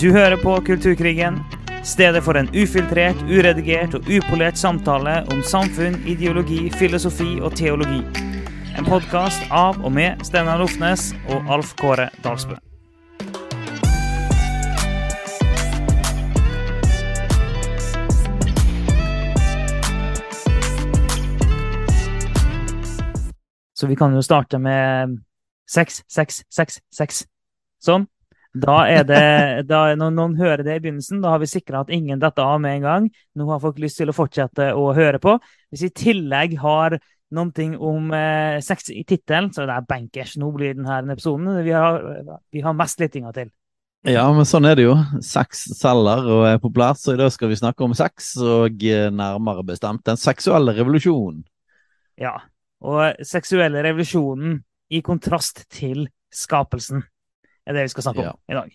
Du 0.00 0.12
hører 0.12 0.36
på 0.36 0.60
Kulturkrigen, 0.60 1.38
stedet 1.84 2.20
for 2.24 2.36
en 2.36 2.50
ufiltrert, 2.52 3.16
uredigert 3.32 3.94
og 3.96 4.08
upolert 4.12 4.58
samtale 4.60 5.22
om 5.32 5.38
samfunn, 5.40 5.94
ideologi, 6.04 6.66
filosofi 6.76 7.38
og 7.40 7.54
teologi. 7.56 8.02
En 8.76 8.84
podkast 8.84 9.46
av 9.48 9.78
og 9.80 9.94
med 9.96 10.20
Steinar 10.28 10.60
Lofnes 10.60 11.14
og 11.32 11.48
Alf 11.48 11.72
Kåre 11.80 12.10
Dalsbø. 12.20 12.58
Så 23.72 23.88
vi 23.88 23.96
kan 23.96 24.12
jo 24.12 24.20
starte 24.20 24.60
med 24.60 25.16
seks, 25.64 26.02
seks, 26.04 26.42
seks, 26.52 26.82
seks. 26.92 27.24
Sånn. 27.80 28.04
Da 28.56 28.76
er 28.88 29.04
det, 29.04 29.24
da, 29.68 29.80
Når 29.98 30.14
noen 30.14 30.36
hører 30.38 30.62
det 30.64 30.78
i 30.78 30.82
begynnelsen, 30.84 31.20
da 31.20 31.34
har 31.34 31.42
vi 31.42 31.48
sikra 31.50 31.82
at 31.82 31.92
ingen 31.92 32.20
detter 32.22 32.46
av 32.46 32.60
med 32.62 32.78
en 32.78 32.86
gang. 32.86 33.10
Nå 33.36 33.48
har 33.50 33.60
folk 33.60 33.80
lyst 33.82 34.00
til 34.00 34.12
å 34.12 34.16
fortsette 34.16 34.70
å 34.72 34.88
høre 34.96 35.20
på. 35.22 35.36
Hvis 35.72 35.84
vi 35.84 35.90
i 35.90 35.96
tillegg 36.04 36.56
har 36.62 36.96
noe 37.36 37.66
om 37.82 38.12
eh, 38.14 38.62
sex 38.62 38.92
i 38.94 39.02
tittelen, 39.04 39.50
så 39.52 39.64
er 39.64 39.72
det 39.72 39.80
bankers. 39.90 40.36
Nå 40.40 40.52
blir 40.54 40.76
denne 40.78 41.16
episoden 41.16 41.58
Vi 41.66 41.74
har, 41.74 41.98
vi 42.54 42.62
har 42.64 42.76
mest 42.76 43.02
lyttinger 43.02 43.34
til. 43.36 43.50
Ja, 44.06 44.22
men 44.30 44.46
sånn 44.46 44.68
er 44.68 44.78
det 44.78 44.86
jo. 44.86 44.94
Sex 45.24 45.64
selger 45.80 46.28
og 46.30 46.44
er 46.46 46.60
populært, 46.62 47.00
så 47.02 47.16
i 47.16 47.18
dag 47.18 47.32
skal 47.34 47.50
vi 47.50 47.58
snakke 47.58 47.82
om 47.84 47.96
sex, 47.98 48.36
og 48.38 48.84
eh, 48.86 49.08
nærmere 49.10 49.66
bestemt 49.66 50.06
den 50.06 50.20
seksuelle 50.20 50.76
revolusjonen. 50.78 51.42
Ja, 52.22 52.38
og 52.86 53.18
seksuelle 53.26 53.82
revolusjonen 53.84 54.60
i 54.94 55.02
kontrast 55.04 55.64
til 55.74 56.06
skapelsen 56.32 57.02
er 57.66 57.76
det 57.76 57.86
vi 57.86 57.92
skal 57.94 58.08
snakke 58.08 58.24
om 58.24 58.28
ja. 58.30 58.36
i 58.52 58.58
dag. 58.58 58.74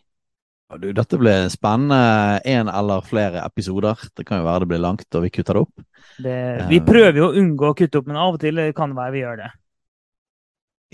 Du, 0.80 0.88
dette 0.96 1.18
blir 1.20 1.50
spennende. 1.52 2.40
En 2.48 2.70
eller 2.72 3.02
flere 3.02 3.44
episoder. 3.44 4.00
Det 4.16 4.26
kan 4.28 4.40
jo 4.40 4.48
være 4.48 4.64
det 4.64 4.72
blir 4.72 4.84
langt, 4.84 5.08
og 5.16 5.26
vi 5.26 5.34
kutter 5.34 5.58
det 5.58 5.66
opp. 5.66 5.84
Det, 6.18 6.38
vi 6.70 6.80
eh, 6.80 6.86
prøver 6.88 7.20
jo 7.20 7.28
å 7.28 7.36
unngå 7.42 7.72
å 7.72 7.78
kutte 7.78 8.00
opp, 8.00 8.08
men 8.08 8.20
av 8.20 8.38
og 8.38 8.42
til 8.44 8.64
kan 8.78 8.94
det 8.94 9.00
være 9.00 9.16
vi 9.16 9.24
gjør 9.24 9.42
det. 9.42 9.52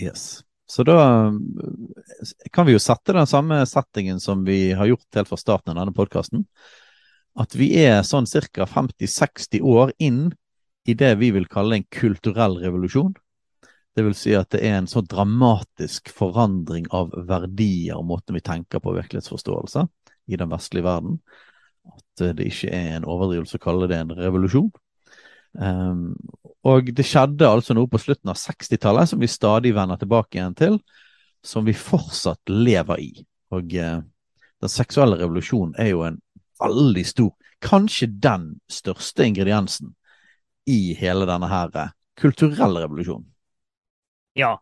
Yes. 0.08 0.26
Så 0.68 0.84
da 0.86 0.98
eh, 1.28 2.50
kan 2.52 2.66
vi 2.68 2.74
jo 2.74 2.82
sette 2.82 3.14
den 3.16 3.30
samme 3.30 3.60
settingen 3.70 4.20
som 4.20 4.44
vi 4.46 4.72
har 4.76 4.90
gjort 4.90 5.20
helt 5.20 5.30
fra 5.30 5.40
starten 5.40 5.74
av 5.74 5.80
denne 5.82 5.96
podkasten. 5.96 6.44
At 7.38 7.54
vi 7.54 7.70
er 7.78 8.02
sånn 8.02 8.26
ca. 8.26 8.66
50-60 8.66 9.62
år 9.62 9.94
inn 10.02 10.28
i 10.88 10.94
det 10.98 11.14
vi 11.20 11.30
vil 11.36 11.46
kalle 11.46 11.78
en 11.78 11.86
kulturell 11.92 12.58
revolusjon. 12.58 13.14
Det 13.96 14.04
vil 14.06 14.14
si 14.14 14.34
at 14.36 14.50
det 14.54 14.60
er 14.66 14.76
en 14.78 14.88
så 14.90 15.02
dramatisk 15.02 16.10
forandring 16.14 16.86
av 16.94 17.10
verdier 17.28 17.98
og 17.98 18.06
måten 18.12 18.36
vi 18.36 18.44
tenker 18.44 18.82
på 18.82 18.94
virkelighetsforståelse 18.94 19.86
i 20.28 20.36
den 20.38 20.50
vestlige 20.52 20.86
verden, 20.86 21.16
at 21.88 22.22
det 22.36 22.46
ikke 22.50 22.70
er 22.74 22.98
en 22.98 23.08
overdrivelse 23.08 23.58
å 23.58 23.64
kalle 23.64 23.88
det 23.90 23.98
en 24.02 24.12
revolusjon. 24.18 24.70
Um, 25.58 26.12
og 26.68 26.90
det 26.94 27.06
skjedde 27.08 27.48
altså 27.48 27.74
noe 27.74 27.88
på 27.90 28.00
slutten 28.02 28.30
av 28.30 28.38
60-tallet 28.38 29.10
som 29.10 29.22
vi 29.22 29.30
stadig 29.30 29.72
vender 29.76 29.98
tilbake 30.00 30.38
igjen 30.38 30.56
til, 30.58 30.78
som 31.44 31.64
vi 31.66 31.74
fortsatt 31.74 32.52
lever 32.52 33.02
i. 33.02 33.12
Og 33.56 33.72
uh, 33.80 34.02
den 34.60 34.72
seksuelle 34.72 35.18
revolusjonen 35.20 35.74
er 35.80 35.92
jo 35.94 36.04
en 36.06 36.20
veldig 36.60 37.06
stor, 37.08 37.32
kanskje 37.64 38.10
den 38.22 38.50
største 38.70 39.26
ingrediensen 39.26 39.94
i 40.68 40.94
hele 40.98 41.26
denne 41.30 41.48
her 41.50 41.72
uh, 41.74 41.90
kulturelle 42.20 42.84
revolusjonen. 42.84 43.26
Ja. 44.38 44.54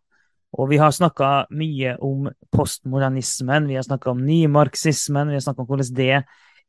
Og 0.57 0.71
vi 0.71 0.79
har 0.81 0.95
snakka 0.95 1.47
mye 1.53 1.97
om 2.01 2.31
postmodernismen, 2.55 3.67
vi 3.69 3.77
har 3.77 3.85
snakka 3.85 4.11
om 4.15 4.23
nymarxismen, 4.25 5.29
vi 5.29 5.37
har 5.37 5.45
snakka 5.45 5.63
om 5.63 5.69
hvordan 5.69 5.97
det 5.99 6.23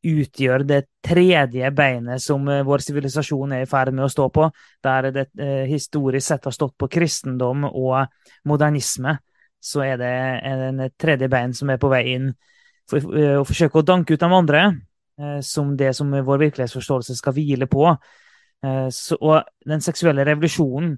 utgjør 0.06 0.62
det 0.62 0.82
tredje 1.02 1.70
beinet 1.74 2.22
som 2.22 2.44
eh, 2.48 2.62
vår 2.66 2.84
sivilisasjon 2.84 3.56
er 3.56 3.64
i 3.64 3.70
ferd 3.70 3.90
med 3.94 4.06
å 4.06 4.12
stå 4.12 4.28
på, 4.34 4.46
der 4.84 5.08
det 5.14 5.24
eh, 5.40 5.64
historisk 5.70 6.26
sett 6.28 6.46
har 6.46 6.54
stått 6.54 6.76
på 6.78 6.90
kristendom 6.92 7.66
og 7.70 8.04
modernisme, 8.46 9.16
så 9.58 9.82
er 9.82 9.96
det 9.98 10.12
en 10.46 10.84
tredje 10.94 11.26
bein 11.32 11.56
som 11.56 11.72
er 11.72 11.80
på 11.82 11.90
vei 11.90 12.04
inn. 12.12 12.30
For, 12.88 13.02
eh, 13.16 13.40
å 13.40 13.48
forsøke 13.48 13.80
å 13.80 13.86
danke 13.86 14.14
ut 14.14 14.22
de 14.22 14.30
andre, 14.30 14.68
som 15.42 15.72
det 15.74 15.88
som 15.98 16.12
vår 16.14 16.38
virkelighetsforståelse 16.44 17.16
skal 17.18 17.34
hvile 17.34 17.66
på. 17.66 17.88
Så, 18.94 19.16
og 19.18 19.48
den 19.66 19.82
seksuelle 19.82 20.22
revolusjonen 20.22 20.92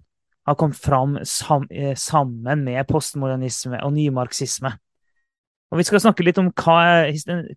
har 0.46 0.56
kommet 0.58 0.78
fram 0.80 1.18
sam 1.24 1.66
eh, 1.70 1.96
sammen 1.96 2.64
med 2.64 2.86
postmodernisme 2.88 3.80
og 3.84 3.92
nymarxisme. 3.96 4.72
Og 5.70 5.78
Vi 5.78 5.86
skal 5.86 6.02
snakke 6.02 6.24
litt 6.26 6.38
om 6.42 6.50
hva 6.50 7.06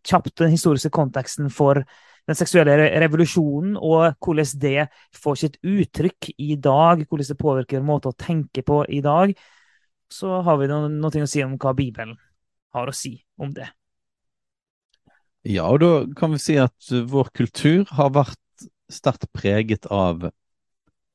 kjapt 0.05 0.35
den 0.37 0.53
historiske 0.53 0.91
konteksten 0.93 1.49
for 1.49 1.81
den 2.27 2.37
seksuelle 2.37 2.75
revolusjonen, 3.01 3.73
og 3.75 4.13
hvordan 4.23 4.59
det 4.61 4.85
får 5.17 5.39
sitt 5.41 5.57
uttrykk 5.59 6.29
i 6.37 6.55
dag, 6.55 7.03
hvordan 7.07 7.31
det 7.31 7.39
påvirker 7.39 7.83
måten 7.83 8.13
å 8.13 8.19
tenke 8.19 8.63
på 8.63 8.83
i 8.87 9.01
dag. 9.03 9.33
Så 10.13 10.41
har 10.45 10.59
vi 10.61 10.69
noe 10.69 11.09
å 11.09 11.27
si 11.27 11.43
om 11.43 11.57
hva 11.57 11.73
Bibelen 11.75 12.13
har 12.73 12.89
å 12.89 12.95
si 12.95 13.17
om 13.41 13.51
det. 13.53 13.67
Ja, 15.43 15.65
og 15.67 15.81
da 15.83 15.91
kan 16.15 16.31
vi 16.31 16.39
si 16.39 16.55
at 16.61 16.87
vår 16.87 17.33
kultur 17.35 17.89
har 17.97 18.13
vært 18.15 18.69
sterkt 18.93 19.27
preget 19.35 19.89
av 19.91 20.29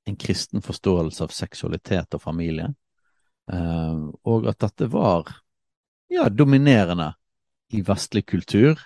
en 0.08 0.16
kristen 0.16 0.64
forståelse 0.64 1.26
av 1.26 1.34
seksualitet 1.34 2.16
og 2.16 2.22
familie, 2.22 2.70
uh, 3.52 4.08
og 4.28 4.48
at 4.50 4.60
dette 4.64 4.88
var 4.92 5.28
ja, 6.12 6.28
dominerende 6.32 7.12
i 7.76 7.82
vestlig 7.84 8.24
kultur 8.28 8.78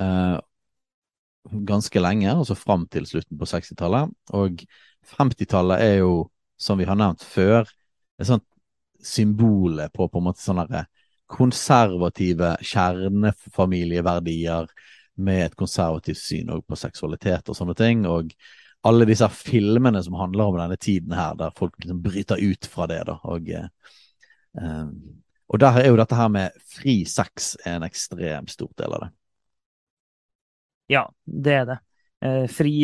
uh, 0.00 0.38
ganske 1.44 2.00
lenge, 2.00 2.32
altså 2.32 2.54
fram 2.56 2.86
til 2.88 3.06
slutten 3.06 3.38
på 3.38 3.44
60-tallet. 3.48 4.10
Og 4.32 4.64
50-tallet 5.12 5.80
er 5.84 5.96
jo, 6.00 6.30
som 6.56 6.78
vi 6.80 6.86
har 6.88 6.96
nevnt 6.96 7.22
før, 7.26 7.68
et 8.18 8.26
sånt 8.28 8.46
symbolet 9.04 9.92
på 9.92 10.08
på 10.08 10.18
en 10.20 10.24
måte 10.30 10.40
sånne 10.40 10.86
konservative 11.28 12.56
kjernefamilieverdier 12.64 14.66
med 15.24 15.44
et 15.44 15.56
konservativt 15.58 16.20
syn 16.20 16.62
på 16.64 16.76
seksualitet 16.78 17.48
og 17.48 17.56
sånne 17.58 17.74
ting. 17.78 18.06
og 18.06 18.32
alle 18.84 19.06
disse 19.08 19.28
filmene 19.32 20.02
som 20.04 20.16
handler 20.20 20.50
om 20.50 20.58
denne 20.60 20.76
tiden 20.76 21.14
her, 21.16 21.34
der 21.40 21.54
folk 21.56 21.76
liksom 21.80 22.02
bryter 22.04 22.40
ut 22.40 22.66
fra 22.68 22.86
det. 22.90 23.02
da, 23.08 23.18
og, 23.24 23.48
eh, 23.50 24.88
og 25.48 25.60
der 25.60 25.80
er 25.80 25.88
jo 25.88 25.98
dette 26.00 26.18
her 26.18 26.30
med 26.32 26.64
fri 26.76 27.02
sex 27.08 27.54
en 27.64 27.86
ekstremt 27.86 28.52
stor 28.52 28.72
del 28.76 28.96
av 28.96 29.06
det. 29.06 29.10
Ja, 30.92 31.06
det 31.24 31.54
er 31.62 31.68
det. 31.70 31.78
Eh, 32.24 32.44
fri, 32.48 32.74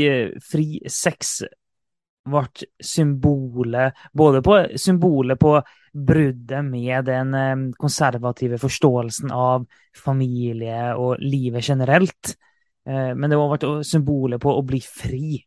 fri 0.41 0.81
sex 0.89 1.43
ble 2.31 2.67
symbolet 2.85 3.97
Både 4.13 4.43
på 4.45 4.57
symbolet 4.77 5.41
på 5.41 5.55
bruddet 5.93 6.65
med 6.65 7.05
den 7.09 7.35
eh, 7.35 7.57
konservative 7.81 8.61
forståelsen 8.61 9.33
av 9.33 9.67
familie 9.97 10.95
og 10.95 11.21
livet 11.25 11.67
generelt, 11.67 12.35
eh, 12.87 13.13
men 13.17 13.31
det 13.31 13.39
ble 13.41 13.73
symbolet 13.85 14.41
på 14.41 14.55
å 14.55 14.65
bli 14.67 14.81
fri 14.85 15.41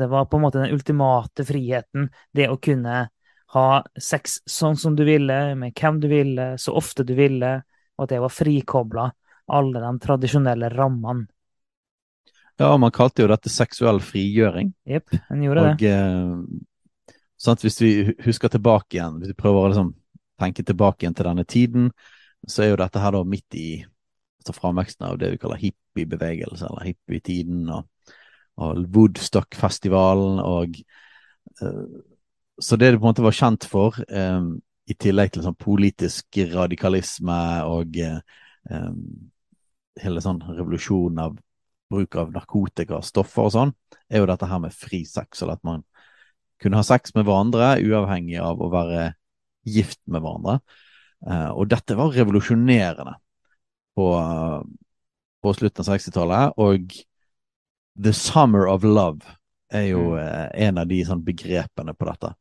det 0.00 0.10
var 0.10 0.28
på 0.30 0.38
en 0.38 0.44
måte 0.46 0.62
den 0.62 0.74
ultimate 0.74 1.44
friheten, 1.46 2.08
det 2.32 2.48
å 2.50 2.58
kunne 2.62 3.08
ha 3.54 3.66
sex 3.98 4.40
sånn 4.46 4.78
som 4.78 4.94
du 4.96 5.02
ville, 5.06 5.38
med 5.58 5.74
hvem 5.74 5.98
du 6.00 6.08
ville, 6.10 6.52
så 6.58 6.74
ofte 6.78 7.04
du 7.06 7.16
ville, 7.18 7.56
og 7.98 8.06
at 8.06 8.14
det 8.14 8.20
var 8.22 8.32
frikobla 8.32 9.10
alle 9.50 9.82
de 9.82 9.92
tradisjonelle 10.04 10.70
rammene. 10.70 11.26
Ja, 12.60 12.74
man 12.76 12.92
kalte 12.92 13.24
jo 13.24 13.30
dette 13.30 13.48
seksuell 13.50 14.02
frigjøring. 14.04 14.74
Jepp, 14.88 15.14
en 15.32 15.42
gjorde 15.42 15.62
og, 15.64 15.80
det. 15.80 15.92
Eh, 15.96 17.14
sant, 17.40 17.64
hvis 17.64 17.80
vi 17.80 17.92
husker 18.26 18.52
tilbake 18.52 18.98
igjen, 18.98 19.16
hvis 19.20 19.32
vi 19.32 19.38
prøver 19.38 19.62
å 19.62 19.70
liksom, 19.72 19.94
tenke 20.40 20.64
tilbake 20.68 21.06
igjen 21.06 21.16
til 21.16 21.30
denne 21.30 21.46
tiden, 21.48 21.88
så 22.46 22.64
er 22.64 22.74
jo 22.74 22.80
dette 22.82 23.00
her 23.00 23.16
da 23.16 23.24
midt 23.24 23.56
i 23.56 23.70
altså 24.40 24.54
framveksten 24.56 25.08
av 25.08 25.18
det 25.20 25.32
vi 25.34 25.40
kaller 25.40 25.60
hippiebevegelse, 25.60 26.68
eller 26.68 26.92
hippietiden. 26.92 27.64
og 27.72 27.88
og 28.60 28.86
Woodstock-festivalen 28.94 30.40
og 30.44 30.80
uh, 31.62 32.00
Så 32.60 32.76
det 32.76 32.90
det 32.92 32.98
på 33.00 33.06
en 33.06 33.12
måte 33.14 33.24
var 33.24 33.36
kjent 33.36 33.64
for, 33.64 33.96
um, 34.12 34.58
i 34.84 34.94
tillegg 35.00 35.30
til 35.32 35.44
sånn 35.46 35.56
politisk 35.56 36.36
radikalisme 36.52 37.38
og 37.64 37.96
um, 38.68 38.98
hele 40.00 40.20
sånn 40.20 40.42
revolusjonen 40.44 41.22
av 41.24 41.38
bruk 41.90 42.18
av 42.20 42.34
narkotika, 42.34 43.00
stoffer 43.02 43.48
og 43.48 43.54
sånn, 43.54 43.72
er 44.12 44.20
jo 44.20 44.28
dette 44.28 44.48
her 44.50 44.60
med 44.62 44.76
fri 44.76 45.02
sex, 45.08 45.40
eller 45.40 45.56
at 45.56 45.64
man 45.66 45.82
kunne 46.60 46.78
ha 46.78 46.84
sex 46.86 47.14
med 47.16 47.24
hverandre 47.26 47.72
uavhengig 47.80 48.38
av 48.44 48.60
å 48.60 48.68
være 48.72 49.08
gift 49.66 50.00
med 50.06 50.22
hverandre. 50.22 50.60
Og 51.56 51.66
dette 51.72 51.96
var 51.98 52.12
revolusjonerende 52.14 53.16
på, 53.98 54.06
på 55.42 55.54
slutten 55.56 55.84
av 55.84 55.90
60-tallet, 55.90 56.60
og 56.60 56.94
The 57.96 58.12
Summer 58.12 58.66
of 58.68 58.84
Love 58.84 59.26
er 59.70 59.86
jo 59.90 60.14
mm. 60.14 60.18
eh, 60.18 60.66
en 60.66 60.78
av 60.78 60.88
de 60.90 61.00
sånn, 61.06 61.24
begrepene 61.24 61.94
på 61.94 62.08
dette. 62.08 62.32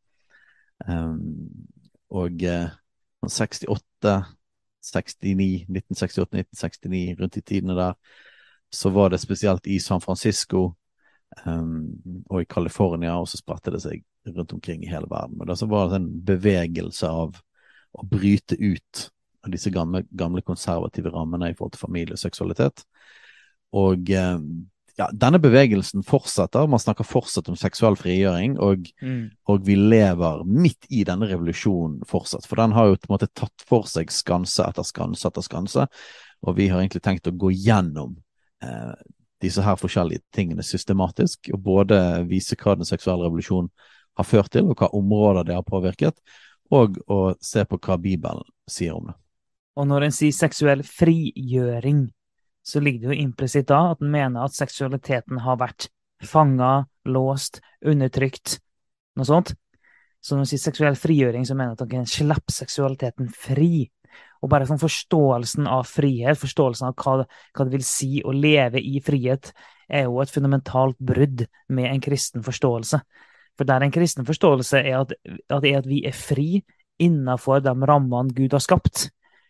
Um, 0.88 1.50
og 2.16 2.44
eh, 2.48 2.70
68, 3.26 4.16
69, 4.90 5.66
1968, 5.68 6.44
1969, 6.46 7.16
rundt 7.20 7.38
i 7.38 7.46
tidene 7.46 7.78
der, 7.78 7.98
så 8.74 8.92
var 8.94 9.12
det 9.12 9.22
spesielt 9.22 9.68
i 9.68 9.80
San 9.82 10.02
Francisco 10.02 10.70
um, 11.46 11.98
og 12.30 12.44
i 12.44 12.50
California, 12.50 13.18
og 13.18 13.30
så 13.30 13.42
spredte 13.42 13.74
det 13.74 13.84
seg 13.84 14.04
rundt 14.30 14.54
omkring 14.54 14.84
i 14.86 14.92
hele 14.92 15.10
verden. 15.10 15.38
Men 15.38 15.50
det 15.50 15.70
var 15.70 15.90
det 15.90 16.00
en 16.00 16.10
bevegelse 16.26 17.10
av 17.10 17.40
å 17.92 18.06
bryte 18.06 18.56
ut 18.56 19.10
av 19.46 19.54
disse 19.54 19.72
gamle, 19.74 20.04
gamle 20.12 20.44
konservative 20.46 21.12
rammene 21.14 21.52
i 21.52 21.56
forhold 21.58 21.76
til 21.76 21.86
familie 21.88 22.16
og 22.16 22.22
seksualitet. 22.22 22.84
Og 23.78 24.12
um, 24.18 24.50
ja, 25.00 25.08
denne 25.16 25.40
bevegelsen 25.40 26.04
fortsetter. 26.04 26.68
Man 26.68 26.82
snakker 26.82 27.08
fortsatt 27.08 27.48
om 27.50 27.58
seksuell 27.60 27.96
frigjøring, 28.00 28.58
og, 28.60 28.90
mm. 29.02 29.22
og, 29.48 29.62
vi 29.68 29.78
lever 29.80 30.42
midt 30.44 30.90
i 30.92 31.06
denne 31.08 31.30
revolusjonen 31.30 32.02
fortsatt. 32.10 32.48
For 32.50 32.60
den 32.60 32.76
har 32.76 32.90
jo 32.90 32.98
på 32.98 33.08
en 33.08 33.16
måte 33.16 33.30
tatt 33.32 33.64
for 33.70 33.88
seg 33.88 34.12
skanse 34.12 34.66
etter 34.68 34.88
skanse 34.88 35.30
etter 35.30 35.46
skanse, 35.46 35.88
og 36.44 36.60
vi 36.60 36.68
har 36.72 36.84
egentlig 36.84 37.04
tenkt 37.06 37.32
å 37.32 37.36
gå 37.36 37.54
gjennom 37.56 38.18
eh, 38.64 38.92
disse 39.40 39.64
her 39.64 39.80
forskjellige 39.80 40.26
tingene 40.36 40.68
systematisk, 40.68 41.52
og 41.56 41.64
både 41.64 42.02
vise 42.28 42.60
hva 42.60 42.76
den 42.76 42.88
seksuelle 42.88 43.30
revolusjonen 43.30 43.72
har 44.20 44.28
ført 44.28 44.52
til, 44.52 44.68
og 44.68 44.84
hva 44.84 44.92
områder 45.00 45.48
det 45.48 45.56
har 45.56 45.68
påvirket, 45.68 46.20
og 46.76 47.00
å 47.08 47.22
se 47.40 47.64
på 47.66 47.80
hva 47.80 47.96
Bibelen 48.02 48.44
sier 48.70 49.00
om 49.00 49.08
det. 49.10 49.16
Og 49.80 49.88
når 49.88 50.10
en 50.10 50.16
sier 50.16 50.36
seksuell 50.36 50.84
frigjøring, 50.84 52.10
så 52.70 52.82
ligger 52.84 53.08
det 53.08 53.16
jo 53.16 53.24
implisitt 53.26 53.70
da 53.72 53.80
at 53.94 54.04
en 54.04 54.12
mener 54.14 54.46
at 54.46 54.58
seksualiteten 54.58 55.42
har 55.46 55.60
vært 55.60 55.90
fanga, 56.26 56.86
låst, 57.10 57.62
undertrykt, 57.86 58.60
noe 59.18 59.28
sånt. 59.28 59.54
Så 60.20 60.36
når 60.36 60.44
en 60.44 60.50
sier 60.52 60.62
seksuell 60.62 60.98
frigjøring, 61.00 61.46
så 61.48 61.56
mener 61.56 61.74
jeg 61.74 61.80
at 61.80 61.94
dere 61.94 62.12
slipper 62.12 62.56
seksualiteten 62.56 63.30
fri. 63.32 63.88
Og 64.44 64.52
bare 64.52 64.68
sånn 64.68 64.82
forståelsen 64.82 65.68
av 65.68 65.88
frihet, 65.88 66.40
forståelsen 66.40 66.90
av 66.90 66.96
hva, 67.00 67.24
hva, 67.24 67.66
det 67.66 67.74
vil 67.76 67.86
si 67.88 68.20
å 68.24 68.36
leve 68.36 68.82
i 68.84 69.00
frihet, 69.04 69.54
er 69.90 70.08
jo 70.08 70.20
et 70.22 70.32
fundamentalt 70.32 71.00
brudd 71.00 71.46
med 71.76 71.90
en 71.90 72.04
kristen 72.04 72.44
forståelse. 72.46 73.00
For 73.60 73.68
der 73.68 73.84
en 73.84 73.96
kristen 73.96 74.28
forståelse 74.28 74.84
er 74.84 75.00
at, 75.02 75.16
at, 75.50 75.64
er 75.64 75.80
at 75.82 75.88
vi 75.88 76.04
er 76.08 76.16
fri 76.16 76.62
innenfor 77.00 77.64
de 77.64 77.74
rammene 77.88 78.36
Gud 78.36 78.56
har 78.56 78.64
skapt. 78.64 79.08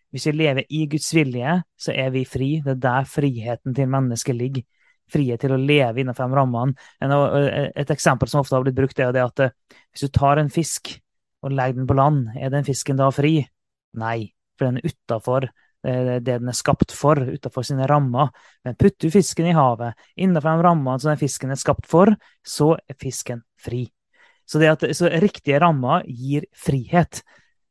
Hvis 0.09 0.25
vi 0.25 0.33
lever 0.39 0.65
i 0.73 0.85
Guds 0.89 1.11
vilje, 1.13 1.59
så 1.77 1.93
er 1.93 2.09
vi 2.13 2.25
fri. 2.25 2.49
Det 2.65 2.73
er 2.73 2.81
der 2.81 3.07
friheten 3.09 3.75
til 3.77 3.89
mennesket 3.91 4.37
ligger. 4.37 4.65
Frihet 5.09 5.41
til 5.41 5.53
å 5.55 5.61
leve 5.61 6.01
innenfor 6.01 6.33
rammene. 6.37 6.75
Et 7.01 7.93
eksempel 7.93 8.29
som 8.29 8.43
ofte 8.43 8.57
har 8.57 8.65
blitt 8.65 8.77
brukt, 8.77 8.99
er 9.01 9.13
det 9.13 9.23
at 9.23 9.41
eh, 9.45 9.55
hvis 9.89 10.05
du 10.05 10.13
tar 10.13 10.41
en 10.41 10.51
fisk 10.53 10.91
og 11.45 11.55
legger 11.55 11.79
den 11.79 11.87
på 11.89 11.97
land, 11.97 12.27
er 12.37 12.53
den 12.53 12.67
fisken 12.67 12.99
da 12.99 13.09
fri? 13.13 13.39
Nei, 13.97 14.29
for 14.57 14.69
den 14.69 14.77
er 14.77 14.91
utafor 14.91 15.47
eh, 15.47 16.17
det 16.21 16.37
den 16.43 16.51
er 16.51 16.57
skapt 16.57 16.93
for, 16.93 17.21
utafor 17.25 17.65
sine 17.65 17.89
rammer. 17.89 18.29
Men 18.65 18.77
putter 18.77 19.09
du 19.09 19.17
fisken 19.17 19.49
i 19.49 19.57
havet, 19.57 19.97
innenfor 20.13 20.57
de 20.57 20.67
rammene 20.69 21.01
som 21.01 21.13
den 21.13 21.21
fisken 21.21 21.53
er 21.53 21.61
skapt 21.61 21.89
for, 21.89 22.13
så 22.45 22.75
er 22.77 22.97
fisken 23.01 23.45
fri. 23.61 23.87
Så, 24.49 24.61
at, 24.65 24.85
så 24.97 25.09
riktige 25.21 25.61
rammer 25.61 26.05
gir 26.05 26.45
frihet. 26.57 27.23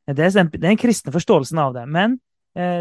Det 0.09 0.25
er, 0.25 0.51
den 0.59 0.79
kristne 0.79 1.11
en 1.11 1.19
forståelsen 1.19 1.59
av 1.61 1.75
det. 1.75 1.87
Men 1.87 2.19
Eh, 2.19 2.28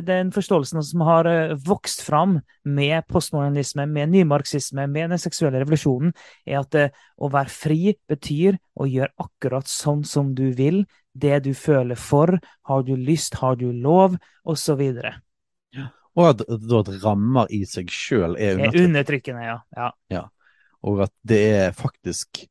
den 0.05 0.31
forståelsen 0.33 0.83
som 0.83 1.03
har 1.07 1.29
eh, 1.29 1.55
vokst 1.67 2.01
fram 2.07 2.39
med 2.65 3.07
postmodernisme, 3.07 3.87
med 3.87 4.09
nymarxisme, 4.15 4.87
med 4.87 5.13
den 5.13 5.21
seksuelle 5.21 5.61
revolusjonen, 5.61 6.15
er 6.47 6.63
at 6.63 6.79
eh, 6.79 6.97
å 7.21 7.31
være 7.33 7.53
fri 7.53 7.95
betyr 8.09 8.59
å 8.81 8.89
gjøre 8.89 9.13
akkurat 9.21 9.69
sånn 9.69 10.05
som 10.09 10.33
du 10.35 10.49
vil, 10.57 10.85
det 11.13 11.43
du 11.45 11.53
føler 11.55 11.99
for, 12.01 12.39
har 12.69 12.85
du 12.87 12.95
lyst, 12.97 13.39
har 13.43 13.59
du 13.61 13.69
lov, 13.73 14.17
osv. 14.49 14.83
Og 16.19 16.27
at, 16.27 16.43
at 16.43 16.93
rammer 17.05 17.51
i 17.55 17.65
seg 17.69 17.91
sjøl 17.93 18.39
er 18.41 18.57
undertrykkende. 18.57 18.79
Er 18.79 18.89
undertrykkende 18.89 19.47
ja. 19.47 19.59
ja. 19.77 19.91
ja. 20.15 20.25
Og 20.89 21.05
at 21.05 21.15
det 21.27 21.43
er 21.59 21.77
faktisk 21.77 22.47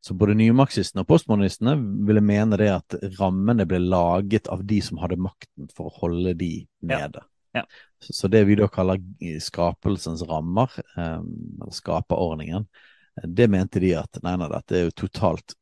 så 0.00 0.14
både 0.16 0.34
nymarxistene 0.38 1.04
og 1.04 1.10
postmodernistene 1.10 1.74
ville 2.08 2.22
mene 2.24 2.56
det 2.60 2.70
at 2.72 2.96
rammene 3.18 3.66
ble 3.68 3.82
laget 3.82 4.48
av 4.52 4.64
de 4.64 4.80
som 4.84 5.00
hadde 5.02 5.20
makten 5.20 5.68
for 5.76 5.90
å 5.90 5.96
holde 6.06 6.32
de 6.40 6.54
nede. 6.80 7.20
Ja. 7.20 7.26
Ja. 7.52 7.64
Så, 7.98 8.12
så, 8.14 8.28
det 8.30 8.44
vi 8.46 8.54
da 8.54 8.68
kaller 8.70 9.00
skapelsens 9.42 10.22
rammer, 10.28 10.70
eh, 10.96 11.22
skaperordningen, 11.74 12.68
det 13.26 13.48
mente 13.50 13.82
de 13.82 13.96
at 13.98 14.20
nei, 14.22 14.36
nei, 14.38 14.48
dette 14.52 14.76
er 14.78 14.86
jo 14.86 14.94
totalt 15.02 15.56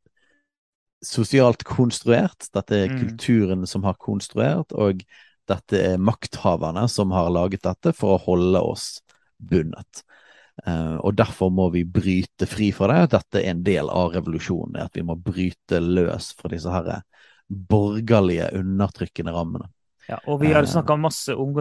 sosialt 1.05 1.65
konstruert. 1.67 2.49
Dette 2.55 2.77
er 2.77 2.93
mm. 2.93 3.01
kulturen 3.01 3.67
som 3.71 3.87
har 3.89 3.97
konstruert, 4.03 4.75
og 4.75 5.03
dette 5.49 5.81
er 5.95 6.03
makthaverne 6.03 6.85
som 6.93 7.15
har 7.17 7.31
laget 7.33 7.65
dette 7.67 7.95
for 7.97 8.17
å 8.17 8.23
holde 8.27 8.63
oss 8.63 8.89
bundet. 9.39 10.05
Uh, 10.67 10.99
og 11.07 11.15
derfor 11.19 11.53
må 11.55 11.69
vi 11.75 11.85
bryte 11.87 12.49
fri 12.51 12.71
fra 12.75 12.91
det. 12.91 13.13
Dette 13.15 13.43
er 13.43 13.53
en 13.53 13.65
del 13.67 13.91
av 13.93 14.13
revolusjonen. 14.17 14.81
At 14.83 14.99
vi 14.99 15.05
må 15.07 15.19
bryte 15.19 15.81
løs 15.83 16.33
fra 16.39 16.51
disse 16.53 16.73
her 16.73 17.03
borgerlige, 17.49 18.51
undertrykkende 18.59 19.33
rammene. 19.33 19.71
Ja, 20.09 20.17
og 20.25 20.41
vi 20.41 20.49
har 20.55 20.65
eh. 20.65 20.69
snakka 20.69 20.97
masse 20.97 21.35
om 21.37 21.59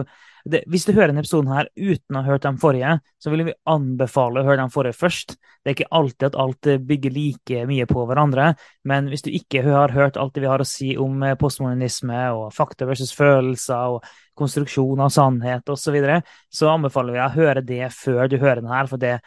det, 0.48 0.62
Hvis 0.70 0.86
du 0.88 0.94
hører 0.94 1.10
denne 1.10 1.20
episoden 1.20 1.50
her 1.52 1.66
uten 1.76 2.16
å 2.16 2.22
ha 2.22 2.32
hørt 2.32 2.46
den 2.46 2.56
forrige, 2.60 2.94
så 3.20 3.32
vil 3.32 3.44
vi 3.50 3.56
anbefale 3.68 4.40
å 4.40 4.46
høre 4.46 4.62
den 4.62 4.72
forrige 4.72 4.96
først. 4.96 5.34
Det 5.36 5.68
er 5.68 5.76
ikke 5.76 5.90
alltid 5.98 6.26
at 6.30 6.38
alt 6.40 6.68
bygger 6.88 7.12
like 7.12 7.64
mye 7.68 7.84
på 7.90 8.06
hverandre, 8.08 8.46
men 8.88 9.10
hvis 9.12 9.26
du 9.26 9.28
ikke 9.34 9.66
har 9.66 9.92
hørt 9.92 10.16
alt 10.16 10.32
det 10.36 10.46
vi 10.46 10.48
har 10.48 10.64
å 10.64 10.68
si 10.68 10.94
om 10.96 11.20
eh, 11.26 11.36
postmodernisme 11.36 12.22
og 12.38 12.48
fakta 12.56 12.88
versus 12.88 13.12
følelser 13.16 13.98
og 13.98 14.08
konstruksjon 14.38 15.04
av 15.04 15.12
sannhet 15.12 15.68
osv., 15.68 15.84
så, 15.88 15.92
videre, 15.92 16.22
så 16.48 16.72
anbefaler 16.72 17.18
vi 17.18 17.24
å 17.26 17.30
høre 17.36 17.64
det 17.66 17.84
før 17.92 18.32
du 18.32 18.38
hører 18.38 18.62
den 18.62 18.72
her, 18.72 18.88
for 18.88 19.02
det, 19.02 19.18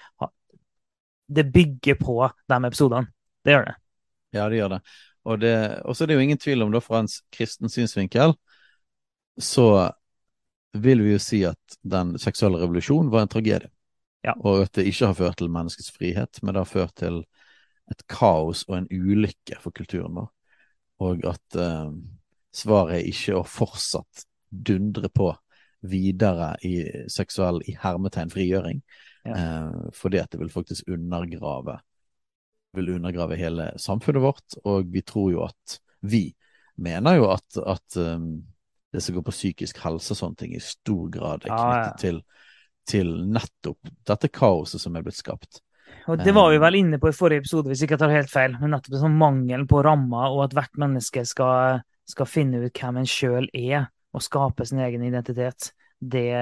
det 1.29 1.45
bygger 1.53 1.99
på 2.01 2.17
de 2.25 2.61
episodene. 2.71 3.11
Det 3.45 3.53
gjør 3.53 3.69
det. 3.69 3.77
Ja, 4.33 4.49
det 4.49 4.61
gjør 4.61 4.77
det. 4.77 4.81
Og 5.29 5.93
så 5.93 6.03
er 6.03 6.09
det 6.09 6.17
jo 6.17 6.25
ingen 6.25 6.41
tvil 6.41 6.65
om, 6.65 6.73
da, 6.73 6.81
fra 6.81 7.03
en 7.03 7.09
kristen 7.33 7.69
synsvinkel, 7.69 8.33
så 9.37 9.91
vil 10.73 11.03
vi 11.03 11.13
jo 11.13 11.19
si 11.21 11.41
at 11.47 11.77
den 11.81 12.15
seksuelle 12.19 12.61
revolusjonen 12.61 13.11
var 13.11 13.25
en 13.25 13.31
tragedie. 13.31 13.71
Ja. 14.25 14.35
Og 14.45 14.67
at 14.67 14.75
det 14.77 14.85
ikke 14.87 15.09
har 15.09 15.17
ført 15.17 15.39
til 15.41 15.51
menneskets 15.51 15.91
frihet, 15.95 16.39
men 16.41 16.53
det 16.53 16.61
har 16.61 16.69
ført 16.69 16.95
til 17.01 17.23
et 17.91 18.03
kaos 18.11 18.63
og 18.69 18.77
en 18.77 18.89
ulykke 18.91 19.57
for 19.59 19.75
kulturen 19.75 20.19
vår. 20.19 20.29
Og 21.01 21.23
at 21.27 21.57
eh, 21.59 21.93
svaret 22.55 22.99
er 22.99 23.09
ikke 23.09 23.39
å 23.39 23.47
fortsatt 23.47 24.27
dundre 24.51 25.09
på 25.09 25.31
videre 25.81 26.53
i 26.67 26.75
seksuell 27.09 27.63
i 27.65 27.75
hermetegn 27.81 28.31
frigjøring. 28.31 28.83
Ja. 29.25 29.37
Eh, 29.37 29.87
fordi 29.97 30.21
at 30.21 30.31
det 30.31 30.43
vil 30.43 30.53
faktisk 30.53 30.91
undergrave 30.93 31.79
vil 32.73 32.89
undergrave 32.89 33.35
hele 33.35 33.71
samfunnet 33.81 34.23
vårt. 34.23 34.57
Og 34.63 34.91
vi 34.91 35.01
tror 35.01 35.31
jo 35.33 35.43
at 35.45 35.77
vi 35.99 36.29
mener 36.81 37.19
jo 37.19 37.27
at, 37.33 37.57
at 37.57 37.97
um, 37.99 38.41
det 38.91 39.01
som 39.01 39.15
går 39.15 39.25
på 39.25 39.33
psykisk 39.33 39.79
helse 39.85 40.13
og 40.13 40.19
sånne 40.19 40.39
ting, 40.39 40.55
i 40.55 40.63
stor 40.63 41.09
grad 41.13 41.45
er 41.45 41.51
knyttet 41.51 41.59
ja, 41.59 41.83
ja. 41.85 41.97
Til, 42.01 42.21
til 42.91 43.11
nettopp 43.31 43.91
dette 44.09 44.31
kaoset 44.33 44.83
som 44.83 44.97
er 44.97 45.05
blitt 45.05 45.19
skapt. 45.19 45.61
Og 46.09 46.17
Det 46.17 46.33
var 46.33 46.49
vi 46.49 46.57
eh. 46.57 46.63
vel 46.63 46.79
inne 46.79 46.99
på 46.99 47.11
i 47.11 47.15
forrige 47.15 47.43
episode, 47.43 47.69
hvis 47.69 47.83
jeg 47.83 47.91
ikke 47.91 48.01
tar 48.01 48.13
helt 48.13 48.31
feil. 48.31 48.55
Men 48.59 48.75
nettopp 48.75 48.99
sånn 49.03 49.17
mangelen 49.19 49.67
på 49.69 49.83
rammer, 49.85 50.33
og 50.33 50.45
at 50.47 50.55
hvert 50.57 50.81
menneske 50.81 51.23
skal, 51.27 51.81
skal 52.09 52.29
finne 52.29 52.63
ut 52.63 52.83
hvem 52.83 53.01
en 53.01 53.09
sjøl 53.09 53.47
er 53.53 53.89
og 54.11 54.25
skape 54.25 54.65
sin 54.67 54.81
egen 54.83 55.05
identitet, 55.07 55.69
det, 56.01 56.33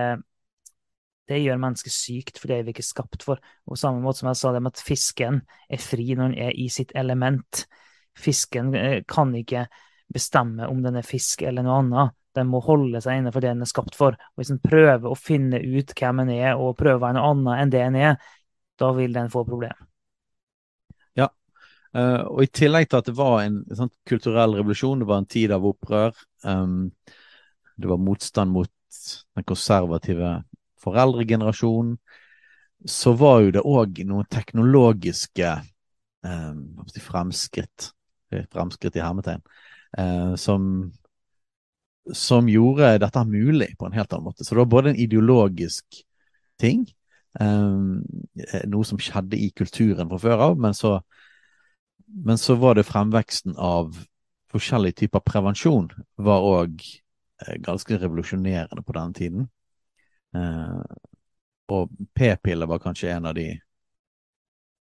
det 1.30 1.42
gjør 1.44 1.60
mennesket 1.62 1.94
sykt, 1.94 2.40
for 2.40 2.50
det 2.50 2.60
er 2.60 2.66
vi 2.66 2.74
ikke 2.74 2.88
skapt 2.88 3.26
for. 3.28 3.42
Og 3.68 3.76
på 3.76 3.82
samme 3.84 4.02
måte 4.02 4.24
som 4.24 4.32
jeg 4.32 4.40
sa 4.42 4.54
det 4.56 4.64
med 4.66 4.74
at 4.74 4.86
fisken 4.86 5.44
er 5.70 5.84
fri 5.84 6.08
når 6.14 6.32
den 6.32 6.40
er 6.48 6.58
i 6.58 6.70
sitt 6.74 6.96
element. 6.98 7.66
Fisken 8.18 8.74
eh, 8.78 9.02
kan 9.08 9.36
ikke 9.38 9.68
bestemme 10.10 10.66
om 10.72 10.82
den 10.82 10.98
er 10.98 11.06
fisk 11.06 11.44
eller 11.46 11.68
noe 11.68 11.84
annet. 11.84 12.16
Den 12.40 12.50
må 12.52 12.62
holde 12.64 13.02
seg 13.04 13.20
innenfor 13.20 13.44
det 13.44 13.54
den 13.54 13.66
er 13.66 13.70
skapt 13.70 13.98
for. 14.00 14.16
Og 14.16 14.42
hvis 14.42 14.52
den 14.54 14.62
prøver 14.64 15.12
å 15.12 15.20
finne 15.20 15.60
ut 15.60 15.94
hvem 15.96 16.24
den 16.24 16.34
er, 16.40 16.56
og 16.56 16.78
prøver 16.80 17.00
å 17.00 17.06
være 17.06 17.18
noe 17.20 17.32
annet 17.34 17.64
enn 17.64 17.74
det 17.76 17.86
den 17.86 18.00
er, 18.00 18.34
da 18.80 18.92
vil 18.96 19.16
den 19.16 19.32
få 19.32 19.44
problem. 19.48 19.86
Ja, 21.20 21.28
uh, 21.98 22.24
og 22.32 22.44
i 22.46 22.52
tillegg 22.62 22.90
til 22.90 23.02
at 23.02 23.10
det 23.10 23.18
var 23.18 23.42
en 23.44 23.62
sånn 23.76 23.92
kulturell 24.08 24.56
revolusjon, 24.60 25.04
det 25.04 25.10
var 25.10 25.22
en 25.22 25.30
tid 25.30 25.54
av 25.56 25.68
opprør. 25.68 26.16
Um, 26.48 26.94
det 27.80 27.92
var 27.92 28.02
motstand 28.04 28.56
mot 28.56 28.72
den 29.36 29.48
konservative 29.48 30.40
foreldregenerasjonen. 30.84 31.98
Så 32.88 33.14
var 33.20 33.42
jo 33.44 33.54
det 33.56 33.66
òg 33.68 34.00
noen 34.08 34.28
teknologiske 34.32 35.52
um, 36.24 36.80
fremskritt, 37.04 37.90
fremskritt 38.54 38.96
i 38.96 39.04
hermetegn, 39.04 39.44
uh, 40.00 40.36
som, 40.40 40.64
som 42.16 42.50
gjorde 42.50 42.98
dette 43.04 43.26
mulig 43.28 43.74
på 43.80 43.88
en 43.88 43.98
helt 43.98 44.14
annen 44.14 44.30
måte. 44.30 44.46
Så 44.46 44.56
det 44.56 44.64
var 44.64 44.72
både 44.72 44.94
en 44.94 45.02
ideologisk 45.02 46.02
ting, 46.60 46.86
um, 47.40 48.02
noe 48.68 48.88
som 48.88 49.02
skjedde 49.02 49.40
i 49.40 49.52
kulturen 49.56 50.10
fra 50.12 50.22
før 50.22 50.46
av, 50.50 50.58
men 50.60 50.76
så, 50.76 50.98
men 52.08 52.40
så 52.42 52.58
var 52.60 52.80
det 52.80 52.88
fremveksten 52.88 53.56
av 53.56 53.94
forskjellige 54.50 55.04
typer 55.04 55.22
prevensjon 55.22 55.92
var 56.18 56.46
òg 56.46 56.82
Eh, 57.48 57.56
ganske 57.56 57.98
revolusjonerende 57.98 58.82
på 58.82 58.94
den 58.94 59.14
tiden. 59.14 59.48
Uh, 60.36 60.84
og 61.72 61.90
p-piller 62.14 62.68
var 62.70 62.82
kanskje 62.84 63.14
en 63.14 63.26
av 63.26 63.34
de 63.38 63.48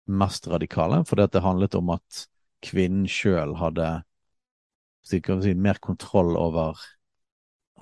mest 0.09 0.49
radikale, 0.49 1.05
fordi 1.05 1.29
det 1.33 1.45
handlet 1.45 1.77
om 1.79 1.95
at 1.95 2.25
kvinnen 2.65 3.07
sjøl 3.09 3.55
hadde 3.61 3.87
si, 5.07 5.21
mer 5.55 5.79
kontroll 5.81 6.37
over, 6.37 6.81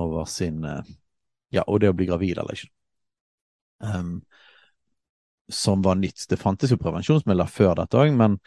over 0.02 0.24
sin 0.30 0.64
eh, 0.64 0.94
Ja, 1.54 1.62
og 1.66 1.80
det 1.80 1.92
å 1.92 1.96
bli 1.96 2.08
gravid 2.08 2.38
eller 2.38 2.56
ikke. 2.56 2.72
Um, 3.78 4.20
som 5.48 5.82
var 5.84 5.94
nytt. 5.94 6.24
Det 6.28 6.38
fantes 6.40 6.72
jo 6.72 6.78
prevensjonsmidler 6.80 7.46
før 7.46 7.76
dette 7.78 8.00
òg, 8.00 8.10
men, 8.18 8.38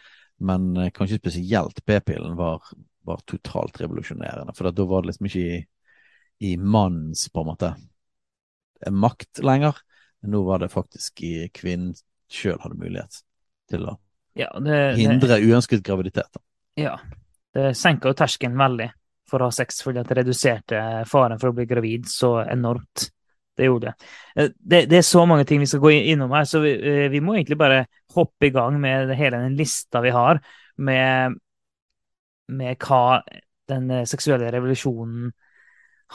men, 0.43 0.71
eh, 0.77 0.91
kanskje 0.95 1.21
spesielt 1.21 1.79
p-pillen 1.87 2.35
var, 2.37 2.65
var, 3.07 3.23
totalt 3.29 3.79
revolusjonerende. 3.79 4.55
For 4.57 4.67
da 4.67 4.87
var 4.89 5.05
det 5.05 5.13
liksom 5.13 5.29
ikke 5.29 5.45
i, 5.45 5.61
i 6.51 6.57
mannens 6.59 7.29
på 7.31 7.45
en 7.45 7.51
måte 7.53 7.71
makt 8.91 9.41
lenger. 9.43 9.79
Nå 10.27 10.43
var 10.43 10.59
det 10.59 10.73
faktisk 10.73 11.23
i 11.23 11.33
kvinnen 11.55 11.95
sjøl 12.29 12.59
hadde 12.61 12.77
mulighet 12.79 13.23
til 13.71 13.87
å 13.89 13.95
ja, 14.37 14.51
det, 14.59 14.77
hindre 14.99 15.33
det, 15.33 15.41
uønsket 15.47 15.81
graviditet. 15.83 16.37
Ja, 16.79 16.99
det 17.55 17.73
senker 17.79 18.11
jo 18.11 18.19
terskelen 18.19 18.59
veldig 18.59 18.91
for 19.29 19.41
å 19.41 19.49
ha 19.49 19.55
sex, 19.55 19.81
fordi 19.85 20.03
det 20.07 20.19
reduserte 20.19 20.83
faren 21.09 21.39
for 21.41 21.51
å 21.51 21.57
bli 21.57 21.67
gravid 21.69 22.09
så 22.09 22.39
enormt. 22.43 23.09
Det 23.59 23.67
gjorde 23.67 23.91
det. 23.91 24.09
Eh, 24.35 24.49
det. 24.87 24.97
er 24.97 25.03
så 25.03 25.25
mange 25.27 25.43
ting 25.45 25.59
vi 25.59 25.67
skal 25.67 25.81
gå 25.83 25.91
innom 25.91 26.31
her, 26.31 26.47
så 26.47 26.61
vi, 26.63 26.71
eh, 26.79 27.09
vi, 27.11 27.19
må 27.19 27.35
egentlig 27.35 27.57
bare 27.59 27.83
hoppe 28.15 28.47
i 28.47 28.53
gang 28.55 28.79
med 28.79 29.11
hele 29.19 29.41
den 29.43 29.57
lista 29.59 29.99
vi 30.01 30.13
har 30.15 30.39
med, 30.79 31.35
med 32.47 32.79
hva 32.79 33.19
den 33.67 33.91
eh, 33.91 34.05
seksuelle 34.07 34.51
revolusjonen 34.55 35.33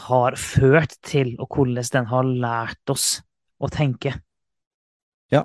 har 0.09 0.39
ført 0.41 0.97
til, 1.07 1.35
og 1.39 1.53
hvordan 1.53 1.91
den 1.93 2.09
har 2.11 2.31
lært 2.47 2.95
oss 2.95 3.09
å 3.61 3.69
tenke. 3.71 4.17
Ja, 5.33 5.45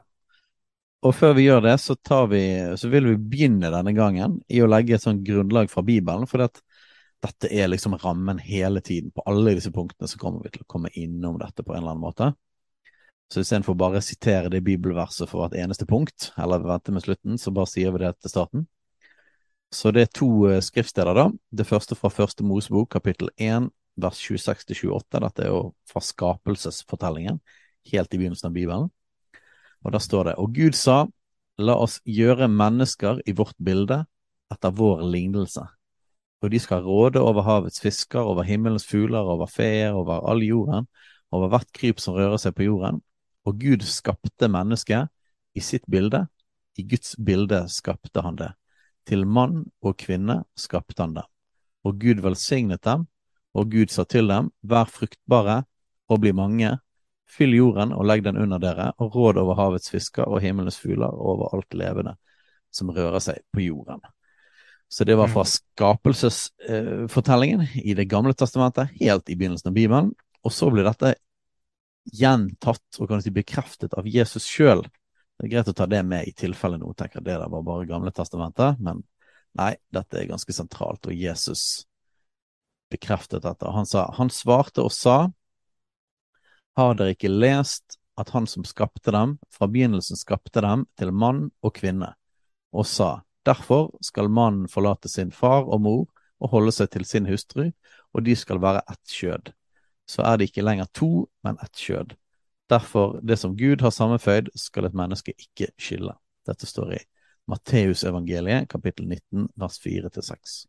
Og 1.06 1.14
før 1.16 1.36
vi 1.38 1.46
gjør 1.46 1.68
det, 1.68 1.76
så, 1.84 1.96
vi, 2.32 2.44
så, 2.80 2.90
vil 2.90 3.12
vi 3.12 3.20
begynne 3.20 3.70
denne 3.76 3.94
gangen 3.94 4.40
i 4.48 4.64
å 4.64 4.72
legge 4.72 4.96
et 4.98 5.06
sånt 5.06 5.22
grunnlag 5.28 5.70
fra 5.72 5.84
Bibelen. 5.86 6.26
For 6.28 6.42
det 6.42 6.50
dette 7.24 7.50
er 7.52 7.68
liksom 7.68 7.98
rammen 8.00 8.40
hele 8.40 8.82
tiden. 8.82 9.12
På 9.12 9.24
alle 9.28 9.56
disse 9.58 9.72
punktene 9.76 10.08
så 10.08 10.20
kommer 10.20 10.44
vi 10.46 10.54
til 10.54 10.64
å 10.64 10.70
komme 10.72 10.92
innom 10.96 11.40
dette 11.42 11.66
på 11.66 11.74
en 11.74 11.82
eller 11.82 11.96
annen 11.96 12.06
måte. 12.06 12.32
Så 13.30 13.44
istedenfor 13.44 13.76
bare 13.78 14.00
å 14.00 14.06
sitere 14.06 14.50
det 14.50 14.64
bibelverset 14.66 15.30
for 15.30 15.44
hvert 15.44 15.58
eneste 15.60 15.86
punkt, 15.90 16.32
eller 16.40 16.64
vente 16.66 16.94
med 16.96 17.04
slutten, 17.06 17.38
så 17.38 17.54
bare 17.54 17.70
sier 17.70 17.94
vi 17.94 18.02
det 18.02 18.16
til 18.18 18.32
starten. 18.32 18.64
Så 19.70 19.92
det 19.94 20.02
er 20.02 20.16
to 20.18 20.30
uh, 20.50 20.58
skriftsteder, 20.66 21.14
da. 21.14 21.28
Det 21.54 21.68
første 21.70 21.98
fra 22.00 22.10
første 22.10 22.46
Mosebok, 22.48 22.90
kapittel 22.96 23.30
1, 23.38 23.70
vers 24.02 24.22
26-28. 24.24 25.22
Dette 25.22 25.46
er 25.46 25.52
jo 25.52 25.62
fra 25.92 26.02
skapelsesfortellingen, 26.02 27.38
helt 27.92 28.16
i 28.16 28.22
begynnelsen 28.22 28.50
av 28.50 28.56
Bibelen. 28.58 28.90
Og 29.86 29.94
der 29.94 30.02
står 30.02 30.32
det 30.32 30.40
Og 30.42 30.56
Gud 30.56 30.74
sa, 30.74 31.04
la 31.60 31.76
oss 31.78 32.00
gjøre 32.08 32.50
mennesker 32.50 33.22
i 33.28 33.36
vårt 33.38 33.58
bilde 33.62 34.02
etter 34.50 34.74
vår 34.74 35.06
lignelse. 35.06 35.68
Og 36.42 36.52
de 36.54 36.60
skal 36.60 36.86
råde 36.86 37.22
over 37.22 37.44
havets 37.44 37.82
fisker, 37.84 38.22
over 38.22 38.48
himmelens 38.48 38.88
fugler, 38.88 39.28
over 39.28 39.50
feer, 39.52 39.92
over 39.92 40.24
all 40.30 40.44
jorden, 40.44 40.88
over 41.32 41.52
hvert 41.52 41.72
kryp 41.76 42.00
som 42.00 42.16
rører 42.16 42.40
seg 42.40 42.56
på 42.56 42.70
jorden. 42.70 43.02
Og 43.46 43.60
Gud 43.60 43.84
skapte 43.88 44.50
mennesket 44.52 45.12
i 45.56 45.64
sitt 45.64 45.86
bilde. 45.92 46.26
I 46.80 46.86
Guds 46.88 47.16
bilde 47.20 47.66
skapte 47.72 48.24
han 48.24 48.40
det. 48.40 48.54
Til 49.10 49.26
mann 49.28 49.66
og 49.82 49.98
kvinne 50.00 50.44
skapte 50.58 51.02
han 51.04 51.18
det. 51.18 51.26
Og 51.84 52.00
Gud 52.00 52.22
velsignet 52.24 52.84
dem, 52.86 53.08
og 53.56 53.72
Gud 53.72 53.92
sa 53.92 54.06
til 54.06 54.30
dem, 54.30 54.52
vær 54.62 54.88
fruktbare 54.92 55.64
og 56.10 56.22
bli 56.24 56.32
mange, 56.36 56.78
Fyll 57.30 57.54
jorden 57.54 57.94
og 57.94 58.08
legg 58.10 58.24
den 58.26 58.40
under 58.42 58.62
dere, 58.62 58.88
og 58.98 59.14
råd 59.16 59.38
over 59.38 59.58
havets 59.60 59.92
fisker 59.94 60.26
og 60.26 60.42
himmelens 60.42 60.80
fugler 60.82 61.12
og 61.12 61.36
over 61.36 61.52
alt 61.58 61.76
levende 61.78 62.16
som 62.74 62.90
rører 62.94 63.22
seg 63.22 63.44
på 63.54 63.68
jorden. 63.68 64.02
Så 64.90 65.06
det 65.06 65.14
var 65.16 65.28
fra 65.30 65.42
mm. 65.46 65.52
skapelsesfortellingen 65.54 67.62
eh, 67.62 67.78
i 67.78 67.94
Det 67.94 68.06
gamle 68.10 68.34
testamentet, 68.34 68.90
helt 69.00 69.30
i 69.30 69.36
begynnelsen 69.38 69.70
av 69.70 69.76
Bibelen. 69.78 70.10
Og 70.42 70.54
så 70.54 70.70
ble 70.74 70.84
dette 70.88 71.14
gjentatt 72.10 72.98
og 72.98 73.10
kan 73.12 73.22
si 73.22 73.30
bekreftet 73.34 73.94
av 73.94 74.08
Jesus 74.10 74.48
sjøl. 74.50 74.82
Det 75.38 75.46
er 75.46 75.54
greit 75.54 75.70
å 75.70 75.78
ta 75.78 75.86
det 75.88 76.02
med 76.08 76.28
i 76.28 76.34
tilfelle 76.34 76.78
noen 76.82 76.96
tenker 76.98 77.22
at 77.22 77.28
det 77.28 77.38
der 77.38 77.52
var 77.52 77.68
bare 77.68 77.86
Gamle 77.88 78.12
testamentet, 78.16 78.80
men 78.82 79.04
nei, 79.60 79.76
dette 79.94 80.20
er 80.20 80.30
ganske 80.30 80.54
sentralt, 80.56 81.06
og 81.06 81.14
Jesus 81.14 81.86
bekreftet 82.90 83.46
dette. 83.46 83.70
Han, 83.70 83.86
sa, 83.86 84.14
han 84.18 84.30
svarte 84.34 84.82
og 84.82 84.92
sa 84.94 85.30
har 86.80 86.96
dere 86.98 87.14
ikke 87.14 87.32
lest 87.32 88.00
at 88.20 88.32
han 88.34 88.48
som 88.48 88.66
skapte 88.68 89.12
dem, 89.16 89.38
fra 89.54 89.68
begynnelsen 89.70 90.18
skapte 90.20 90.64
dem 90.64 90.86
til 91.00 91.12
mann 91.16 91.50
og 91.64 91.76
kvinne, 91.78 92.14
og 92.76 92.88
sa, 92.88 93.22
derfor 93.50 93.90
skal 94.06 94.32
mannen 94.32 94.70
forlate 94.72 95.10
sin 95.12 95.34
far 95.36 95.66
og 95.66 95.84
mor 95.86 96.06
og 96.40 96.54
holde 96.54 96.74
seg 96.76 96.92
til 96.94 97.06
sin 97.08 97.28
hustru, 97.28 97.70
og 98.16 98.26
de 98.26 98.36
skal 98.38 98.62
være 98.62 98.86
ett 98.90 99.14
kjød. 99.20 99.52
Så 100.10 100.24
er 100.26 100.40
det 100.40 100.50
ikke 100.50 100.66
lenger 100.66 100.90
to, 100.96 101.28
men 101.46 101.60
ett 101.64 101.78
kjød. 101.78 102.16
Derfor, 102.70 103.20
det 103.26 103.40
som 103.42 103.56
Gud 103.58 103.82
har 103.82 103.94
sammenføyd, 103.94 104.52
skal 104.58 104.88
et 104.88 104.98
menneske 104.98 105.34
ikke 105.36 105.72
skille. 105.82 106.14
Dette 106.48 106.70
står 106.70 106.94
i 106.98 107.00
Matteusevangeliet, 107.50 108.70
kapittel 108.70 109.08
19, 109.10 109.50
vers 109.58 109.80
4-6. 109.82 110.60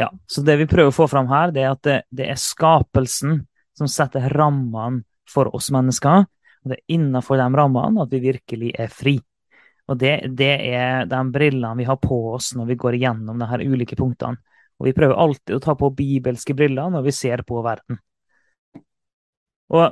Ja, 0.00 0.10
så 0.26 0.44
det 0.44 0.56
vi 0.60 0.68
prøver 0.68 0.92
å 0.92 0.96
få 0.96 1.06
fram 1.08 1.28
her, 1.28 1.52
det 1.52 1.64
er 1.64 1.72
at 1.72 1.84
det, 1.84 1.98
det 2.12 2.28
er 2.32 2.40
skapelsen 2.40 3.42
som 3.76 3.88
setter 3.88 4.28
rammene 4.32 5.04
for 5.28 5.52
oss 5.56 5.70
mennesker. 5.74 6.24
Og 6.64 6.72
det 6.72 6.78
er 6.78 6.96
innenfor 6.96 7.40
de 7.40 7.46
rammene 7.60 8.04
at 8.04 8.12
vi 8.12 8.22
virkelig 8.24 8.72
er 8.80 8.92
fri. 8.92 9.16
Og 9.86 9.98
det, 10.00 10.14
det, 10.38 10.52
er 10.74 11.06
de 11.06 11.20
brillene 11.32 11.78
vi 11.78 11.86
har 11.86 11.98
på 12.02 12.18
oss 12.34 12.52
når 12.58 12.72
vi 12.72 12.78
går 12.80 12.98
igjennom 12.98 13.38
de 13.38 13.48
her 13.50 13.62
ulike 13.62 13.98
punktene. 13.98 14.40
Og 14.76 14.88
vi 14.88 14.94
prøver 14.96 15.16
alltid 15.16 15.56
å 15.56 15.62
ta 15.62 15.76
på 15.78 15.92
bibelske 15.96 16.56
briller 16.56 16.90
når 16.92 17.06
vi 17.06 17.14
ser 17.14 17.42
på 17.46 17.62
verden. 17.64 18.00
Og 19.72 19.86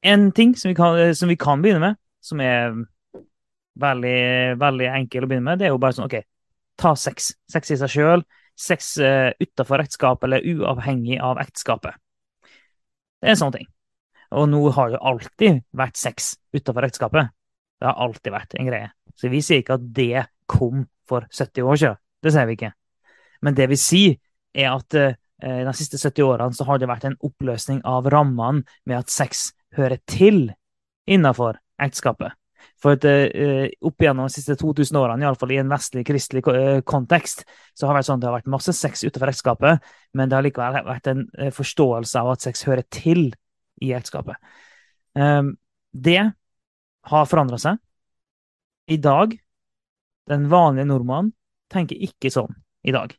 en 0.00 0.30
ting 0.32 0.54
som 0.56 0.70
vi 0.70 0.76
kan, 0.76 1.00
som 1.14 1.28
vi 1.28 1.36
kan 1.40 1.62
begynne 1.62 1.82
med, 1.82 1.98
som 2.20 2.40
er 2.44 2.76
veldig, 3.80 4.20
veldig 4.60 4.92
enkel 4.92 5.24
å 5.24 5.30
begynne 5.30 5.48
med, 5.50 5.60
det 5.60 5.68
er 5.68 5.74
jo 5.74 5.80
bare 5.82 5.96
sånn 5.96 6.06
OK, 6.08 6.20
ta 6.80 6.94
sex. 6.96 7.32
Sex 7.50 7.74
i 7.74 7.80
seg 7.80 7.92
sjøl. 7.92 8.24
Sex 8.60 8.94
uh, 9.00 9.32
utafor 9.40 9.80
ekteskapet 9.80 10.28
eller 10.28 10.44
uavhengig 10.44 11.20
av 11.24 11.40
ekteskapet. 11.40 11.96
Det 13.20 13.28
er 13.28 13.34
en 13.34 13.42
sånn 13.42 13.54
ting. 13.56 13.68
Og 14.36 14.46
nå 14.48 14.62
har 14.76 14.92
det 14.92 15.00
alltid 15.10 15.62
vært 15.76 15.98
sex 15.98 16.34
utenfor 16.54 16.86
ekteskapet. 16.86 17.32
Det 17.80 17.88
har 17.88 18.00
alltid 18.04 18.34
vært 18.34 18.56
en 18.58 18.68
greie. 18.68 18.90
Så 19.16 19.30
vi 19.32 19.40
sier 19.44 19.62
ikke 19.62 19.78
at 19.78 19.86
det 19.96 20.26
kom 20.50 20.84
for 21.08 21.26
70 21.32 21.64
år 21.66 21.80
siden. 21.80 22.00
Det 22.20 22.34
sier 22.34 22.48
vi 22.48 22.58
ikke. 22.58 22.72
Men 23.44 23.56
det 23.56 23.70
vi 23.70 23.78
sier, 23.80 24.18
er 24.50 24.72
at 24.74 24.96
eh, 24.98 25.14
de 25.40 25.72
siste 25.78 25.98
70 26.00 26.26
årene 26.26 26.56
så 26.56 26.66
har 26.68 26.80
det 26.80 26.88
vært 26.90 27.06
en 27.08 27.18
oppløsning 27.24 27.80
av 27.88 28.08
rammene 28.12 28.66
med 28.84 28.98
at 28.98 29.12
sex 29.14 29.52
hører 29.78 30.00
til 30.10 30.50
innenfor 31.10 31.60
ekteskapet. 31.80 32.34
For 32.80 32.96
at 32.96 33.04
uh, 33.04 33.66
opp 33.88 34.02
gjennom 34.04 34.28
de 34.28 34.34
siste 34.34 34.56
2000 34.60 34.96
årene, 35.00 35.24
iallfall 35.24 35.52
i 35.54 35.58
en 35.60 35.70
vestlig 35.72 36.04
kristelig 36.08 36.42
uh, 36.48 36.80
kontekst, 36.84 37.44
så 37.76 37.86
har 37.86 37.94
det 37.94 38.00
vært 38.00 38.08
sånn 38.08 38.20
at 38.20 38.24
det 38.24 38.28
har 38.28 38.36
vært 38.38 38.52
masse 38.52 38.74
sex 38.76 39.04
utenfor 39.04 39.32
ekteskapet, 39.32 39.88
men 40.16 40.30
det 40.30 40.36
har 40.36 40.46
likevel 40.46 40.78
vært 40.88 41.10
en 41.12 41.26
uh, 41.40 41.50
forståelse 41.56 42.20
av 42.20 42.32
at 42.34 42.44
sex 42.44 42.64
hører 42.68 42.86
til 42.92 43.30
i 43.80 43.92
ekteskapet. 43.96 44.36
Um, 45.16 45.54
det 45.92 46.30
har 47.08 47.28
forandra 47.28 47.58
seg. 47.60 47.80
I 48.90 48.98
dag, 49.00 49.36
den 50.28 50.48
vanlige 50.50 50.88
nordmannen 50.90 51.32
tenker 51.70 51.98
ikke 52.02 52.32
sånn 52.32 52.54
i 52.86 52.94
dag. 52.94 53.14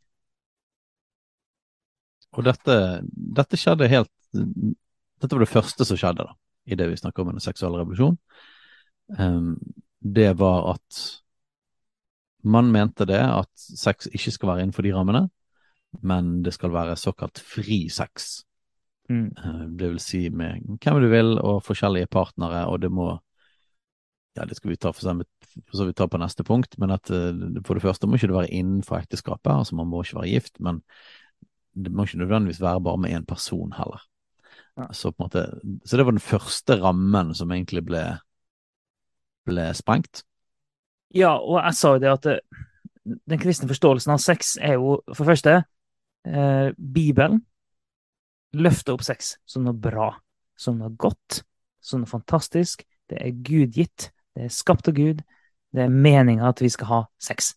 Og 2.32 2.46
dette, 2.46 2.76
dette 3.04 3.58
skjedde 3.60 3.90
helt 3.92 4.12
Dette 4.32 5.36
var 5.36 5.44
det 5.44 5.52
første 5.52 5.84
som 5.86 5.98
skjedde 6.00 6.24
da, 6.24 6.32
i 6.66 6.76
det 6.78 6.88
vi 6.88 6.98
snakker 6.98 7.22
om 7.22 7.34
en 7.34 7.42
seksuell 7.42 7.76
revolusjon. 7.78 8.16
Um, 9.18 9.58
det 10.00 10.32
var 10.40 10.72
at 10.72 11.02
man 12.42 12.72
mente 12.74 13.06
det, 13.06 13.20
at 13.20 13.50
sex 13.54 14.08
ikke 14.10 14.32
skal 14.34 14.50
være 14.50 14.64
innenfor 14.64 14.82
de 14.82 14.94
rammene, 14.96 15.20
men 16.02 16.40
det 16.42 16.56
skal 16.56 16.72
være 16.74 16.96
såkalt 16.98 17.38
fri 17.38 17.84
sex. 17.92 18.40
Mm. 19.12 19.28
Uh, 19.36 19.62
det 19.78 19.92
vil 19.92 20.02
si 20.02 20.24
med 20.32 20.64
hvem 20.82 20.98
du 21.04 21.08
vil 21.12 21.36
og 21.36 21.62
forskjellige 21.68 22.10
partnere, 22.10 22.64
og 22.66 22.82
det 22.82 22.90
må 22.90 23.12
Ja, 24.38 24.46
det 24.48 24.56
skal 24.56 24.72
vi 24.72 24.78
ta 24.80 24.92
for, 24.94 25.02
eksempel, 25.02 25.26
for 25.68 25.76
så 25.76 25.86
vidt 25.88 25.98
ta 26.00 26.06
på 26.08 26.20
neste 26.20 26.44
punkt, 26.48 26.78
men 26.80 26.94
at 26.94 27.10
uh, 27.12 27.34
for 27.66 27.76
det 27.76 27.84
første 27.84 28.08
må 28.08 28.16
ikke 28.16 28.30
det 28.30 28.38
være 28.38 28.54
innenfor 28.56 29.02
ekteskapet, 29.02 29.52
altså 29.52 29.76
man 29.76 29.90
må 29.90 30.00
ikke 30.02 30.22
være 30.22 30.32
gift, 30.32 30.56
men 30.64 30.80
det 31.76 31.92
må 31.92 32.06
ikke 32.06 32.22
nødvendigvis 32.22 32.62
være 32.62 32.80
bare 32.84 33.00
med 33.04 33.12
én 33.16 33.28
person 33.28 33.74
heller. 33.76 34.00
Ja. 34.80 34.88
Så, 34.96 35.12
måte, 35.20 35.44
så 35.84 35.96
det 35.96 36.06
var 36.08 36.16
den 36.16 36.24
første 36.24 36.78
rammen 36.80 37.34
som 37.36 37.52
egentlig 37.52 37.84
ble 37.84 38.06
ble 39.48 39.68
sprengt? 39.76 40.22
Ja, 41.12 41.34
og 41.36 41.60
jeg 41.60 41.76
sa 41.76 41.94
jo 41.94 42.02
det 42.02 42.12
at 42.12 42.28
eh, 42.30 42.60
den 43.04 43.40
kristne 43.42 43.68
forståelsen 43.70 44.14
av 44.14 44.22
sex 44.22 44.56
er 44.62 44.78
jo 44.78 45.00
for 45.10 45.24
det 45.24 45.32
første 45.32 45.56
eh, 45.58 46.68
Bibelen 46.76 47.42
løfter 48.56 48.96
opp 48.96 49.04
sex 49.04 49.36
som 49.48 49.66
noe 49.66 49.76
bra, 49.76 50.10
som 50.56 50.78
noe 50.80 50.92
godt, 50.96 51.42
som 51.82 52.02
noe 52.02 52.10
fantastisk. 52.10 52.84
Det 53.10 53.18
er 53.20 53.38
gudgitt. 53.44 54.10
Det 54.36 54.46
er 54.46 54.54
skapt 54.54 54.88
av 54.88 54.96
Gud. 54.96 55.22
Det 55.72 55.84
er 55.84 55.92
meninga 55.92 56.48
at 56.50 56.60
vi 56.62 56.70
skal 56.72 56.90
ha 56.90 57.00
sex. 57.20 57.54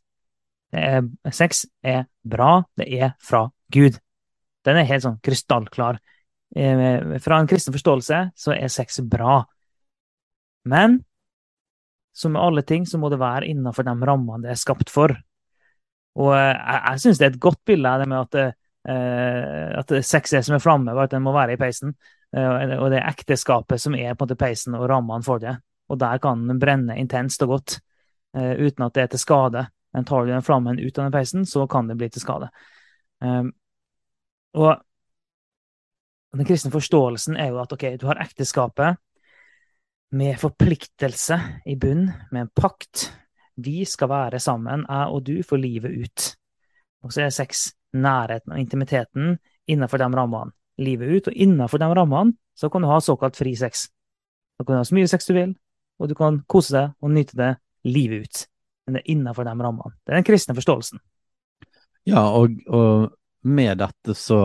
Er, 0.76 1.06
sex 1.32 1.66
er 1.84 2.06
bra. 2.24 2.66
Det 2.78 2.88
er 2.88 3.16
fra 3.24 3.46
Gud. 3.72 4.00
Den 4.66 4.80
er 4.80 4.90
helt 4.90 5.06
sånn 5.06 5.20
krystallklar. 5.24 6.00
Eh, 6.56 7.20
fra 7.24 7.40
en 7.40 7.50
kristen 7.50 7.76
forståelse 7.76 8.22
så 8.36 8.56
er 8.56 8.72
sex 8.72 9.02
bra. 9.04 9.42
Men 10.66 11.02
som 12.16 12.32
med 12.32 12.42
alle 12.42 12.64
ting 12.64 12.86
så 12.88 12.98
må 12.98 13.12
det 13.12 13.20
være 13.20 13.50
innenfor 13.52 13.84
de 13.84 13.96
rammene 14.08 14.46
det 14.46 14.54
er 14.54 14.60
skapt 14.60 14.92
for. 14.94 15.14
Og 16.16 16.32
eh, 16.32 16.54
jeg, 16.54 16.82
jeg 16.88 17.04
syns 17.04 17.20
det 17.20 17.28
er 17.28 17.34
et 17.34 17.44
godt 17.44 17.62
bilde 17.68 17.96
det 18.02 18.08
med 18.08 18.22
at, 18.24 18.58
uh, 18.88 19.80
at 19.82 19.96
sex 20.08 20.34
er 20.34 20.46
som 20.46 20.56
en 20.56 20.64
flamme, 20.64 20.94
bare 20.96 21.10
at 21.10 21.16
den 21.18 21.26
må 21.26 21.36
være 21.36 21.58
i 21.58 21.60
peisen. 21.60 21.96
Uh, 22.36 22.80
og 22.80 22.90
det 22.94 23.02
er 23.02 23.10
ekteskapet 23.12 23.82
som 23.82 23.98
er 23.98 24.14
på 24.14 24.24
en 24.24 24.30
måte 24.30 24.40
peisen 24.40 24.78
og 24.80 24.88
rammene 24.90 25.28
for 25.28 25.44
det. 25.44 25.58
Og 25.90 26.00
der 26.02 26.22
kan 26.24 26.48
den 26.50 26.60
brenne 26.62 26.98
intenst 27.00 27.44
og 27.46 27.56
godt 27.56 27.78
eh, 28.38 28.56
uten 28.58 28.88
at 28.88 28.96
det 28.96 29.04
er 29.04 29.14
til 29.14 29.22
skade. 29.22 29.68
Men 29.96 30.08
tar 30.08 30.26
du 30.26 30.32
den 30.34 30.44
flammen 30.44 30.80
ut 30.80 30.98
av 30.98 31.06
den 31.06 31.14
peisen, 31.14 31.46
så 31.48 31.68
kan 31.72 31.88
det 31.88 31.98
bli 32.00 32.10
til 32.12 32.24
skade. 32.24 32.50
Um, 33.24 33.54
og 34.60 34.76
den 36.36 36.48
kristne 36.48 36.72
forståelsen 36.74 37.38
er 37.40 37.54
jo 37.54 37.62
at 37.62 37.72
ok, 37.72 37.86
du 38.00 38.10
har 38.10 38.20
ekteskapet 38.20 39.00
med 40.16 40.36
forpliktelse 40.40 41.38
i 41.66 41.78
bunn, 41.80 42.10
med 42.32 42.46
en 42.46 42.52
pakt 42.56 43.08
vi 43.56 43.86
skal 43.88 44.12
være 44.12 44.40
sammen, 44.44 44.84
jeg 44.84 45.16
og 45.16 45.24
du, 45.28 45.40
for 45.48 45.60
livet 45.60 45.96
ut. 45.96 46.28
Og 47.08 47.14
så 47.14 47.24
er 47.24 47.32
sex 47.32 47.70
nærheten 47.96 48.52
og 48.52 48.60
intimiteten 48.60 49.38
innenfor 49.72 50.02
de 50.02 50.10
rammene. 50.12 50.52
Livet 50.78 51.08
ut, 51.16 51.28
og 51.32 51.40
innenfor 51.40 51.80
de 51.80 51.88
rammene 51.88 52.36
så 52.56 52.70
kan 52.70 52.84
du 52.84 52.90
ha 52.92 53.00
såkalt 53.00 53.38
fri 53.40 53.56
sex. 53.56 53.88
Du 54.60 54.66
kan 54.68 54.80
ha 54.80 54.84
så 54.84 54.96
mye 54.96 55.08
sex 55.08 55.28
du 55.28 55.34
vil, 55.36 55.56
og 56.00 56.10
du 56.12 56.16
kan 56.18 56.42
kose 56.52 56.76
deg 56.76 56.94
og 57.02 57.14
nyte 57.16 57.38
det 57.40 57.52
livet 57.88 58.26
ut. 58.26 58.44
Men 58.86 58.98
det 58.98 59.04
er 59.04 59.12
innenfor 59.16 59.48
de 59.48 59.54
rammene. 59.54 59.96
Det 60.04 60.14
er 60.14 60.20
den 60.20 60.28
kristne 60.28 60.56
forståelsen. 60.58 61.02
Ja, 62.06 62.28
og, 62.38 62.54
og 62.68 63.16
med 63.50 63.80
dette 63.82 64.14
så 64.18 64.40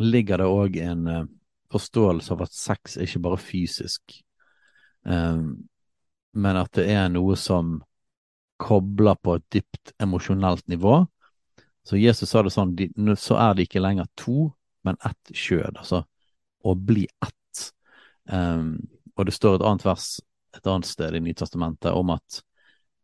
ligger 0.00 0.40
det 0.40 0.48
òg 0.48 0.78
en 0.80 1.06
uh, 1.08 1.26
forståelse 1.72 2.32
av 2.34 2.46
at 2.46 2.56
sex 2.56 2.96
er 2.96 3.08
ikke 3.08 3.22
bare 3.26 3.40
fysisk, 3.40 4.14
um, 5.04 5.58
men 6.32 6.60
at 6.60 6.72
det 6.78 6.86
er 6.94 7.10
noe 7.12 7.36
som 7.36 7.78
kobler 8.60 9.18
på 9.20 9.36
et 9.36 9.44
dypt 9.52 9.92
emosjonelt 10.00 10.66
nivå. 10.72 11.02
Så 11.84 11.98
Jesus 12.00 12.30
sa 12.30 12.42
det 12.44 12.52
sånn, 12.54 12.74
de, 12.76 12.88
så 13.18 13.36
er 13.40 13.56
det 13.56 13.66
ikke 13.66 13.82
lenger 13.82 14.08
to, 14.20 14.50
men 14.86 14.98
ett 15.04 15.32
kjød. 15.36 15.80
Altså 15.80 16.04
å 16.64 16.74
bli 16.76 17.06
ett. 17.24 17.62
Um, 18.30 18.76
og 19.16 19.26
det 19.28 19.34
står 19.34 19.58
et 19.58 19.66
annet 19.66 19.86
vers 19.88 20.08
et 20.56 20.66
annet 20.66 20.88
sted 20.88 21.16
i 21.16 21.22
Nytestamentet 21.24 21.92
om 21.96 22.14
at 22.14 22.40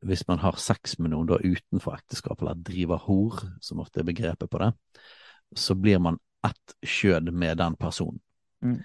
hvis 0.07 0.27
man 0.29 0.39
har 0.43 0.59
sex 0.61 0.99
med 1.01 1.13
noen 1.13 1.29
da 1.29 1.39
utenfor 1.41 1.97
ekteskap, 1.97 2.43
eller 2.43 2.59
driver 2.67 3.01
hor, 3.07 3.41
som 3.65 3.81
ofte 3.83 4.03
er 4.03 4.09
begrepet 4.09 4.51
på 4.51 4.61
det, 4.63 4.73
så 5.57 5.75
blir 5.79 5.99
man 6.03 6.19
ett 6.47 6.77
kjød 6.83 7.33
med 7.33 7.59
den 7.59 7.77
personen. 7.81 8.21
Mm. 8.63 8.81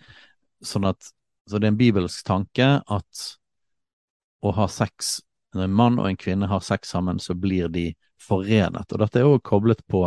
Sånn 0.65 0.87
at, 0.89 1.11
så 1.49 1.59
det 1.59 1.67
er 1.67 1.73
en 1.73 1.81
bibelsk 1.81 2.23
tanke 2.25 2.69
at 2.81 3.25
å 4.41 4.53
ha 4.57 4.67
sex 4.71 5.19
når 5.53 5.67
en 5.67 5.75
mann 5.75 5.99
og 5.99 6.07
en 6.07 6.19
kvinne 6.19 6.47
har 6.47 6.63
sex 6.63 6.93
sammen, 6.93 7.19
så 7.19 7.35
blir 7.35 7.67
de 7.71 7.91
forenet. 8.21 8.87
Og 8.93 9.01
dette 9.01 9.19
er 9.19 9.27
også 9.27 9.43
koblet 9.51 9.83
på 9.91 10.05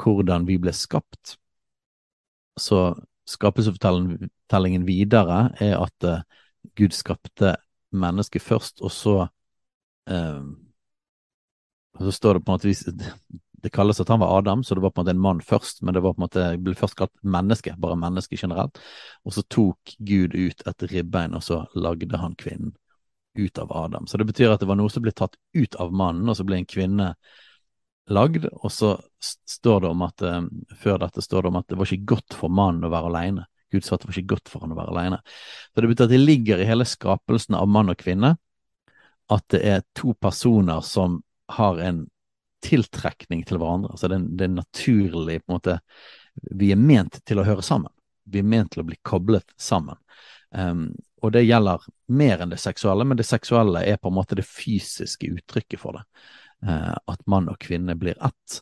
hvordan 0.00 0.44
vi 0.48 0.58
ble 0.60 0.72
skapt. 0.76 1.36
Så 2.60 2.92
skapelsesfortellingen 3.28 4.84
videre 4.86 5.48
er 5.64 5.78
at 5.80 6.06
uh, 6.06 6.20
Gud 6.74 6.94
skapte 6.96 7.56
mennesket 7.94 8.42
først, 8.42 8.82
og 8.82 8.92
så 8.92 9.16
uh, 10.10 10.44
Så 11.98 12.12
står 12.12 12.34
det 12.34 12.44
på 12.44 12.52
en 12.52 12.58
måte 12.58 13.10
Det 13.62 13.70
kalles 13.72 14.00
at 14.00 14.08
han 14.08 14.20
var 14.20 14.38
Adam, 14.38 14.64
så 14.64 14.74
det 14.74 14.82
var 14.82 14.90
på 14.90 15.00
en 15.00 15.04
måte 15.04 15.14
en 15.14 15.20
mann 15.20 15.40
først, 15.40 15.82
men 15.82 15.94
det 15.94 16.02
var 16.02 16.14
på 16.14 16.20
en 16.20 16.26
måte, 16.26 16.46
ble 16.60 16.74
først 16.74 16.96
kalt 16.98 17.12
menneske, 17.22 17.76
bare 17.78 17.96
menneske 17.96 18.36
generelt. 18.36 18.80
Og 19.24 19.32
så 19.32 19.42
tok 19.48 19.94
Gud 19.98 20.34
ut 20.34 20.66
et 20.66 20.82
ribbein, 20.90 21.34
og 21.34 21.42
så 21.42 21.64
lagde 21.74 22.18
han 22.18 22.34
kvinnen 22.34 22.74
ut 23.38 23.58
av 23.58 23.72
Adam. 23.72 24.06
Så 24.06 24.18
det 24.18 24.24
betyr 24.24 24.52
at 24.52 24.60
det 24.60 24.68
var 24.68 24.76
noe 24.76 24.90
som 24.92 25.02
ble 25.02 25.14
tatt 25.16 25.36
ut 25.56 25.74
av 25.80 25.94
mannen, 25.96 26.28
og 26.28 26.36
så 26.36 26.44
ble 26.44 26.60
en 26.60 26.68
kvinne 26.68 27.14
lagd. 28.12 28.46
Og 28.52 28.72
så 28.72 28.94
står 29.48 29.80
det 29.80 29.90
om 29.90 30.04
at 30.06 30.22
um, 30.22 30.48
før 30.80 31.00
dette 31.02 31.24
står 31.24 31.42
det 31.42 31.52
om 31.52 31.58
at 31.60 31.68
det 31.68 31.80
var 31.80 31.90
ikke 31.90 32.14
godt 32.16 32.36
for 32.38 32.52
mannen 32.52 32.86
å 32.86 32.92
være 32.92 33.10
alene. 33.10 33.46
Gud 33.74 33.84
sa 33.84 33.96
at 33.96 34.04
det 34.04 34.10
var 34.10 34.18
ikke 34.20 34.34
godt 34.34 34.50
for 34.52 34.64
han 34.64 34.74
å 34.74 34.78
være 34.78 34.94
alene. 34.94 35.20
Så 35.74 35.82
det 35.82 35.90
betyr 35.90 36.08
at 36.08 36.14
det 36.14 36.22
ligger 36.22 36.62
i 36.62 36.68
hele 36.68 36.86
skapelsen 36.88 37.58
av 37.58 37.70
mann 37.70 37.92
og 37.92 38.00
kvinne 38.00 38.36
at 39.32 39.46
det 39.52 39.62
er 39.64 39.86
to 39.96 40.12
personer 40.20 40.84
som 40.84 41.22
har 41.54 41.80
en 41.80 42.04
tiltrekning 42.64 43.44
til 43.44 43.60
hverandre. 43.60 43.92
Altså 43.92 44.08
det 44.08 44.20
det 44.38 44.46
er 44.46 44.54
naturlig 44.56 45.40
på 45.42 45.52
en 45.52 45.58
måte 45.58 45.78
Vi 46.34 46.72
er 46.74 46.80
ment 46.80 47.20
til 47.24 47.38
å 47.38 47.44
høre 47.46 47.62
sammen. 47.62 47.92
Vi 48.26 48.40
er 48.40 48.48
ment 48.48 48.72
til 48.74 48.82
å 48.82 48.88
bli 48.88 48.96
koblet 49.06 49.52
sammen. 49.60 49.94
Um, 50.50 50.88
og 51.22 51.32
det 51.34 51.44
gjelder 51.44 51.84
mer 52.10 52.42
enn 52.42 52.50
det 52.50 52.58
seksuelle, 52.58 53.04
men 53.06 53.18
det 53.18 53.26
seksuelle 53.28 53.84
er 53.86 54.00
på 54.02 54.10
en 54.10 54.16
måte 54.16 54.34
det 54.34 54.46
fysiske 54.48 55.30
uttrykket 55.30 55.80
for 55.80 55.98
det. 55.98 56.02
Uh, 56.66 56.90
at 56.90 57.22
mann 57.30 57.46
og 57.52 57.60
kvinne 57.62 57.94
blir 57.94 58.18
ett. 58.18 58.58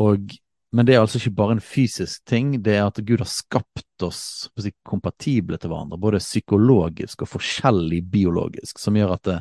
Og, 0.00 0.28
men 0.72 0.86
det 0.86 0.94
er 0.94 1.02
altså 1.02 1.18
ikke 1.18 1.34
bare 1.34 1.56
en 1.56 1.64
fysisk 1.64 2.22
ting, 2.30 2.52
det 2.62 2.76
er 2.78 2.84
at 2.86 3.00
Gud 3.02 3.18
har 3.18 3.28
skapt 3.30 4.04
oss 4.06 4.22
si, 4.62 4.70
kompatible 4.86 5.58
til 5.58 5.72
hverandre, 5.72 5.98
både 5.98 6.22
psykologisk 6.22 7.24
og 7.24 7.32
forskjellig 7.32 8.04
biologisk, 8.12 8.78
som 8.78 8.98
gjør 8.98 9.16
at 9.16 9.24
det, 9.26 9.38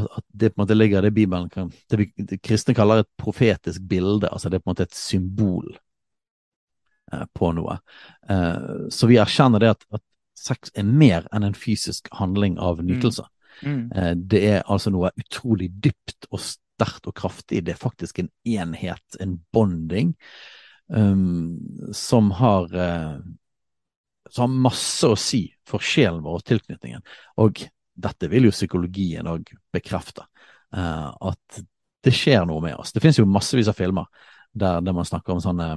at 0.00 0.24
det 0.32 0.52
på 0.52 0.60
en 0.60 0.62
måte 0.62 0.78
ligger 0.78 1.04
det 1.04 1.12
Bibelen 1.12 1.50
kan, 1.52 1.68
det 1.90 2.00
vi 2.00 2.08
det 2.16 2.40
kristne 2.40 2.74
kaller 2.78 3.02
et 3.02 3.10
profetisk 3.20 3.84
bilde, 3.90 4.30
altså 4.30 4.48
det 4.48 4.60
er 4.60 4.64
på 4.64 4.70
en 4.70 4.72
måte 4.72 4.88
et 4.88 4.96
symbol 4.96 5.74
eh, 7.12 7.26
på 7.36 7.52
noe. 7.58 7.76
Eh, 8.30 8.88
så 8.88 9.10
vi 9.10 9.20
erkjenner 9.20 9.60
det 9.60 9.74
at, 9.74 9.84
at 9.92 10.04
sex 10.40 10.72
er 10.72 10.88
mer 10.88 11.28
enn 11.36 11.44
en 11.50 11.58
fysisk 11.58 12.08
handling 12.16 12.56
av 12.56 12.80
nytelse. 12.80 13.26
Mm. 13.60 13.90
Mm. 13.92 14.24
Det 14.30 14.40
er 14.54 14.62
altså 14.72 14.88
noe 14.94 15.10
utrolig 15.20 15.68
dypt 15.84 16.30
og 16.30 16.40
sterkt 16.40 16.69
og 17.08 17.16
kraftig. 17.18 17.64
Det 17.66 17.74
er 17.74 17.80
faktisk 17.80 18.22
en 18.22 18.30
enhet, 18.48 19.18
en 19.20 19.36
bonding, 19.52 20.14
um, 20.88 21.58
som 21.96 22.30
har 22.38 22.70
uh, 22.74 23.20
som 24.30 24.46
har 24.46 24.62
masse 24.70 25.08
å 25.08 25.18
si 25.18 25.46
for 25.66 25.82
sjelen 25.82 26.22
vår 26.22 26.40
og 26.40 26.46
tilknytningen. 26.46 27.02
Og 27.42 27.62
dette 28.00 28.28
vil 28.30 28.46
jo 28.48 28.54
psykologien 28.54 29.28
òg 29.28 29.50
bekrefte, 29.74 30.26
uh, 30.76 31.10
at 31.10 31.62
det 32.04 32.14
skjer 32.16 32.46
noe 32.48 32.62
med 32.64 32.78
oss. 32.80 32.94
Det 32.94 33.02
finnes 33.02 33.18
jo 33.20 33.28
massevis 33.28 33.68
av 33.68 33.76
filmer 33.78 34.06
der, 34.52 34.80
der 34.80 34.96
man 34.96 35.08
snakker 35.08 35.34
om 35.34 35.42
sånne 35.42 35.74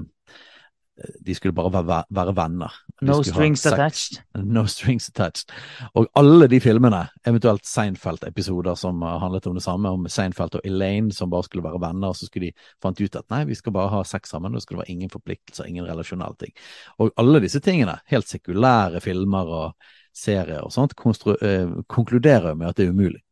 de 1.26 1.34
skulle 1.36 1.56
bare 1.58 1.72
være, 1.74 2.04
være 2.14 2.36
venner. 2.38 2.74
no 3.02 3.24
strings 3.24 3.66
attached. 3.66 4.22
No 4.44 4.66
strings 4.66 5.10
attached. 5.10 5.50
Og 5.94 6.08
alle 6.16 6.48
de 6.48 6.60
filmene, 6.62 7.08
eventuelt 7.28 7.66
Seinfeld-episoder 7.66 8.76
som 8.76 9.02
handlet 9.02 9.48
om 9.48 9.58
det 9.58 9.64
samme, 9.64 9.90
om 9.90 10.06
Seinfeld 10.08 10.56
og 10.56 10.62
Elaine 10.64 11.12
som 11.12 11.32
bare 11.34 11.44
skulle 11.44 11.64
være 11.64 11.82
venner, 11.82 12.14
og 12.14 12.16
så 12.16 12.30
skulle 12.30 12.52
de 12.52 12.68
fant 12.84 13.02
ut 13.02 13.16
at 13.16 13.26
nei, 13.34 13.44
vi 13.50 13.58
skal 13.58 13.74
bare 13.74 13.90
ha 13.90 14.04
sex 14.08 14.30
sammen, 14.30 14.54
det 14.54 14.64
skulle 14.64 14.84
være 14.84 14.94
ingen 14.94 15.10
forpliktelser, 15.10 15.66
ingen 15.66 15.90
relasjonelle 15.90 16.38
ting. 16.40 16.54
Og 17.00 17.12
alle 17.18 17.42
disse 17.44 17.60
tingene, 17.60 17.98
helt 18.14 18.30
sekulære 18.30 19.02
filmer 19.02 19.50
og 19.50 19.92
serier 20.14 20.62
og 20.62 20.72
sånt, 20.72 20.94
øh, 21.42 21.84
konkluderer 21.90 22.54
med 22.54 22.68
at 22.68 22.78
det 22.78 22.86
er 22.86 22.94
umulig. 22.94 23.24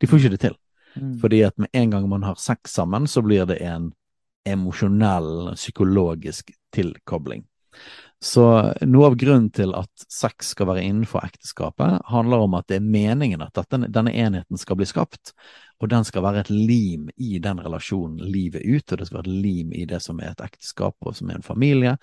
De 0.00 0.06
får 0.06 0.16
ikke 0.16 0.36
det 0.36 0.40
til. 0.40 0.58
Mm. 0.96 1.18
Fordi 1.20 1.40
at 1.40 1.58
med 1.58 1.68
en 1.72 1.90
gang 1.90 2.08
man 2.08 2.22
har 2.22 2.34
sex 2.38 2.70
sammen, 2.70 3.06
så 3.06 3.22
blir 3.22 3.44
det 3.44 3.58
en 3.62 3.92
emosjonell, 4.52 5.54
psykologisk 5.54 6.52
tilkobling. 6.74 7.44
Så 8.20 8.42
noe 8.82 9.06
av 9.06 9.14
grunnen 9.14 9.46
til 9.54 9.70
at 9.78 10.06
sex 10.10 10.50
skal 10.56 10.72
være 10.72 10.82
innenfor 10.82 11.22
ekteskapet, 11.22 12.00
handler 12.10 12.42
om 12.48 12.56
at 12.58 12.66
det 12.70 12.80
er 12.80 12.88
meningen 12.88 13.44
at 13.44 13.54
dette, 13.54 13.78
denne 13.94 14.10
enheten 14.10 14.58
skal 14.58 14.80
bli 14.80 14.88
skapt, 14.90 15.30
og 15.78 15.92
den 15.92 16.06
skal 16.06 16.24
være 16.26 16.42
et 16.42 16.50
lim 16.50 17.06
i 17.14 17.38
den 17.42 17.60
relasjonen 17.62 18.18
livet 18.26 18.66
ut, 18.66 18.90
og 18.90 18.98
det 18.98 19.06
skal 19.06 19.20
være 19.20 19.30
et 19.30 19.44
lim 19.46 19.70
i 19.70 19.84
det 19.86 20.00
som 20.02 20.18
er 20.18 20.32
et 20.32 20.42
ekteskap 20.48 20.96
og 21.06 21.14
som 21.14 21.30
er 21.30 21.38
en 21.38 21.46
familie, 21.46 21.94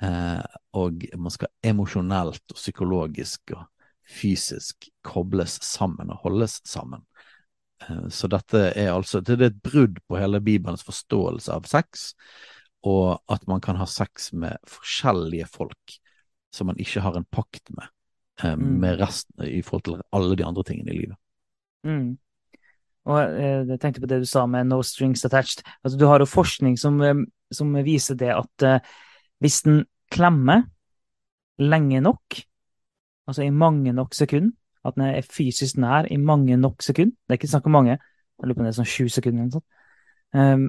eh, 0.00 0.60
og 0.78 1.02
man 1.18 1.34
skal 1.34 1.50
emosjonelt 1.66 2.54
og 2.54 2.62
psykologisk 2.62 3.56
og 3.58 3.66
fysisk 4.08 4.86
kobles 5.04 5.58
sammen 5.66 6.14
og 6.14 6.22
holdes 6.22 6.60
sammen. 6.68 7.02
Eh, 7.82 8.08
så 8.08 8.28
dette 8.30 8.68
er 8.72 8.92
altså 8.92 9.20
det 9.24 9.38
er 9.38 9.48
et 9.50 9.62
brudd 9.62 9.98
på 10.08 10.18
hele 10.18 10.40
Bibelens 10.44 10.84
forståelse 10.86 11.54
av 11.54 11.68
sex, 11.70 12.12
og 12.86 13.18
at 13.30 13.44
man 13.50 13.62
kan 13.64 13.78
ha 13.80 13.86
sex 13.90 14.32
med 14.32 14.58
forskjellige 14.68 15.48
folk 15.50 15.98
som 16.54 16.70
man 16.70 16.78
ikke 16.80 17.02
har 17.04 17.18
en 17.18 17.26
pakt 17.30 17.70
med, 17.76 17.90
eh, 18.42 18.54
mm. 18.54 18.70
med 18.82 19.02
resten 19.02 19.44
i 19.46 19.60
forhold 19.62 19.88
til 19.88 20.00
alle 20.12 20.38
de 20.38 20.46
andre 20.46 20.64
tingene 20.64 20.94
i 20.94 21.02
livet. 21.02 21.18
Mm. 21.86 22.16
Og 23.08 23.20
eh, 23.20 23.62
jeg 23.68 23.80
tenkte 23.80 24.02
på 24.04 24.10
det 24.10 24.22
du 24.22 24.28
sa 24.28 24.46
med 24.46 24.66
'no 24.66 24.82
strings 24.82 25.24
attached'. 25.24 25.62
Altså, 25.84 25.98
du 25.98 26.06
har 26.06 26.18
jo 26.18 26.28
forskning 26.28 26.78
som, 26.78 27.00
som 27.52 27.74
viser 27.84 28.14
det 28.14 28.34
at 28.34 28.82
hvis 29.40 29.62
den 29.62 29.84
klemmer 30.10 30.66
lenge 31.58 32.00
nok, 32.00 32.40
altså 33.28 33.42
i 33.42 33.50
mange 33.50 33.92
nok 33.92 34.14
sekunder, 34.14 34.52
at 34.88 34.98
den 34.98 35.06
er 35.08 35.26
fysisk 35.26 35.78
nær 35.80 36.08
i 36.10 36.18
mange 36.20 36.56
nok 36.60 36.84
sekunder, 36.84 37.14
det 37.26 37.34
er 37.34 37.40
ikke 37.40 37.50
snakk 37.54 37.66
om 37.68 37.76
mange, 37.78 37.96
jeg 37.98 38.46
lurer 38.46 38.58
på 38.58 38.62
om 38.62 38.68
det 38.68 38.72
er 38.72 38.78
sånn 38.78 38.92
sju 38.92 39.08
sekunder 39.12 39.42
eller 39.42 39.50
noe 39.50 39.58
sånt, 39.58 39.66
um, 40.34 40.68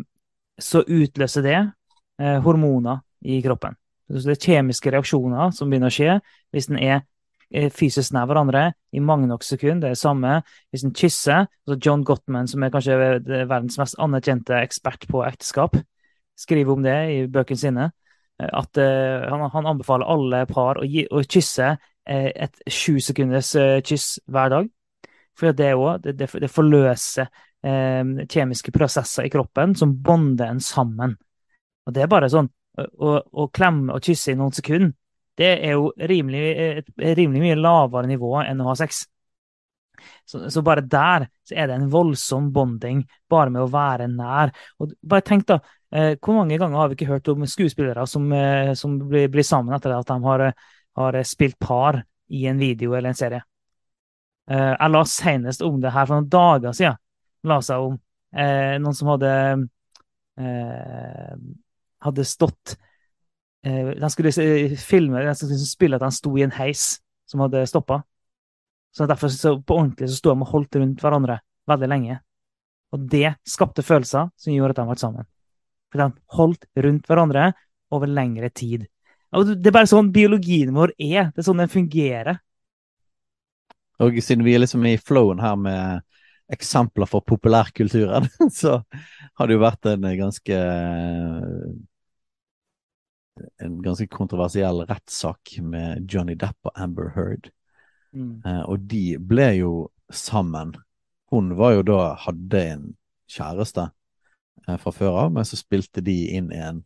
så 0.60 0.82
utløser 0.84 1.46
det 1.46 1.60
uh, 1.60 2.40
hormoner 2.44 3.04
i 3.24 3.40
kroppen. 3.46 3.78
Så 4.10 4.26
det 4.26 4.38
er 4.38 4.46
kjemiske 4.56 4.92
reaksjoner 4.94 5.54
som 5.56 5.70
begynner 5.70 5.92
å 5.92 5.94
skje 5.94 6.18
hvis 6.54 6.70
den 6.72 6.80
er 6.82 7.06
fysisk 7.74 8.14
nær 8.14 8.28
hverandre 8.30 8.72
i 8.94 9.02
mange 9.02 9.28
nok 9.30 9.46
sekunder. 9.46 9.82
Det 9.82 9.90
er 9.90 9.98
det 9.98 10.02
samme 10.02 10.34
hvis 10.70 10.86
en 10.86 10.94
kysser. 10.94 11.48
Altså 11.66 11.78
John 11.82 12.04
Gottman, 12.06 12.50
som 12.50 12.64
er 12.64 12.74
kanskje 12.74 12.98
verdens 13.26 13.78
mest 13.82 13.98
anerkjente 14.02 14.58
ekspert 14.60 15.08
på 15.10 15.24
ekteskap, 15.26 15.78
skriver 16.40 16.74
om 16.74 16.86
det 16.86 16.98
i 17.14 17.24
bøkene 17.30 17.62
sine. 17.62 17.88
At 18.40 18.80
uh, 18.80 19.26
han, 19.30 19.46
han, 19.52 19.72
anbefaler 19.74 20.10
alle 20.10 20.44
par 20.50 20.80
å, 20.80 20.86
gi, 20.88 21.04
å 21.12 21.24
kysse 21.26 21.74
et 22.10 22.62
sju 22.66 22.98
sekunders 23.04 23.54
uh, 23.60 23.80
kyss 23.86 24.20
hver 24.26 24.54
dag. 24.56 24.70
For 25.38 25.56
det, 25.56 25.74
også, 25.76 26.12
det, 26.12 26.30
det, 26.42 26.52
forløser 26.52 27.30
kjemiske 27.60 28.72
prosesser 28.72 29.26
i 29.28 29.32
kroppen 29.32 29.74
som 29.76 29.94
bonder 30.04 30.48
en 30.48 30.62
sammen. 30.64 31.14
Og 31.88 31.96
det 31.96 32.06
er 32.06 32.12
bare 32.12 32.30
sånn 32.32 32.48
å, 32.80 33.14
å 33.20 33.48
klemme 33.52 33.96
og 33.96 34.04
kysse 34.04 34.34
i 34.34 34.38
noen 34.40 34.56
sekunder, 34.56 34.94
det 35.40 35.54
er 35.64 35.78
jo 35.78 35.94
rimelig, 35.96 36.44
et 36.82 37.16
rimelig 37.16 37.46
mye 37.46 37.60
lavere 37.60 38.10
nivå 38.10 38.34
enn 38.42 38.60
å 38.60 38.70
ha 38.72 38.76
sex. 38.80 39.06
Så, 40.28 40.42
så, 40.52 40.64
bare 40.64 40.84
der 40.84 41.28
så 41.48 41.56
er 41.56 41.68
det 41.68 41.76
en 41.76 41.90
voldsom 41.92 42.50
bonding, 42.56 43.06
bare 43.32 43.52
med 43.52 43.64
å 43.64 43.72
være 43.72 44.08
nær. 44.12 44.54
Og 44.80 44.94
bare 45.00 45.26
tenk 45.28 45.48
da, 45.48 45.60
eh, 45.92 46.16
Hvor 46.20 46.40
mange 46.40 46.58
ganger 46.60 46.78
har 46.78 46.90
vi 46.90 46.96
ikke 46.96 47.12
hørt 47.12 47.28
om 47.32 47.46
skuespillere 47.48 48.06
som, 48.08 48.32
eh, 48.32 48.74
som 48.80 48.98
blir, 49.00 49.28
blir, 49.32 49.44
sammen 49.44 49.76
etter 49.76 49.96
at 49.96 50.08
de 50.08 50.20
har, 50.24 50.54
har, 51.00 51.18
spilt 51.24 51.58
par 51.60 52.04
i 52.30 52.46
en 52.48 52.60
video 52.62 52.94
eller 52.94 53.14
en 53.14 53.18
serie? 53.18 53.42
Eh, 54.52 54.74
jeg 54.76 54.94
la 54.94 55.06
senest 55.08 55.64
om 55.66 55.80
det 55.82 55.94
her 55.96 56.06
for 56.06 56.20
noen 56.20 56.30
dager 56.30 56.76
siden. 56.76 57.00
La 57.48 57.62
seg 57.64 57.88
om 57.88 57.98
eh, 58.36 58.76
noen 58.82 58.98
som 58.98 59.12
hadde 59.14 59.34
eh, 60.40 61.36
hadde 62.00 62.26
stått 62.26 62.76
eh, 63.66 63.92
De 64.00 64.10
skulle 64.10 64.32
filme, 64.78 65.24
de 65.24 65.36
skulle 65.36 65.60
spille 65.64 66.00
at 66.00 66.06
han 66.06 66.16
sto 66.16 66.36
i 66.38 66.46
en 66.46 66.56
heis 66.60 67.00
som 67.30 67.44
hadde 67.44 67.66
stoppa. 67.70 68.02
Så 68.96 69.06
derfor 69.06 69.30
så 69.30 69.54
på 69.62 69.78
ordentlig 69.78 70.10
så 70.10 70.18
sto 70.18 70.34
de 70.34 70.42
og 70.42 70.54
holdt 70.54 70.80
rundt 70.80 71.04
hverandre 71.04 71.40
veldig 71.70 71.90
lenge. 71.92 72.20
Og 72.96 73.04
det 73.12 73.36
skapte 73.46 73.86
følelser 73.86 74.32
som 74.34 74.54
gjorde 74.54 74.74
at 74.74 74.82
de 74.82 74.88
ble 74.90 74.98
sammen. 74.98 75.28
For 75.94 76.02
de 76.02 76.24
holdt 76.38 76.66
rundt 76.86 77.10
hverandre 77.10 77.52
over 77.94 78.10
lengre 78.10 78.50
tid. 78.50 78.88
Det 79.30 79.70
er 79.70 79.76
bare 79.76 79.90
sånn 79.90 80.12
biologien 80.14 80.72
vår 80.74 80.96
er. 80.98 81.30
Det 81.34 81.44
er 81.44 81.48
sånn 81.48 81.62
den 81.62 81.72
fungerer. 81.72 82.40
Og 84.00 84.18
siden 84.24 84.46
vi 84.48 84.56
er 84.56 84.64
liksom 84.64 84.86
i 84.88 84.96
flowen 84.98 85.42
her 85.44 85.58
med 85.60 86.06
eksempler 86.50 87.06
for 87.06 87.22
populærkulturen, 87.28 88.26
så 88.62 88.80
har 89.38 89.48
det 89.48 89.58
jo 89.58 89.62
vært 89.62 89.90
en 89.92 90.08
ganske 90.18 90.60
en 93.64 93.78
ganske 93.84 94.08
kontroversiell 94.12 94.84
rettssak 94.90 95.60
med 95.64 96.10
Johnny 96.12 96.36
Depp 96.36 96.58
og 96.68 96.74
Amber 96.76 97.14
Heard. 97.16 97.52
Mm. 98.12 98.42
Eh, 98.46 98.64
og 98.66 98.88
de 98.90 99.04
ble 99.22 99.48
jo 99.60 99.74
sammen. 100.12 100.74
Hun 101.32 101.54
var 101.60 101.78
jo 101.78 101.86
da 101.88 102.00
hadde 102.26 102.64
en 102.74 102.86
kjæreste 103.30 103.90
eh, 104.68 104.78
fra 104.82 104.94
før 104.96 105.22
av, 105.26 105.34
men 105.36 105.48
så 105.48 105.60
spilte 105.60 106.04
de 106.06 106.18
inn 106.36 106.52
en 106.56 106.84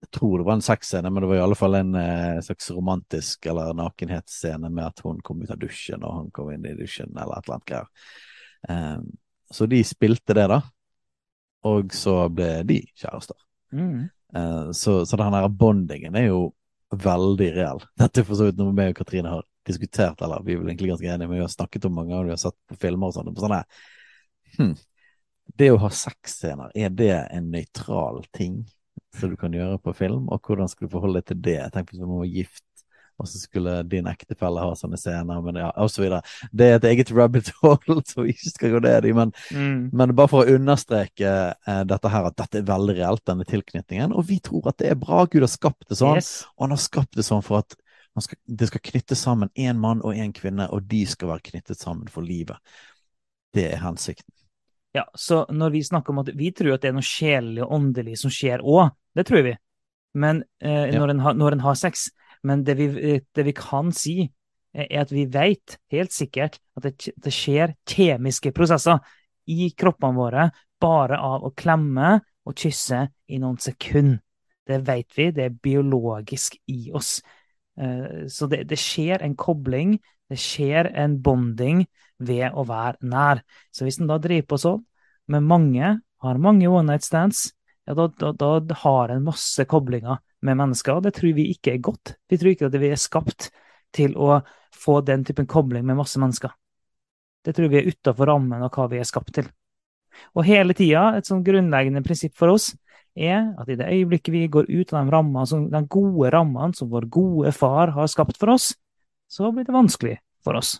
Jeg 0.00 0.10
tror 0.14 0.38
det 0.38 0.46
var 0.46 0.58
en 0.58 0.62
sexscene, 0.62 1.10
men 1.10 1.22
det 1.24 1.28
var 1.28 1.40
i 1.40 1.42
alle 1.42 1.58
fall 1.58 1.74
en 1.74 1.94
eh, 1.98 2.40
slags 2.46 2.70
romantisk 2.70 3.46
eller 3.50 3.74
nakenhetsscene 3.74 4.70
med 4.70 4.84
at 4.86 5.00
hun 5.02 5.18
kom 5.26 5.42
ut 5.42 5.50
av 5.50 5.58
dusjen, 5.58 6.04
og 6.06 6.14
han 6.14 6.28
kom 6.34 6.52
inn 6.54 6.68
i 6.70 6.76
dusjen, 6.78 7.10
eller 7.16 7.34
et 7.34 7.48
eller 7.48 7.56
annet 7.56 7.72
greier. 7.72 7.88
Um, 8.68 9.08
så 9.50 9.66
de 9.66 9.80
spilte 9.86 10.36
det, 10.38 10.46
da. 10.52 10.60
Og 11.66 11.90
så 11.94 12.14
ble 12.30 12.52
de 12.68 12.78
kjærester. 12.94 13.40
Mm. 13.74 14.06
Uh, 14.36 14.70
så, 14.76 15.00
så 15.08 15.18
den 15.18 15.34
her 15.34 15.48
bondingen 15.50 16.16
er 16.20 16.28
jo 16.28 16.40
veldig 16.94 17.50
reell. 17.56 17.82
Dette 17.98 18.22
er 18.22 18.28
for 18.28 18.38
så 18.38 18.48
vidt 18.48 18.60
noe 18.60 18.76
vi 18.76 18.88
og 18.92 18.96
Katrine 18.96 19.34
har 19.34 19.46
diskutert, 19.68 20.22
eller 20.22 20.46
vi 20.46 20.54
er 20.54 20.62
vel 20.62 20.70
egentlig 20.70 20.92
ganske 20.92 21.10
enige, 21.10 21.28
men 21.28 21.40
vi 21.40 21.44
har 21.44 21.52
snakket 21.52 21.90
om 21.90 21.98
mange 21.98 22.14
ganger, 22.14 22.30
vi 22.30 22.36
har 22.36 22.42
sett 22.46 22.58
på 22.70 22.78
filmer 22.80 23.10
og 23.10 23.18
sånt, 23.18 23.34
På 23.34 23.44
sånne, 23.44 23.60
hm, 24.56 24.74
det 25.58 25.70
å 25.72 25.80
ha 25.82 25.90
sexscener, 25.92 26.72
er 26.76 26.92
det 26.94 27.14
en 27.34 27.50
nøytral 27.52 28.22
ting 28.36 28.62
som 29.18 29.32
du 29.32 29.36
kan 29.40 29.54
gjøre 29.54 29.78
på 29.82 29.94
film? 29.96 30.28
Og 30.32 30.40
hvordan 30.44 30.70
skal 30.70 30.88
du 30.88 30.94
forholde 30.94 31.22
deg 31.22 31.30
til 31.30 31.42
det? 31.48 31.60
Tenk 31.74 31.92
hvis 31.92 32.02
du 32.02 32.08
være 32.08 32.32
gift 32.32 32.64
og 33.18 33.26
så 33.28 33.40
skulle 33.40 33.80
din 33.90 34.06
ektefelle 34.06 34.62
ha 34.62 34.74
sånne 34.78 34.98
scener, 35.00 35.40
men 35.42 35.58
ja, 35.58 35.72
så 35.90 36.04
videre. 36.04 36.20
Det 36.54 36.68
er 36.68 36.76
et 36.76 36.86
eget 36.92 37.10
rabbit 37.10 37.50
hole 37.62 37.98
som 38.06 38.22
vi 38.22 38.34
ikke 38.34 38.52
skal 38.52 38.74
gå 38.76 38.82
ned 38.84 39.08
i, 39.10 39.14
men, 39.16 39.32
mm. 39.50 39.80
men 39.90 40.14
bare 40.18 40.30
for 40.30 40.44
å 40.44 40.54
understreke 40.58 41.32
eh, 41.50 41.82
dette 41.90 42.12
her, 42.12 42.28
at 42.30 42.38
dette 42.38 42.60
er 42.60 42.68
veldig 42.68 42.94
reelt, 43.00 43.24
denne 43.26 43.46
tilknytningen. 43.48 44.14
Og 44.14 44.28
vi 44.30 44.38
tror 44.44 44.70
at 44.70 44.78
det 44.78 44.92
er 44.92 45.02
bra. 45.02 45.24
Gud 45.26 45.42
har 45.42 45.50
skapt 45.50 45.90
det 45.90 45.98
sånn, 45.98 46.22
yes. 46.22 46.32
og 46.54 46.68
han 46.68 46.76
har 46.76 46.84
skapt 46.84 47.18
det 47.18 47.26
sånn 47.26 47.42
for 47.46 47.64
at 47.64 47.78
skal, 48.22 48.38
det 48.46 48.70
skal 48.70 48.82
knyttes 48.82 49.20
sammen 49.22 49.50
én 49.58 49.78
mann 49.82 50.00
og 50.06 50.14
én 50.14 50.30
kvinne, 50.34 50.70
og 50.74 50.86
de 50.90 51.04
skal 51.06 51.34
være 51.34 51.50
knyttet 51.50 51.78
sammen 51.78 52.06
for 52.10 52.26
livet. 52.26 52.58
Det 53.54 53.66
er 53.72 53.82
hensikten. 53.82 54.30
Ja, 54.98 55.04
så 55.14 55.44
når 55.54 55.74
vi 55.76 55.84
snakker 55.86 56.14
om 56.14 56.22
at 56.24 56.32
vi 56.34 56.50
tror 56.56 56.74
at 56.74 56.82
det 56.82 56.90
er 56.90 56.96
noe 56.96 57.06
sjelelig 57.06 57.62
og 57.62 57.74
åndelig 57.76 58.16
som 58.18 58.32
skjer 58.34 58.64
òg, 58.66 58.90
det 59.14 59.28
tror 59.28 59.44
vi. 59.46 59.54
Men 60.18 60.42
eh, 60.64 60.88
når, 60.94 61.12
en 61.12 61.22
ha, 61.22 61.34
når 61.36 61.54
en 61.54 61.62
har 61.62 61.78
sex, 61.78 62.08
men 62.42 62.64
det 62.66 62.74
vi, 62.78 62.88
det 63.22 63.44
vi 63.46 63.54
kan 63.54 63.92
si, 63.94 64.24
er 64.74 65.02
at 65.04 65.12
vi 65.14 65.24
vet 65.30 65.78
helt 65.92 66.12
sikkert 66.14 66.58
at 66.76 66.84
det, 66.86 67.12
det 67.16 67.32
skjer 67.34 67.74
kjemiske 67.88 68.52
prosesser 68.56 68.98
i 69.48 69.70
kroppene 69.78 70.18
våre 70.18 70.48
bare 70.80 71.18
av 71.24 71.46
å 71.46 71.54
klemme 71.56 72.18
og 72.48 72.56
kysse 72.58 73.04
i 73.28 73.40
noen 73.42 73.58
sekunder. 73.62 74.22
Det 74.68 74.82
vet 74.84 75.14
vi, 75.16 75.30
det 75.32 75.44
er 75.46 75.60
biologisk 75.64 76.58
i 76.68 76.90
oss. 76.92 77.22
Eh, 77.80 78.26
så 78.28 78.48
det, 78.50 78.66
det, 78.68 78.76
skjer 78.76 79.24
en 79.24 79.36
kobling, 79.38 79.94
det 80.28 80.36
skjer 80.42 80.90
en 80.92 81.16
bonding 81.24 81.86
ved 82.18 82.50
å 82.52 82.64
være 82.66 83.08
nær. 83.08 83.42
Så 83.72 83.86
hvis 83.86 84.00
en 84.00 84.10
da 84.10 84.18
driver 84.22 84.48
på 84.52 84.60
sånn, 84.60 84.84
med 85.28 85.44
mange, 85.44 85.98
har 86.24 86.40
mange 86.42 86.68
one 86.70 86.88
night 86.88 87.04
stands, 87.06 87.50
ja, 87.88 87.94
da, 87.96 88.08
da, 88.08 88.32
da 88.60 88.78
har 88.82 89.12
en 89.12 89.24
masse 89.24 89.64
koblinger 89.68 90.18
med 90.44 90.58
mennesker. 90.60 90.98
og 90.98 91.06
Det 91.06 91.14
tror 91.16 91.34
vi 91.36 91.48
ikke 91.54 91.74
er 91.74 91.84
godt. 91.84 92.16
Vi 92.28 92.38
tror 92.40 92.52
ikke 92.52 92.68
at 92.68 92.80
vi 92.80 92.90
er 92.92 93.00
skapt 93.00 93.50
til 93.96 94.16
å 94.16 94.40
få 94.76 95.00
den 95.06 95.24
typen 95.24 95.48
kobling 95.48 95.86
med 95.86 95.98
masse 95.98 96.20
mennesker. 96.20 96.52
Det 97.44 97.54
tror 97.56 97.70
vi 97.72 97.80
er 97.80 97.88
utafor 97.88 98.28
rammen 98.28 98.64
av 98.64 98.72
hva 98.74 98.88
vi 98.90 99.00
er 99.00 99.08
skapt 99.08 99.32
til. 99.38 99.48
Og 100.34 100.44
hele 100.48 100.74
tida, 100.76 101.14
et 101.16 101.28
sånn 101.28 101.44
grunnleggende 101.46 102.02
prinsipp 102.04 102.34
for 102.36 102.52
oss, 102.52 102.72
er 103.18 103.54
at 103.58 103.70
i 103.70 103.76
det 103.78 103.88
øyeblikket 103.88 104.34
vi 104.34 104.44
går 104.52 104.68
ut 104.68 104.92
av 104.92 105.06
de, 105.06 105.12
rammene, 105.14 105.62
de 105.72 105.82
gode 105.90 106.32
rammene 106.34 106.76
som 106.76 106.90
vår 106.90 107.08
gode 107.10 107.52
far 107.56 107.94
har 107.96 108.10
skapt 108.10 108.38
for 108.38 108.54
oss, 108.54 108.72
så 109.28 109.50
blir 109.52 109.66
det 109.66 109.74
vanskelig 109.74 110.18
for 110.44 110.58
oss. 110.58 110.76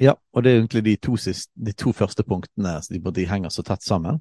Ja, 0.00 0.16
og 0.32 0.42
det 0.42 0.50
er 0.50 0.58
egentlig 0.58 0.84
de 0.84 0.96
to, 0.96 1.16
siste, 1.20 1.52
de 1.54 1.72
to 1.72 1.92
første 1.94 2.24
punktene 2.26 2.78
de, 2.90 2.98
de 2.98 3.26
henger 3.30 3.52
så 3.54 3.62
tett 3.62 3.82
sammen. 3.82 4.20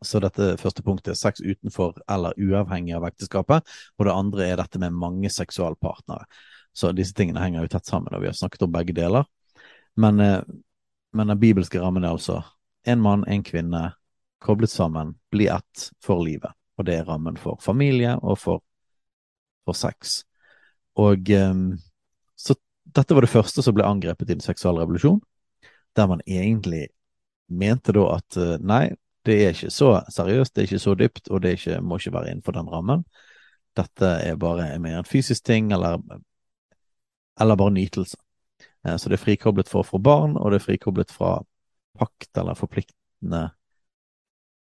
Så 0.00 0.20
dette 0.22 0.54
første 0.60 0.82
punktet 0.86 1.12
er 1.12 1.18
sex 1.18 1.42
utenfor 1.42 1.98
eller 2.10 2.36
uavhengig 2.38 2.94
av 2.96 3.08
ekteskapet. 3.08 3.66
Og 3.98 4.06
det 4.06 4.14
andre 4.14 4.46
er 4.46 4.60
dette 4.60 4.80
med 4.80 4.96
mange 4.96 5.30
seksualpartnere. 5.32 6.24
Så 6.72 6.92
disse 6.94 7.16
tingene 7.18 7.42
henger 7.42 7.66
jo 7.66 7.72
tett 7.72 7.88
sammen, 7.90 8.14
og 8.14 8.22
vi 8.22 8.30
har 8.30 8.36
snakket 8.38 8.62
om 8.68 8.72
begge 8.72 8.94
deler. 8.94 9.26
Men, 9.98 10.20
eh, 10.20 10.42
men 11.12 11.32
den 11.32 11.40
bibelske 11.40 11.80
rammen 11.82 12.04
er 12.04 12.14
altså 12.14 12.42
en 12.86 13.02
mann, 13.02 13.24
en 13.26 13.42
kvinne, 13.42 13.92
koblet 14.38 14.70
sammen, 14.70 15.16
bli 15.30 15.48
ett 15.50 15.90
for 16.04 16.22
livet. 16.22 16.54
Og 16.78 16.86
det 16.86 16.94
er 16.94 17.08
rammen 17.08 17.36
for 17.36 17.58
familie 17.60 18.14
og 18.22 18.38
for, 18.38 18.62
for 19.66 19.74
sex. 19.74 20.22
Og 20.94 21.30
um, 21.34 21.72
dette 22.94 23.14
var 23.14 23.24
det 23.24 23.32
første 23.32 23.64
som 23.64 23.76
ble 23.76 23.86
angrepet 23.86 24.30
i 24.30 24.36
den 24.36 24.44
seksuelle 24.44 24.84
revolusjon, 24.84 25.20
der 25.96 26.08
man 26.10 26.22
egentlig 26.26 26.88
mente 27.48 27.94
da 27.96 28.04
at 28.16 28.38
eh, 28.40 28.56
nei, 28.60 28.84
det 29.26 29.36
er 29.42 29.56
ikke 29.56 29.72
så 29.72 29.90
seriøst, 30.12 30.54
det 30.54 30.62
er 30.62 30.68
ikke 30.68 30.84
så 30.84 30.94
dypt, 30.96 31.28
og 31.28 31.42
det 31.44 31.56
ikke, 31.58 31.80
må 31.84 31.98
ikke 31.98 32.14
være 32.14 32.32
innenfor 32.32 32.56
den 32.56 32.70
rammen. 32.72 33.04
Dette 33.76 34.14
er 34.24 34.40
bare 34.40 34.70
mer 34.82 35.00
en 35.00 35.08
fysisk 35.08 35.44
ting, 35.44 35.72
eller, 35.72 36.00
eller 37.40 37.58
bare 37.60 37.74
nytelse. 37.76 38.18
Eh, 38.86 38.96
så 38.96 39.10
det 39.10 39.18
er 39.18 39.24
frikoblet 39.24 39.68
for 39.68 39.86
få 39.86 40.00
barn, 40.02 40.36
og 40.36 40.52
det 40.52 40.60
er 40.60 40.66
frikoblet 40.68 41.12
fra 41.14 41.38
pakt 41.98 42.38
eller 42.38 42.56
forpliktende 42.58 43.48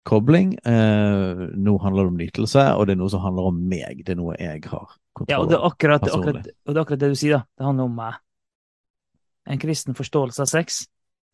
kobling. 0.05 0.55
Eh, 0.65 1.45
nå 1.57 1.77
handler 1.83 2.05
det 2.05 2.13
om 2.13 2.21
nytelse, 2.21 2.67
og 2.77 2.87
det 2.87 2.95
er 2.95 3.01
noe 3.01 3.13
som 3.13 3.25
handler 3.25 3.51
om 3.51 3.63
meg. 3.71 4.05
Det 4.05 4.15
er 4.15 4.21
noe 4.21 4.37
jeg 4.39 4.63
har 4.69 4.93
kontroll 5.17 5.25
over. 5.25 5.33
Ja, 5.33 5.41
og 5.41 5.51
det 5.51 5.61
akkurat, 5.71 6.07
akkurat, 6.09 6.41
og 6.45 6.71
det, 6.71 6.77
er 6.77 6.83
akkurat 6.85 7.03
det 7.05 7.13
du 7.15 7.19
sier, 7.19 7.39
da. 7.39 7.43
Det 7.57 7.69
handler 7.69 7.91
om 7.91 7.99
meg. 7.99 8.21
En 9.45 9.61
kristen 9.61 9.97
forståelse 9.97 10.45
av 10.45 10.49
sex 10.49 10.85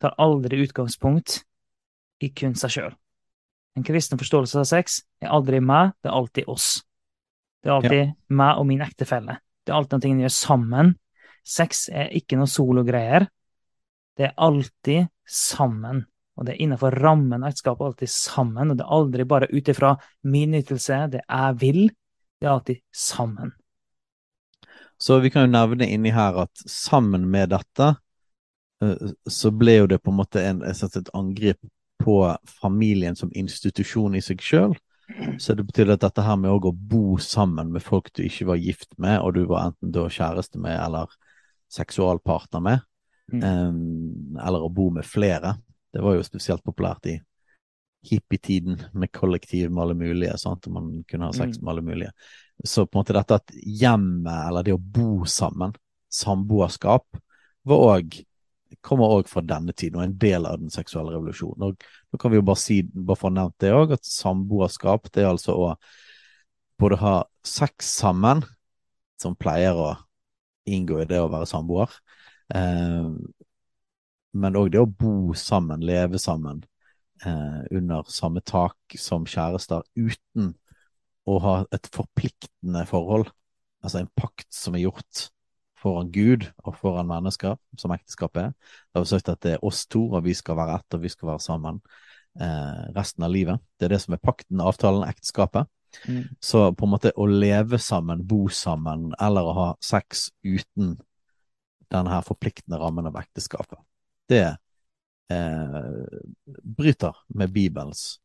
tar 0.01 0.15
aldri 0.19 0.59
utgangspunkt 0.65 1.41
i 2.21 2.31
kun 2.35 2.55
seg 2.59 2.73
sjøl. 2.75 2.95
En 3.77 3.85
kristen 3.87 4.19
forståelse 4.19 4.59
av 4.59 4.67
sex 4.67 5.01
er 5.23 5.31
aldri 5.31 5.61
meg, 5.63 5.93
det 6.03 6.11
er 6.11 6.17
alltid 6.17 6.49
oss. 6.51 6.73
Det 7.61 7.69
er 7.69 7.77
alltid 7.77 8.01
ja. 8.01 8.15
meg 8.41 8.59
og 8.59 8.67
min 8.67 8.83
ektefelle. 8.83 9.37
Det 9.63 9.71
er 9.71 9.77
alltid 9.77 10.01
noe 10.01 10.17
vi 10.17 10.25
gjør 10.25 10.35
sammen. 10.35 10.95
Sex 11.47 11.85
er 11.93 12.11
ikke 12.17 12.37
noe 12.39 12.49
sologreier. 12.49 13.27
Det 14.17 14.27
er 14.27 14.33
alltid 14.37 15.07
sammen. 15.29 16.03
Og 16.41 16.47
det 16.47 16.55
er 16.55 16.63
innenfor 16.65 16.95
rammen 16.97 17.43
ekteskapet 17.45 17.85
alltid 17.85 18.09
sammen. 18.09 18.71
Og 18.73 18.79
det 18.79 18.85
er 18.87 18.93
aldri 18.97 19.25
bare 19.29 19.49
ut 19.51 19.67
ifra 19.69 19.91
min 20.25 20.55
nytelse, 20.55 21.03
det 21.13 21.21
jeg 21.21 21.57
vil. 21.61 21.83
Det 22.41 22.47
er 22.47 22.53
alltid 22.55 22.79
sammen. 22.89 23.51
Så 24.97 25.19
vi 25.21 25.29
kan 25.29 25.45
jo 25.45 25.53
nevne 25.53 25.85
inni 25.85 26.09
her 26.13 26.39
at 26.41 26.63
sammen 26.65 27.27
med 27.29 27.53
dette, 27.53 27.91
eh, 28.81 29.13
så 29.29 29.53
ble 29.53 29.83
jo 29.83 29.91
det 29.93 30.01
på 30.01 30.09
en 30.09 30.17
måte 30.17 30.41
en, 30.41 30.65
et 30.65 31.13
angrep 31.13 31.61
på 32.01 32.17
familien 32.61 33.15
som 33.15 33.29
institusjon 33.37 34.17
i 34.17 34.25
seg 34.25 34.41
sjøl. 34.41 34.73
Så 35.37 35.53
det 35.53 35.67
betyr 35.67 35.93
at 35.93 36.01
dette 36.01 36.25
her 36.25 36.37
med 36.41 36.53
å 36.53 36.71
bo 36.73 37.17
sammen 37.21 37.69
med 37.73 37.83
folk 37.85 38.09
du 38.17 38.23
ikke 38.25 38.47
var 38.49 38.61
gift 38.61 38.95
med, 38.97 39.19
og 39.21 39.35
du 39.37 39.43
var 39.45 39.69
enten 39.69 39.93
da 39.93 40.07
kjæreste 40.09 40.61
med 40.61 40.77
eller 40.79 41.11
seksualpartner 41.71 42.63
med, 42.63 42.85
mm. 43.31 43.43
um, 43.43 44.39
eller 44.41 44.65
å 44.65 44.71
bo 44.73 44.89
med 44.95 45.07
flere, 45.07 45.55
det 45.91 46.03
var 46.03 46.15
jo 46.15 46.23
spesielt 46.25 46.63
populært 46.63 47.09
i 47.11 47.17
hippietiden 48.07 48.79
med 48.97 49.11
kollektiv 49.13 49.69
med 49.69 49.83
alle 49.83 49.97
mulige, 49.99 50.37
sant? 50.41 50.65
og 50.67 50.73
man 50.73 50.89
kunne 51.09 51.29
ha 51.29 51.35
sex 51.35 51.59
mm. 51.59 51.63
med 51.63 51.71
alle 51.73 51.85
mulige. 51.85 52.11
Så 52.63 52.85
på 52.85 52.97
en 52.97 53.01
måte 53.01 53.15
dette 53.17 53.37
at 53.37 53.53
hjemmet, 53.61 54.47
eller 54.47 54.65
det 54.65 54.73
å 54.73 54.81
bo 54.81 55.27
sammen, 55.29 55.75
samboerskap, 56.11 57.05
var 57.67 57.87
òg 57.95 58.21
kommer 58.79 59.11
òg 59.17 59.27
fra 59.29 59.43
denne 59.43 59.73
tiden 59.75 59.99
og 59.99 60.05
en 60.05 60.15
del 60.21 60.47
av 60.47 60.61
den 60.61 60.71
seksuelle 60.71 61.11
revolusjonen. 61.11 61.67
Og 61.67 62.11
Nå 62.11 62.19
kan 62.21 62.31
vi 62.31 62.39
jo 62.39 62.45
bare 62.47 62.61
si, 62.61 62.79
bare 62.87 63.19
få 63.19 63.31
nevnt 63.33 63.57
det 63.61 63.73
òg, 63.75 63.95
at 63.97 64.07
samboerskap 64.07 65.09
det 65.11 65.25
er 65.25 65.33
altså 65.33 65.57
å 65.57 65.67
både 66.81 66.97
ha 67.01 67.15
sex 67.45 67.91
sammen, 67.99 68.45
som 69.21 69.35
pleier 69.37 69.77
å 69.77 69.91
inngå 70.71 71.01
i 71.01 71.09
det 71.09 71.19
å 71.21 71.29
være 71.29 71.49
samboer, 71.49 71.93
eh, 72.55 73.11
men 74.31 74.57
òg 74.59 74.71
det 74.73 74.81
å 74.81 74.89
bo 74.89 75.33
sammen, 75.37 75.83
leve 75.85 76.19
sammen 76.21 76.63
eh, 77.25 77.61
under 77.71 78.07
samme 78.11 78.43
tak 78.45 78.97
som 78.99 79.27
kjærester, 79.27 79.83
uten 79.95 80.53
å 81.29 81.37
ha 81.43 81.55
et 81.75 81.89
forpliktende 81.93 82.85
forhold, 82.89 83.29
altså 83.83 84.01
en 84.01 84.11
pakt 84.17 84.49
som 84.53 84.75
er 84.77 84.85
gjort 84.87 85.27
foran 85.81 86.11
Gud 86.13 86.45
og 86.63 86.77
foran 86.77 87.09
mennesker, 87.09 87.57
som 87.79 87.93
ekteskapet 87.95 88.43
er. 88.43 88.53
Det 88.53 88.99
har 88.99 89.05
vi 89.05 89.11
sagt 89.11 89.29
at 89.33 89.43
det 89.45 89.55
er 89.57 89.65
oss 89.65 89.83
to, 89.89 90.05
og 90.11 90.25
vi 90.25 90.35
skal 90.37 90.59
være 90.59 90.77
ett, 90.77 90.97
og 90.97 91.03
vi 91.03 91.11
skal 91.11 91.33
være 91.33 91.43
sammen 91.43 91.79
eh, 92.39 92.81
resten 92.95 93.25
av 93.25 93.33
livet. 93.33 93.61
Det 93.79 93.87
er 93.87 93.95
det 93.95 94.01
som 94.03 94.15
er 94.15 94.23
pakten, 94.23 94.61
avtalen, 94.61 95.07
ekteskapet. 95.09 95.69
Mm. 96.07 96.23
Så 96.39 96.69
på 96.77 96.87
en 96.87 96.93
måte 96.93 97.13
å 97.19 97.27
leve 97.27 97.79
sammen, 97.81 98.23
bo 98.27 98.45
sammen, 98.53 99.09
eller 99.19 99.47
å 99.47 99.55
ha 99.57 99.69
sex 99.83 100.29
uten 100.45 100.95
denne 101.91 102.13
her 102.13 102.23
forpliktende 102.23 102.79
rammen 102.79 103.09
av 103.09 103.17
ekteskapet, 103.19 103.79
det 104.31 104.47
eh, 105.33 105.77
bryter 106.77 107.19
med 107.35 107.51
Bibelens 107.53 108.19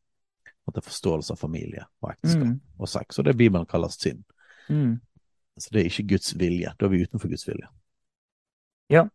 forståelse 0.67 1.35
av 1.35 1.39
familie 1.39 1.85
og 2.03 2.11
ekteskap 2.11 2.49
mm. 2.49 2.57
og 2.83 2.91
sex, 2.91 3.19
og 3.21 3.27
det 3.29 3.37
Bibelen 3.39 3.69
kaller 3.71 3.93
synd. 3.95 4.25
Mm. 4.69 4.97
Så 5.57 5.73
det 5.73 5.81
er 5.81 5.91
ikke 5.91 6.09
Guds 6.17 6.33
vilje. 6.39 6.73
Da 6.75 6.87
er 6.87 6.93
vi 6.93 7.05
utenfor 7.07 7.31
Guds 7.31 7.47
vilje. 7.49 7.69
Ja, 8.93 9.07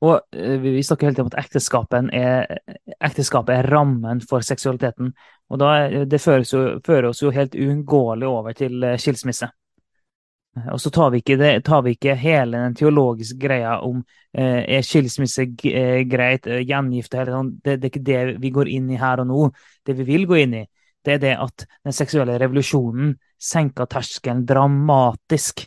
og 0.00 0.36
eh, 0.36 0.56
vi 0.60 0.82
snakker 0.82 1.06
hele 1.06 1.14
tiden 1.14 1.28
om 1.28 1.32
at 1.32 1.40
ekteskapet 1.44 2.10
er, 2.16 2.60
ekteskapet 3.00 3.54
er 3.54 3.70
rammen 3.70 4.22
for 4.24 4.44
seksualiteten. 4.44 5.12
Og 5.50 5.60
da, 5.60 6.04
det 6.08 6.20
fører, 6.22 6.46
jo, 6.46 6.80
fører 6.86 7.10
oss 7.10 7.22
jo 7.22 7.32
helt 7.34 7.56
uunngåelig 7.56 8.28
over 8.28 8.56
til 8.56 8.82
eh, 8.86 8.96
skilsmisse. 9.00 9.50
Og 10.72 10.80
så 10.82 10.90
tar 10.90 11.10
vi 11.14 11.20
det, 11.22 11.64
tar 11.64 11.82
vi 11.86 11.94
ikke 11.94 12.16
hele 12.18 12.58
den 12.58 12.74
teologiske 12.74 13.38
greia 13.38 13.76
om 13.86 14.00
eh, 14.34 14.64
er 14.66 14.82
skilsmisse 14.82 15.46
eh, 15.70 16.02
greit, 16.10 16.48
gjengifte 16.66 17.20
eller 17.20 17.36
sånn. 17.36 17.52
Det, 17.62 17.76
det, 17.76 17.86
er 17.86 17.92
ikke 17.92 18.06
det 18.08 18.20
vi 18.42 18.50
går 18.54 18.70
inn 18.74 18.88
i 18.90 18.98
her 18.98 19.22
og 19.22 19.28
nå. 19.30 19.44
Det 19.86 19.94
vi 20.00 20.06
vil 20.08 20.26
gå 20.26 20.40
inn 20.42 20.56
i, 20.58 20.64
det 21.06 21.16
er 21.16 21.22
det 21.22 21.34
at 21.40 21.66
den 21.86 21.94
seksuelle 21.96 22.34
revolusjonen 22.42 23.14
senka 23.40 23.86
terskelen 23.88 24.42
dramatisk 24.48 25.62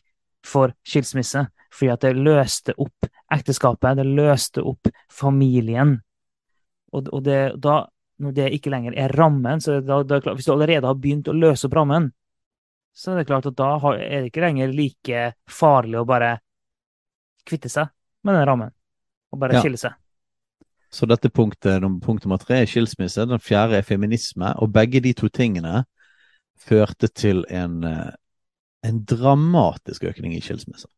for 0.46 0.76
skilsmisse. 0.84 1.48
Fordi 1.74 1.94
at 1.96 2.04
det 2.04 2.20
løste 2.20 2.76
opp 2.78 3.08
ekteskapet, 3.34 3.98
det 3.98 4.06
løste 4.06 4.62
opp 4.68 4.92
familien. 5.10 5.96
Og, 6.94 7.08
og 7.08 7.24
det, 7.26 7.40
da, 7.64 7.80
når 8.22 8.36
det 8.36 8.52
ikke 8.60 8.74
lenger 8.76 9.00
er 9.00 9.16
rammen, 9.18 9.64
så 9.64 9.80
da, 9.82 10.04
da, 10.06 10.20
hvis 10.36 10.46
du 10.46 10.54
allerede 10.54 10.92
har 10.92 11.00
begynt 11.00 11.32
å 11.32 11.38
løse 11.38 11.66
opp 11.66 11.80
rammen, 11.80 12.12
så 12.94 13.12
er 13.12 13.22
det 13.22 13.28
klart 13.30 13.48
at 13.50 13.58
da 13.58 13.74
er 13.96 14.22
det 14.22 14.30
ikke 14.30 14.44
lenger 14.46 14.74
like 14.74 15.26
farlig 15.50 16.00
å 16.02 16.08
bare 16.08 16.38
kvitte 17.48 17.72
seg 17.72 17.90
med 18.24 18.38
den 18.38 18.48
rammen. 18.48 18.74
Og 19.34 19.42
bare 19.42 19.58
ja. 19.58 19.64
skille 19.66 19.80
seg. 19.82 19.98
Så 20.94 21.08
dette 21.10 21.32
punktet, 21.34 21.82
punkt 22.06 22.26
nummer 22.26 22.38
tre 22.38 22.60
er 22.62 22.70
skilsmisse, 22.70 23.26
den 23.26 23.42
fjerde 23.42 23.80
er 23.80 23.88
feminisme. 23.88 24.52
Og 24.62 24.70
begge 24.76 25.02
de 25.02 25.16
to 25.18 25.30
tingene 25.34 25.88
førte 26.62 27.10
til 27.10 27.42
en, 27.50 27.80
eh, 27.90 28.12
en 28.86 29.00
dramatisk 29.10 30.06
økning 30.12 30.36
i 30.38 30.44
skilsmisser. 30.46 30.92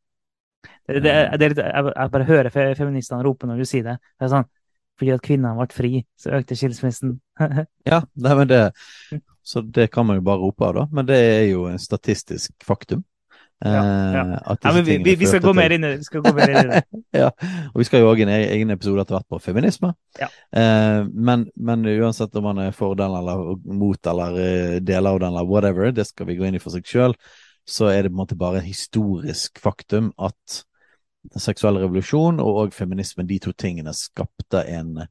Det, 0.85 0.99
det, 0.99 1.15
det, 1.39 1.47
jeg, 1.63 1.87
jeg, 1.95 2.11
bare 2.11 2.27
hører 2.27 2.51
feministene 2.51 3.23
rope 3.23 3.47
når 3.47 3.63
du 3.63 3.69
sier 3.69 3.87
det. 3.87 3.95
Det 4.19 4.27
er 4.27 4.35
sånn 4.35 4.51
fordi 4.95 5.11
at 5.11 5.23
kvinnene 5.25 5.57
ble 5.57 5.75
fri, 5.75 5.89
så 6.19 6.37
økte 6.37 6.55
skilsmissen. 6.55 7.17
ja, 7.91 7.97
nei, 8.15 8.35
men 8.39 8.47
det, 8.47 8.59
så 9.45 9.61
det 9.61 9.91
kan 9.93 10.07
man 10.07 10.17
jo 10.17 10.25
bare 10.25 10.41
rope 10.41 10.65
av, 10.65 10.73
da. 10.79 10.83
Men 10.91 11.05
det 11.05 11.17
er 11.21 11.43
jo 11.51 11.67
en 11.69 11.81
statistisk 11.81 12.65
faktum. 12.65 13.03
Ja, 13.63 13.69
ja. 13.69 14.21
Eh, 14.51 14.57
ja, 14.61 14.71
vi, 14.71 14.97
vi, 14.97 15.15
vi, 15.15 15.27
skal 15.27 15.39
gå 15.39 15.53
mer 15.53 15.71
inn 15.71 15.85
i 15.85 15.91
det. 15.93 16.81
ja, 17.21 17.29
og 17.71 17.77
vi 17.79 17.85
skal 17.87 18.01
jo 18.01 18.09
òg 18.09 18.23
en 18.25 18.31
e-, 18.33 18.49
egen 18.57 18.73
episode 18.73 19.05
etter 19.05 19.15
hvert 19.15 19.29
på 19.31 19.39
feminisme. 19.43 19.93
Ja. 20.19 20.27
Eh, 20.49 21.05
men, 21.07 21.45
men, 21.55 21.85
uansett 21.85 22.35
om 22.35 22.49
man 22.49 22.59
er 22.65 22.75
for 22.75 22.97
den 22.99 23.15
eller 23.15 23.55
mot 23.69 24.11
eller 24.11 24.39
eh, 24.41 24.75
deler 24.83 25.13
av 25.13 25.21
den 25.23 25.31
eller 25.31 25.47
whatever, 25.47 25.93
det 25.95 26.07
skal 26.09 26.27
vi 26.29 26.39
gå 26.39 26.49
inn 26.49 26.59
i 26.59 26.63
for 26.63 26.75
seg 26.75 26.89
sjøl, 26.89 27.15
så 27.69 27.93
er 27.93 28.03
det 28.03 28.11
på 28.11 28.17
en 28.17 28.23
måte 28.25 28.39
bare 28.39 28.65
historisk 28.65 29.61
faktum 29.61 30.11
at 30.17 30.63
seksuelle 31.41 31.85
revolusjon 31.85 32.41
og, 32.43 32.65
òg 32.65 32.75
feminismen, 32.75 33.29
de 33.29 33.39
to 33.41 33.55
tingene, 33.57 33.93
skapte 33.95 34.65
en, 34.73 35.05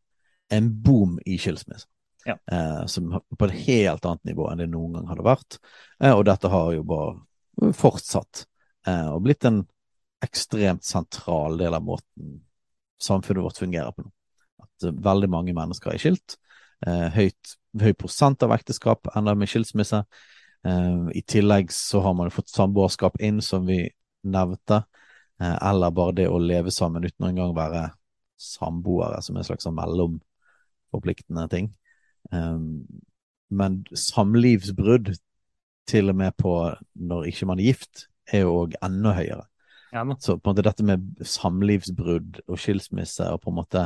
en 0.53 0.71
boom 0.85 1.17
i 1.25 1.39
skilsmisse. 1.41 1.89
Ja. 2.25 2.39
Eh, 2.53 2.87
som 2.87 3.21
på 3.39 3.47
et 3.47 3.59
helt 3.67 4.07
annet 4.09 4.25
nivå 4.25 4.49
enn 4.51 4.63
det 4.63 4.71
noen 4.73 4.97
gang 4.97 5.09
hadde 5.11 5.27
vært. 5.27 5.59
Eh, 6.01 6.15
og 6.15 6.25
dette 6.29 6.51
har 6.51 6.73
jo 6.77 6.85
bare 6.89 7.73
fortsatt 7.77 8.47
eh, 8.89 9.09
og 9.13 9.23
blitt 9.27 9.45
en 9.49 9.63
ekstremt 10.25 10.85
sentral 10.85 11.59
del 11.61 11.77
av 11.77 11.85
måten 11.85 12.41
samfunnet 13.03 13.45
vårt 13.45 13.61
fungerer 13.61 13.93
på 13.93 14.07
nå. 14.07 14.13
At 14.65 14.89
eh, 14.89 14.97
veldig 15.05 15.31
mange 15.31 15.55
mennesker 15.57 15.95
er 15.95 16.01
skilt. 16.01 16.39
Eh, 16.87 17.09
høyt, 17.15 17.57
høy 17.81 17.93
prosent 17.99 18.43
av 18.45 18.55
ekteskap 18.57 19.11
ender 19.17 19.37
med 19.39 19.51
skilsmisse. 19.51 20.05
Eh, 20.65 21.05
I 21.13 21.25
tillegg 21.29 21.73
så 21.75 22.03
har 22.05 22.17
man 22.17 22.33
fått 22.35 22.53
samboerskap 22.53 23.21
inn, 23.21 23.43
som 23.45 23.69
vi 23.69 23.85
nevnte. 24.25 24.85
Eller 25.45 25.91
bare 25.91 26.15
det 26.15 26.29
å 26.31 26.39
leve 26.39 26.71
sammen 26.71 27.03
uten 27.05 27.25
å 27.27 27.29
engang 27.29 27.51
være 27.57 27.89
samboere, 28.41 29.19
som 29.23 29.37
en 29.37 29.45
slags 29.45 29.67
mellomforpliktende 29.67 31.49
ting. 31.51 31.73
Eh, 32.33 32.59
men 33.55 33.81
samlivsbrudd 33.93 35.15
til 35.89 36.11
og 36.11 36.17
med 36.17 36.37
på 36.41 36.55
når 36.95 37.29
ikke 37.31 37.49
man 37.51 37.61
er 37.61 37.73
gift, 37.73 38.07
er 38.33 38.47
jo 38.47 38.55
òg 38.63 38.79
enda 38.85 39.13
høyere. 39.19 39.45
Ja, 39.95 40.03
så 40.19 40.39
på 40.39 40.51
en 40.51 40.55
måte 40.55 40.65
dette 40.67 40.87
med 40.87 41.05
samlivsbrudd 41.23 42.41
og 42.49 42.59
skilsmisse 42.59 43.29
og 43.31 43.45
på 43.45 43.53
en 43.53 43.59
måte 43.61 43.85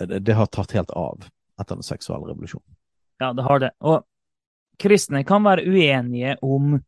det, 0.00 0.22
det 0.24 0.36
har 0.38 0.48
tatt 0.48 0.72
helt 0.72 0.92
av 0.96 1.26
etter 1.60 1.76
den 1.76 1.84
seksuelle 1.84 2.30
revolusjonen. 2.30 2.78
Ja, 3.20 3.32
det 3.36 3.44
har 3.44 3.60
det. 3.60 3.70
Og 3.84 4.06
kristne 4.80 5.20
kan 5.26 5.44
være 5.44 5.66
uenige 5.68 6.38
om 6.42 6.78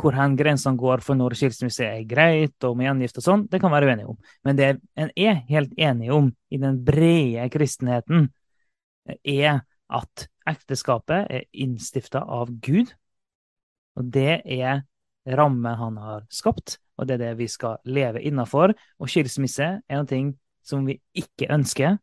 hvor 0.00 0.14
hen 0.16 0.36
grensene 0.38 0.80
går 0.80 1.02
for 1.04 1.18
når 1.18 1.36
skilsmisse 1.36 1.84
er 1.84 2.06
greit, 2.08 2.56
og 2.64 2.78
med 2.78 2.88
gjengift 2.88 3.18
og 3.20 3.26
sånn. 3.26 3.42
Det 3.50 3.60
kan 3.60 3.72
være 3.74 3.90
uenige 3.90 4.08
om. 4.14 4.16
Men 4.46 4.58
det 4.58 4.70
en 4.96 5.10
er 5.16 5.42
helt 5.50 5.74
enige 5.76 6.14
om 6.16 6.30
i 6.50 6.60
den 6.62 6.78
brede 6.86 7.48
kristenheten, 7.52 8.30
er 9.26 9.60
at 9.92 10.26
ekteskapet 10.48 11.30
er 11.30 11.46
innstifta 11.52 12.24
av 12.24 12.50
Gud, 12.64 12.92
og 13.98 14.08
det 14.14 14.40
er 14.44 14.82
ramme 15.28 15.74
han 15.78 15.98
har 16.00 16.24
skapt, 16.32 16.78
og 16.98 17.08
det 17.08 17.16
er 17.16 17.24
det 17.26 17.32
vi 17.40 17.48
skal 17.50 17.78
leve 17.84 18.22
innafor. 18.22 18.74
Og 18.98 19.10
skilsmisse 19.10 19.68
er 19.82 20.00
noe 20.02 20.22
som 20.64 20.86
vi 20.86 20.98
ikke 21.18 21.50
ønsker. 21.52 21.98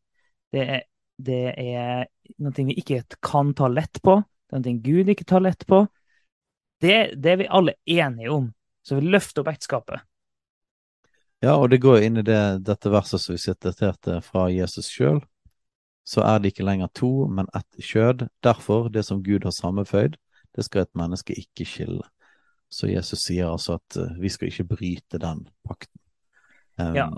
Det 0.53 0.65
er, 0.77 0.83
det 1.17 1.43
er 1.55 2.05
noe 2.41 2.67
vi 2.69 2.77
ikke 2.81 3.03
kan 3.23 3.53
ta 3.57 3.69
lett 3.71 4.01
på. 4.05 4.19
Det 4.49 4.59
er 4.59 4.65
noe 4.65 4.83
Gud 4.85 5.11
ikke 5.13 5.27
tar 5.29 5.43
lett 5.45 5.65
på. 5.69 5.85
Det, 6.79 7.15
det 7.19 7.33
er 7.33 7.41
vi 7.41 7.49
alle 7.51 7.75
enige 7.85 8.31
om. 8.31 8.51
Så 8.85 8.99
vi 8.99 9.11
løfter 9.11 9.43
opp 9.43 9.51
ekteskapet. 9.51 10.05
Ja, 11.43 11.55
og 11.55 11.69
det 11.71 11.79
går 11.83 12.03
inn 12.03 12.19
i 12.19 12.25
det, 12.25 12.65
dette 12.67 12.91
verset 12.91 13.21
som 13.23 13.35
vi 13.35 13.41
siterte 13.43 14.19
fra 14.23 14.49
Jesus 14.51 14.89
sjøl. 14.91 15.21
Så 16.09 16.23
er 16.25 16.39
det 16.39 16.53
ikke 16.53 16.65
lenger 16.65 16.89
to, 16.97 17.27
men 17.29 17.49
ett 17.53 17.83
kjød. 17.85 18.25
Derfor, 18.43 18.89
det 18.89 19.05
som 19.05 19.21
Gud 19.23 19.45
har 19.45 19.53
sammenføyd, 19.53 20.17
det 20.57 20.65
skal 20.65 20.81
et 20.81 20.95
menneske 20.97 21.35
ikke 21.37 21.67
skille. 21.69 22.05
Så 22.69 22.89
Jesus 22.89 23.21
sier 23.27 23.49
altså 23.49 23.77
at 23.77 23.97
uh, 23.97 24.17
vi 24.21 24.29
skal 24.33 24.49
ikke 24.49 24.67
bryte 24.73 25.21
den 25.21 25.45
pakten. 25.67 26.01
Um, 26.81 26.95
Ja. 26.97 27.09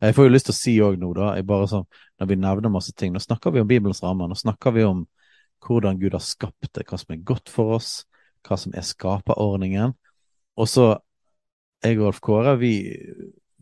Jeg 0.00 0.14
får 0.14 0.26
jo 0.26 0.32
lyst 0.32 0.48
til 0.48 0.52
å 0.52 0.56
si 0.56 0.72
òg 0.84 0.98
nå, 1.00 1.08
da, 1.16 1.30
bare 1.46 1.68
sånn, 1.70 1.86
når 2.20 2.28
vi 2.28 2.36
nevner 2.36 2.72
masse 2.72 2.92
ting 2.92 3.14
Nå 3.14 3.20
snakker 3.22 3.54
vi 3.54 3.62
om 3.62 3.68
Bibelens 3.68 4.02
rammer, 4.04 4.28
nå 4.28 4.36
snakker 4.36 4.74
vi 4.76 4.84
om 4.84 5.06
hvordan 5.64 5.96
Gud 6.00 6.12
har 6.12 6.24
skapt 6.24 6.68
det, 6.76 6.84
hva 6.84 6.98
som 7.00 7.14
er 7.14 7.22
godt 7.24 7.48
for 7.48 7.78
oss, 7.78 8.04
hva 8.44 8.58
som 8.60 8.76
er 8.76 8.84
skaperordningen. 8.84 9.94
Og 10.60 10.68
så 10.68 10.90
jeg 11.84 11.96
og 11.96 12.06
Rolf 12.06 12.20
Kåre, 12.24 12.54
vi, 12.60 12.74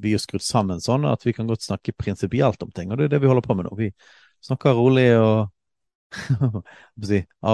vi 0.01 0.15
er 0.15 0.23
skrudd 0.23 0.45
sammen 0.45 0.83
sånn 0.83 1.07
at 1.09 1.25
vi 1.27 1.35
kan 1.37 1.49
godt 1.49 1.65
snakke 1.67 1.95
prinsipielt 1.97 2.63
om 2.65 2.73
ting, 2.75 2.91
og 2.91 2.99
det 2.99 3.09
er 3.09 3.17
det 3.17 3.23
vi 3.23 3.31
holder 3.31 3.47
på 3.47 3.57
med 3.59 3.69
nå. 3.69 3.75
Vi 3.79 3.91
snakker 4.45 4.77
rolig 4.77 5.09
og 5.19 5.51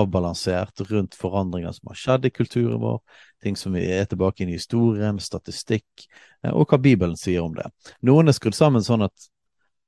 avbalansert 0.01 0.83
rundt 0.91 1.17
forandringer 1.17 1.73
som 1.73 1.91
har 1.93 2.01
skjedd 2.01 2.29
i 2.29 2.33
kulturen 2.35 2.81
vår, 2.83 3.01
ting 3.43 3.57
som 3.57 3.77
er 3.79 4.05
tilbake 4.09 4.45
inn 4.45 4.53
i 4.53 4.59
historien, 4.59 5.21
statistikk, 5.23 6.07
eh, 6.45 6.53
og 6.53 6.69
hva 6.69 6.81
Bibelen 6.81 7.17
sier 7.17 7.45
om 7.45 7.57
det. 7.57 7.69
Noen 8.07 8.29
er 8.29 8.37
skrudd 8.37 8.59
sammen 8.59 8.85
sånn 8.85 9.07
at, 9.09 9.31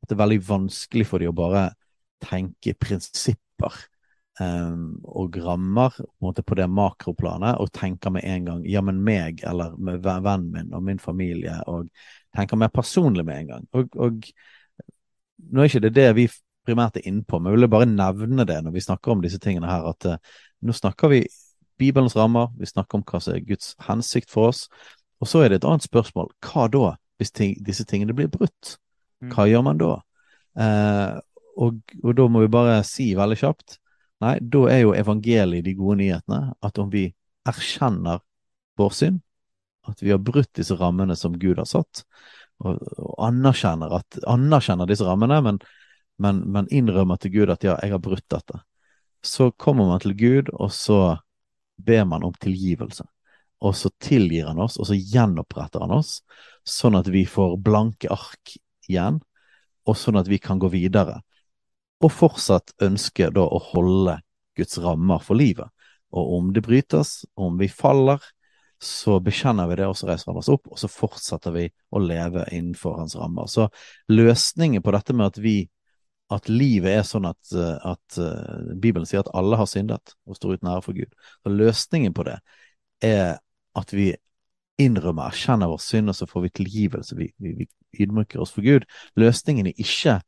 det 0.08 0.16
er 0.16 0.24
veldig 0.24 0.40
vanskelig 0.42 1.06
for 1.06 1.22
dem 1.22 1.30
å 1.30 1.36
bare 1.36 1.68
tenke 2.24 2.74
prinsipper 2.74 3.76
og 5.02 5.36
rammer 5.44 5.96
på, 5.96 6.32
på 6.32 6.58
det 6.58 6.68
makroplanet, 6.70 7.60
og 7.60 7.72
tenker 7.74 8.14
med 8.14 8.26
en 8.28 8.48
gang 8.48 8.64
ja, 8.68 8.82
men 8.84 9.02
meg, 9.04 9.42
eller 9.48 9.76
med 9.78 10.02
vennen 10.04 10.50
min 10.52 10.72
og 10.76 10.84
min 10.86 11.02
familie, 11.02 11.58
og 11.66 11.88
tenker 12.36 12.60
mer 12.60 12.72
personlig 12.72 13.24
med 13.28 13.42
en 13.42 13.52
gang. 13.52 13.68
Og, 13.76 13.96
og 13.96 14.32
nå 15.52 15.62
er 15.62 15.70
ikke 15.70 15.84
det 15.86 15.94
det 15.96 16.08
vi 16.18 16.28
primært 16.66 17.00
er 17.00 17.08
innpå, 17.10 17.40
men 17.40 17.52
jeg 17.52 17.60
vil 17.60 17.72
bare 17.72 17.90
nevne 17.90 18.46
det 18.46 18.60
når 18.62 18.76
vi 18.76 18.84
snakker 18.84 19.14
om 19.14 19.22
disse 19.24 19.40
tingene 19.42 19.70
her, 19.70 19.88
at 19.90 20.06
uh, 20.06 20.36
nå 20.62 20.74
snakker 20.76 21.10
vi 21.10 21.24
Bibelens 21.80 22.14
rammer, 22.16 22.52
vi 22.58 22.68
snakker 22.68 23.00
om 23.00 23.06
hva 23.08 23.18
som 23.22 23.34
er 23.34 23.46
Guds 23.46 23.72
hensikt 23.88 24.30
for 24.30 24.52
oss, 24.52 24.68
og 25.22 25.30
så 25.30 25.42
er 25.42 25.50
det 25.50 25.60
et 25.60 25.66
annet 25.66 25.86
spørsmål. 25.86 26.30
Hva 26.42 26.68
da, 26.70 26.94
hvis 27.18 27.34
ting, 27.34 27.56
disse 27.66 27.86
tingene 27.88 28.14
blir 28.14 28.30
brutt? 28.30 28.76
Hva 29.30 29.46
gjør 29.46 29.62
man 29.66 29.78
da? 29.78 29.92
Uh, 30.58 31.18
og, 31.62 31.78
og, 32.02 32.12
da 32.16 32.26
må 32.30 32.42
vi 32.44 32.50
bare 32.52 32.80
si 32.86 33.12
veldig 33.16 33.38
kjapt 33.40 33.78
Nei, 34.22 34.36
da 34.40 34.62
er 34.70 34.84
jo 34.84 34.94
evangeliet 34.94 35.66
de 35.66 35.74
gode 35.78 35.98
nyhetene. 36.00 36.54
At 36.62 36.78
om 36.78 36.90
vi 36.92 37.08
erkjenner 37.48 38.22
vår 38.78 38.92
synd, 38.94 39.22
at 39.90 40.02
vi 40.02 40.12
har 40.14 40.22
brutt 40.22 40.52
disse 40.54 40.76
rammene 40.78 41.16
som 41.18 41.34
Gud 41.42 41.58
har 41.58 41.66
satt, 41.66 42.04
og, 42.62 42.78
og 43.02 43.16
anerkjenner, 43.26 43.96
at, 43.98 44.20
anerkjenner 44.30 44.86
disse 44.86 45.06
rammene, 45.08 45.40
men 45.42 45.58
men, 46.22 46.42
men 46.52 46.68
innrømmer 46.70 47.18
til 47.20 47.32
Gud 47.34 47.52
at 47.52 47.64
ja, 47.66 47.76
jeg 47.82 47.94
har 47.94 48.02
brutt 48.02 48.28
dette. 48.30 48.62
Så 49.22 49.50
kommer 49.58 49.88
man 49.90 50.02
til 50.02 50.14
Gud, 50.18 50.52
og 50.52 50.72
så 50.74 51.16
ber 51.82 52.04
man 52.08 52.26
om 52.26 52.34
tilgivelse. 52.38 53.06
Og 53.62 53.76
så 53.78 53.92
tilgir 54.02 54.48
han 54.50 54.60
oss, 54.62 54.78
og 54.78 54.88
så 54.90 54.98
gjenoppretter 54.98 55.84
han 55.84 55.94
oss, 55.94 56.20
sånn 56.66 56.98
at 56.98 57.10
vi 57.10 57.24
får 57.26 57.56
blanke 57.62 58.10
ark 58.10 58.56
igjen, 58.88 59.20
og 59.86 59.98
sånn 59.98 60.18
at 60.18 60.30
vi 60.30 60.38
kan 60.42 60.60
gå 60.62 60.70
videre. 60.72 61.20
Og 62.02 62.10
fortsatt 62.10 62.74
ønske 62.82 63.30
da 63.34 63.44
å 63.46 63.60
holde 63.72 64.18
Guds 64.58 64.78
rammer 64.82 65.22
for 65.24 65.38
livet. 65.38 65.70
Og 66.12 66.32
om 66.38 66.52
det 66.52 66.64
brytes, 66.66 67.22
om 67.38 67.56
vi 67.60 67.70
faller, 67.72 68.20
så 68.82 69.20
bekjenner 69.22 69.68
vi 69.70 69.78
det, 69.78 69.86
og 69.86 69.94
så 69.96 70.08
reiser 70.08 70.32
han 70.32 70.40
oss 70.40 70.50
opp, 70.50 70.66
og 70.66 70.80
så 70.80 70.90
fortsetter 70.90 71.54
vi 71.54 71.68
å 71.94 72.02
leve 72.02 72.44
innenfor 72.50 72.98
hans 72.98 73.14
rammer. 73.16 73.46
Så 73.46 73.68
løsningen 74.10 74.82
på 74.82 74.94
dette 74.96 75.14
med 75.14 75.30
at 75.30 75.38
vi 75.40 75.56
at 76.32 76.48
livet 76.48 76.94
er 76.96 77.06
sånn 77.06 77.26
at, 77.28 77.52
at 77.52 78.18
uh, 78.18 78.72
Bibelen 78.80 79.04
sier 79.08 79.20
at 79.20 79.30
alle 79.36 79.58
har 79.60 79.68
syndet 79.68 80.14
og 80.24 80.38
står 80.38 80.56
uten 80.56 80.70
ære 80.72 80.84
for 80.84 80.96
Gud. 80.96 81.10
Så 81.44 81.52
løsningen 81.52 82.14
på 82.16 82.24
det 82.28 82.38
er 83.04 83.36
at 83.78 83.92
vi 83.92 84.12
innrømmer, 84.80 85.28
erkjenner 85.28 85.70
vår 85.70 85.82
synd, 85.84 86.10
og 86.10 86.16
så 86.16 86.28
får 86.28 86.46
vi 86.46 86.52
tilgivelse. 86.56 87.16
Vi, 87.18 87.28
vi, 87.42 87.52
vi 87.60 87.68
ydmyker 88.02 88.40
oss 88.42 88.54
for 88.54 88.64
Gud. 88.64 88.86
Løsningen 89.20 89.68
er 89.68 89.82
ikke 89.84 90.18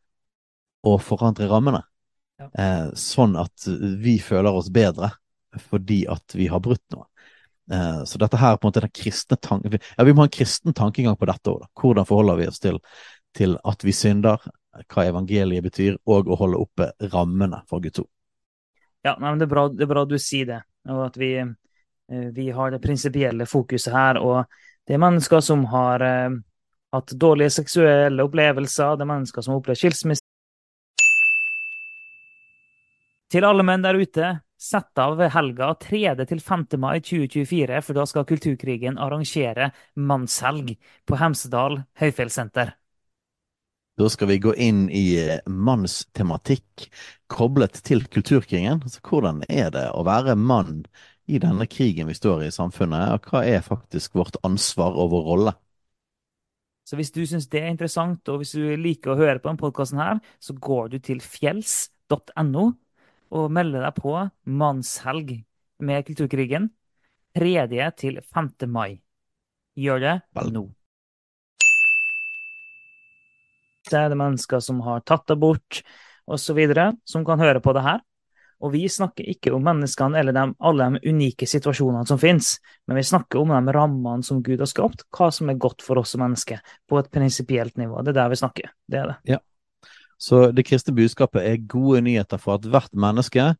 å 0.84 0.96
forandre 1.00 1.48
rammene, 1.50 1.82
Ja. 2.40 2.48
eh, 2.58 2.90
sånn 2.98 3.36
at 3.40 3.66
vi 4.02 4.18
føler 4.18 4.52
oss 4.52 4.68
bedre 4.70 5.12
fordi 5.70 6.04
at 6.10 6.34
vi 6.34 6.48
har 6.50 6.60
brutt 6.60 6.82
noe. 6.90 7.06
Eh, 7.70 8.02
så 8.04 8.18
dette 8.18 8.36
her 8.36 8.56
på 8.56 8.66
en 8.66 8.72
måte 8.72 8.82
er 8.82 8.88
den 8.88 9.02
kristne 9.02 9.38
tanken 9.40 9.78
Ja, 9.96 10.04
vi 10.04 10.12
må 10.12 10.24
ha 10.24 10.26
en 10.28 10.34
kristen 10.34 10.74
tankegang 10.74 11.16
på 11.16 11.28
dette 11.30 11.52
òg. 11.52 11.62
Hvordan 11.78 12.04
forholder 12.08 12.36
vi 12.36 12.48
oss 12.50 12.58
til, 12.60 12.80
til 13.34 13.56
at 13.64 13.84
vi 13.86 13.94
synder, 13.94 14.42
hva 14.90 15.04
evangeliet 15.06 15.62
betyr, 15.62 15.96
og 16.10 16.28
å 16.28 16.36
holde 16.40 16.58
oppe 16.58 16.90
rammene 17.12 17.62
for 17.70 17.80
Guds 17.80 18.02
ord. 18.02 18.10
Ja, 19.04 19.14
nei, 19.20 19.30
men 19.30 19.38
det, 19.38 19.46
er 19.46 19.52
bra, 19.52 19.68
det 19.68 19.84
er 19.86 19.90
bra 19.92 20.04
du 20.08 20.16
sier 20.18 20.48
det, 20.48 20.60
og 20.88 21.04
at 21.06 21.16
vi, 21.20 21.30
eh, 21.38 22.28
vi 22.34 22.48
har 22.56 22.72
det 22.72 22.82
prinsipielle 22.82 23.46
fokuset 23.46 23.92
her. 23.94 24.18
Og 24.18 24.44
det 24.88 24.96
er 24.96 25.02
mennesker 25.04 25.44
som 25.44 25.64
har 25.70 26.02
eh, 26.04 26.36
hatt 26.94 27.14
dårlige 27.20 27.52
seksuelle 27.60 28.24
opplevelser, 28.26 28.96
det 28.96 29.06
er 29.06 29.12
mennesker 29.12 29.44
som 29.44 29.54
har 29.54 29.62
opplevd 29.62 29.82
skilsmisse. 29.82 30.23
Til 33.34 33.42
alle 33.42 33.64
menn 33.66 33.82
der 33.82 33.96
ute, 33.98 34.28
sett 34.62 35.00
av 35.02 35.18
helga 35.34 35.72
3. 35.82 36.12
til 36.30 36.38
5. 36.38 36.60
mai 36.78 37.00
2024, 37.02 37.80
for 37.82 37.98
da 37.98 38.04
skal 38.06 38.26
Kulturkrigen 38.28 38.94
arrangere 39.02 39.72
mannshelg 39.98 40.76
på 41.02 41.18
Hemsedal 41.18 41.80
høyfjellssenter. 41.98 42.70
Da 43.98 44.10
skal 44.10 44.30
vi 44.30 44.36
gå 44.42 44.52
inn 44.54 44.84
i 44.86 45.16
eh, 45.18 45.40
mannstematikk 45.50 46.86
koblet 47.26 47.80
til 47.82 48.04
kulturkrigen. 48.06 48.84
Altså, 48.86 49.02
hvordan 49.02 49.42
er 49.48 49.74
det 49.74 49.88
å 49.90 50.06
være 50.06 50.38
mann 50.38 50.84
i 51.26 51.42
denne 51.42 51.66
krigen 51.66 52.06
vi 52.06 52.14
står 52.14 52.46
i 52.46 52.52
i 52.52 52.54
samfunnet, 52.54 53.16
og 53.16 53.26
hva 53.32 53.42
er 53.42 53.66
faktisk 53.66 54.14
vårt 54.14 54.38
ansvar 54.46 54.94
og 54.94 55.10
vår 55.10 55.26
rolle? 55.32 55.56
Så 56.86 56.94
hvis 57.00 57.10
du 57.10 57.24
syns 57.26 57.50
det 57.50 57.64
er 57.64 57.74
interessant, 57.74 58.22
og 58.30 58.44
hvis 58.44 58.54
du 58.54 58.78
liker 58.78 59.14
å 59.16 59.18
høre 59.18 59.40
på 59.40 59.50
denne 59.50 59.62
podkasten 59.62 60.22
så 60.38 60.54
går 60.54 60.94
du 60.94 60.98
til 61.02 61.18
fjells.no 61.18 62.70
og 63.34 63.50
melde 63.52 63.82
deg 63.82 63.98
på 63.98 64.14
mannshelg 64.46 65.34
med 65.84 66.06
Kulturkrigen 66.06 66.70
3. 67.34 67.90
til 67.98 68.20
5. 68.22 68.50
mai. 68.70 69.00
Gjør 69.74 70.02
det 70.04 70.16
nå. 70.54 70.68
Det 73.90 74.00
er 74.00 74.10
det 74.12 74.18
mennesker 74.18 74.62
som 74.64 74.80
har 74.86 75.02
tatt 75.04 75.34
abort, 75.34 75.82
osv., 76.24 76.60
som 77.04 77.24
kan 77.26 77.42
høre 77.42 77.60
på 77.60 77.74
det 77.76 77.82
her. 77.84 78.04
Og 78.64 78.70
vi 78.72 78.86
snakker 78.88 79.26
ikke 79.28 79.50
om 79.52 79.64
menneskene 79.66 80.20
eller 80.20 80.32
de, 80.32 80.44
alle 80.64 80.86
de 80.94 81.10
unike 81.10 81.46
situasjonene 81.50 82.06
som 82.08 82.20
finnes, 82.22 82.54
men 82.86 82.96
vi 82.96 83.04
snakker 83.04 83.42
om 83.42 83.50
de 83.52 83.74
rammene 83.74 84.24
som 84.24 84.40
Gud 84.46 84.62
har 84.62 84.70
skapt, 84.70 85.04
hva 85.12 85.28
som 85.34 85.50
er 85.50 85.58
godt 85.60 85.84
for 85.84 86.00
oss 86.00 86.14
som 86.14 86.22
mennesker, 86.24 86.62
på 86.88 87.02
et 87.02 87.10
prinsipielt 87.12 87.76
nivå. 87.82 87.98
Det 88.06 88.14
er 88.14 88.20
der 88.22 88.32
vi 88.32 88.40
snakker. 88.40 88.72
Det 88.88 89.02
er 89.02 89.10
det. 89.10 89.18
Så 90.24 90.40
det 90.56 90.64
kristne 90.64 90.94
budskapet 90.96 91.44
er 91.44 91.66
gode 91.68 92.00
nyheter 92.06 92.40
for 92.40 92.56
at 92.56 92.68
hvert 92.70 92.92
menneske, 92.96 93.50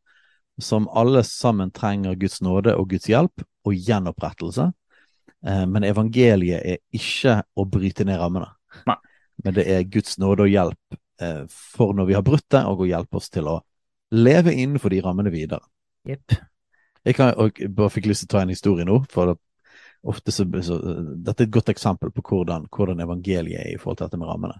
som 0.61 0.87
alle 0.95 1.21
sammen 1.27 1.69
trenger 1.75 2.15
Guds 2.17 2.39
nåde 2.41 2.73
og 2.79 2.89
Guds 2.93 3.09
hjelp 3.11 3.43
og 3.67 3.75
gjenopprettelse. 3.75 4.69
Eh, 5.45 5.65
Men 5.69 5.83
evangeliet 5.83 6.63
er 6.63 6.81
ikke 6.95 7.41
å 7.53 7.67
bryte 7.69 8.07
ned 8.07 8.19
rammene. 8.21 8.49
Nei. 8.89 8.97
Men 9.43 9.57
det 9.57 9.67
er 9.69 9.89
Guds 9.91 10.17
nåde 10.17 10.47
og 10.47 10.53
hjelp 10.53 10.97
eh, 11.21 11.43
for 11.51 11.93
når 11.93 12.09
vi 12.09 12.17
har 12.17 12.25
brutt 12.25 12.47
det, 12.49 12.63
og 12.65 12.85
å 12.85 12.89
hjelpe 12.89 13.19
oss 13.19 13.29
til 13.29 13.51
å 13.51 13.59
leve 14.15 14.53
innenfor 14.55 14.95
de 14.95 15.01
rammene 15.03 15.33
videre. 15.33 15.65
Yep. 16.07 16.37
Jeg 17.05 17.17
kan, 17.17 17.33
jeg 17.35 17.73
bare 17.75 17.93
fikk 17.93 18.07
lyst 18.09 18.25
til 18.25 18.31
å 18.31 18.37
ta 18.37 18.45
en 18.45 18.53
historie 18.53 18.87
nå. 18.87 19.03
for 19.11 19.35
ofte 20.05 20.31
så, 20.31 20.45
så 20.61 20.77
Dette 21.17 21.43
er 21.43 21.47
et 21.47 21.53
godt 21.53 21.69
eksempel 21.73 22.11
på 22.13 22.23
hvordan, 22.29 22.67
hvordan 22.69 23.01
evangeliet 23.05 23.59
er 23.61 23.71
i 23.73 23.77
forhold 23.81 23.99
til 23.99 24.07
dette 24.07 24.21
med 24.21 24.29
rammene. 24.29 24.57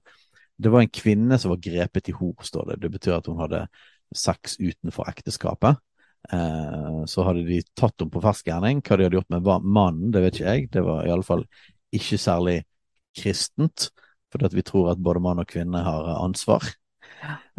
Det 0.58 0.72
var 0.72 0.84
en 0.84 0.94
kvinne 0.94 1.38
som 1.42 1.52
var 1.52 1.64
grepet 1.64 2.10
i 2.10 2.16
hor, 2.16 2.36
står 2.44 2.72
det. 2.72 2.80
Det 2.86 2.92
betyr 2.94 3.18
at 3.18 3.28
hun 3.28 3.42
hadde 3.44 3.66
sex 4.16 4.56
utenfor 4.60 5.10
ekteskapet. 5.12 5.82
Eh, 6.34 7.02
så 7.06 7.26
hadde 7.28 7.44
de 7.46 7.60
tatt 7.78 8.00
henne 8.00 8.14
på 8.14 8.24
fersk 8.24 8.50
gjerning. 8.50 8.82
Hva 8.82 8.98
de 8.98 9.08
hadde 9.08 9.20
gjort 9.20 9.34
med 9.34 9.50
mannen, 9.66 10.14
det 10.14 10.24
vet 10.24 10.40
ikke 10.40 10.54
jeg. 10.54 10.70
Det 10.74 10.86
var 10.86 11.06
iallfall 11.10 11.46
ikke 11.96 12.20
særlig 12.22 12.58
kristent, 13.16 13.90
fordi 14.34 14.50
at 14.50 14.56
vi 14.56 14.66
tror 14.66 14.92
at 14.94 15.04
både 15.04 15.24
mann 15.24 15.44
og 15.44 15.50
kvinne 15.50 15.84
har 15.86 16.12
eh, 16.12 16.22
ansvar. 16.24 16.66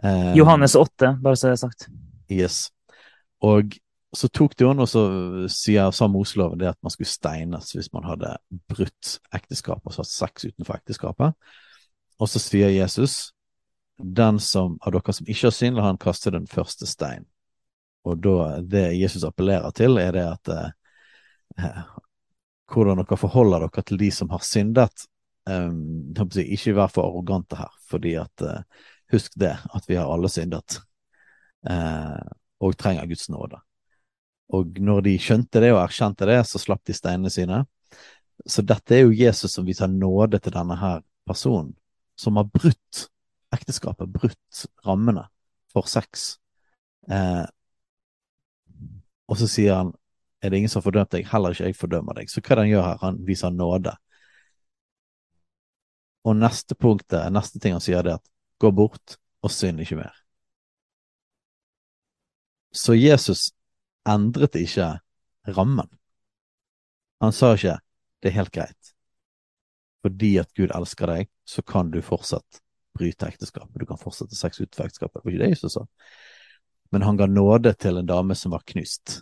Eh, 0.03 0.33
Johannes 0.37 0.77
8, 0.77 1.17
bare 1.23 1.37
så 1.37 1.51
det 1.51 1.57
er 1.57 1.63
sagt. 1.67 1.89
Yes. 2.33 2.71
Og 3.45 3.77
så 4.17 4.29
tok 4.33 4.57
de 4.57 4.67
henne, 4.69 4.85
og 4.85 4.89
så 4.89 5.05
sier, 5.53 5.91
sa 5.93 6.09
Moseloven 6.09 6.61
det 6.61 6.71
at 6.71 6.81
man 6.85 6.93
skulle 6.95 7.11
steines 7.11 7.73
hvis 7.75 7.93
man 7.95 8.07
hadde 8.09 8.33
brutt 8.71 9.19
ekteskapet, 9.37 9.85
altså 9.91 10.05
hatt 10.05 10.13
sex 10.13 10.49
utenfor 10.49 10.79
ekteskapet. 10.79 11.37
Og 12.21 12.31
så 12.33 12.41
sier 12.41 12.73
Jesus, 12.73 13.33
den 13.97 14.41
som 14.41 14.79
av 14.81 14.95
dere 14.95 15.15
som 15.17 15.29
ikke 15.29 15.49
har 15.49 15.57
synd, 15.57 15.77
la 15.77 15.89
han 15.89 16.01
kaste 16.01 16.33
den 16.33 16.49
første 16.51 16.89
stein. 16.89 17.27
Og 18.07 18.21
da, 18.23 18.57
det 18.63 18.89
Jesus 18.97 19.25
appellerer 19.27 19.73
til, 19.77 19.99
er 19.99 20.15
det 20.15 20.25
at 20.31 20.53
eh, 20.55 21.85
hvordan 22.73 23.03
dere 23.03 23.19
forholder 23.21 23.67
dere 23.67 23.85
til 23.87 24.01
de 24.01 24.11
som 24.15 24.31
har 24.33 24.45
syndet. 24.47 25.07
Si, 25.47 26.43
ikke 26.43 26.75
vær 26.75 26.91
for 26.91 27.07
arrogante 27.07 27.59
her, 27.59 27.73
fordi 27.91 28.17
at 28.19 28.43
eh, 28.43 28.91
husk 29.15 29.37
det, 29.39 29.55
at 29.75 29.89
vi 29.89 29.99
har 29.99 30.11
alle 30.11 30.31
syndet. 30.33 30.81
Eh, 31.69 32.21
og 32.63 32.77
trenger 32.79 33.09
Guds 33.11 33.29
nåde. 33.29 33.59
Og 34.55 34.79
når 34.79 35.03
de 35.09 35.17
skjønte 35.21 35.61
det 35.63 35.73
og 35.75 35.83
erkjente 35.83 36.29
det, 36.29 36.39
så 36.47 36.61
slapp 36.63 36.85
de 36.87 36.95
steinene 36.95 37.33
sine. 37.33 37.65
Så 38.47 38.63
dette 38.63 38.95
er 38.95 39.07
jo 39.07 39.17
Jesus 39.17 39.57
som 39.57 39.67
viser 39.67 39.91
nåde 39.91 40.39
til 40.43 40.55
denne 40.55 40.77
her 40.79 41.03
personen, 41.27 41.73
som 42.17 42.39
har 42.41 42.49
brutt 42.49 43.07
ekteskapet, 43.55 44.09
brutt 44.09 44.65
rammene 44.87 45.27
for 45.73 45.89
sex. 45.91 46.37
Eh, 47.11 47.45
og 49.27 49.39
så 49.41 49.49
sier 49.51 49.79
han 49.81 49.93
er 50.45 50.53
det 50.53 50.61
ingen 50.61 50.71
som 50.71 50.81
har 50.81 50.87
fordømt 50.87 51.15
deg, 51.15 51.27
heller 51.31 51.55
ikke 51.55 51.71
jeg 51.71 51.79
fordømmer 51.79 52.19
deg. 52.19 52.31
Så 52.31 52.43
hva 52.43 52.53
er 52.53 52.59
det 52.59 52.65
han 52.67 52.73
gjør 52.73 52.87
her? 52.87 52.99
Han 53.03 53.21
viser 53.27 53.55
nåde. 53.55 53.95
Og 56.27 56.37
neste 56.37 56.75
punktet, 56.75 57.33
neste 57.33 57.61
ting 57.63 57.77
han 57.77 57.83
sier, 57.83 58.05
det 58.05 58.17
er 58.17 58.21
at 58.21 58.31
gå 58.63 58.71
bort 58.75 59.17
og 59.45 59.53
synd 59.53 59.81
ikke 59.83 59.99
mer. 60.01 60.15
Så 62.77 62.97
Jesus 62.99 63.51
endret 64.07 64.59
ikke 64.61 64.91
rammen. 65.57 65.89
Han 67.25 67.33
sa 67.33 67.55
ikke 67.57 67.79
det 68.23 68.31
er 68.31 68.39
helt 68.41 68.53
greit. 68.53 68.96
Fordi 70.07 70.37
at 70.39 70.53
Gud 70.55 70.71
elsker 70.71 71.11
deg, 71.11 71.31
så 71.43 71.65
kan 71.67 71.91
du 71.91 71.99
fortsatt 72.05 72.61
bryte 72.97 73.27
ekteskapet. 73.27 73.75
Du 73.75 73.87
kan 73.87 73.99
fortsette 73.99 74.37
sex 74.39 74.61
utenfor 74.61 74.87
ekteskapet. 74.87 75.19
Det 75.19 75.25
var 75.25 75.35
ikke 75.35 75.45
det 75.45 75.55
Jesus 75.57 75.75
sa. 75.75 75.87
Men 76.95 77.03
han 77.03 77.19
ga 77.19 77.27
nåde 77.27 77.73
til 77.75 77.99
en 77.99 78.07
dame 78.07 78.37
som 78.39 78.55
var 78.55 78.63
knust, 78.71 79.21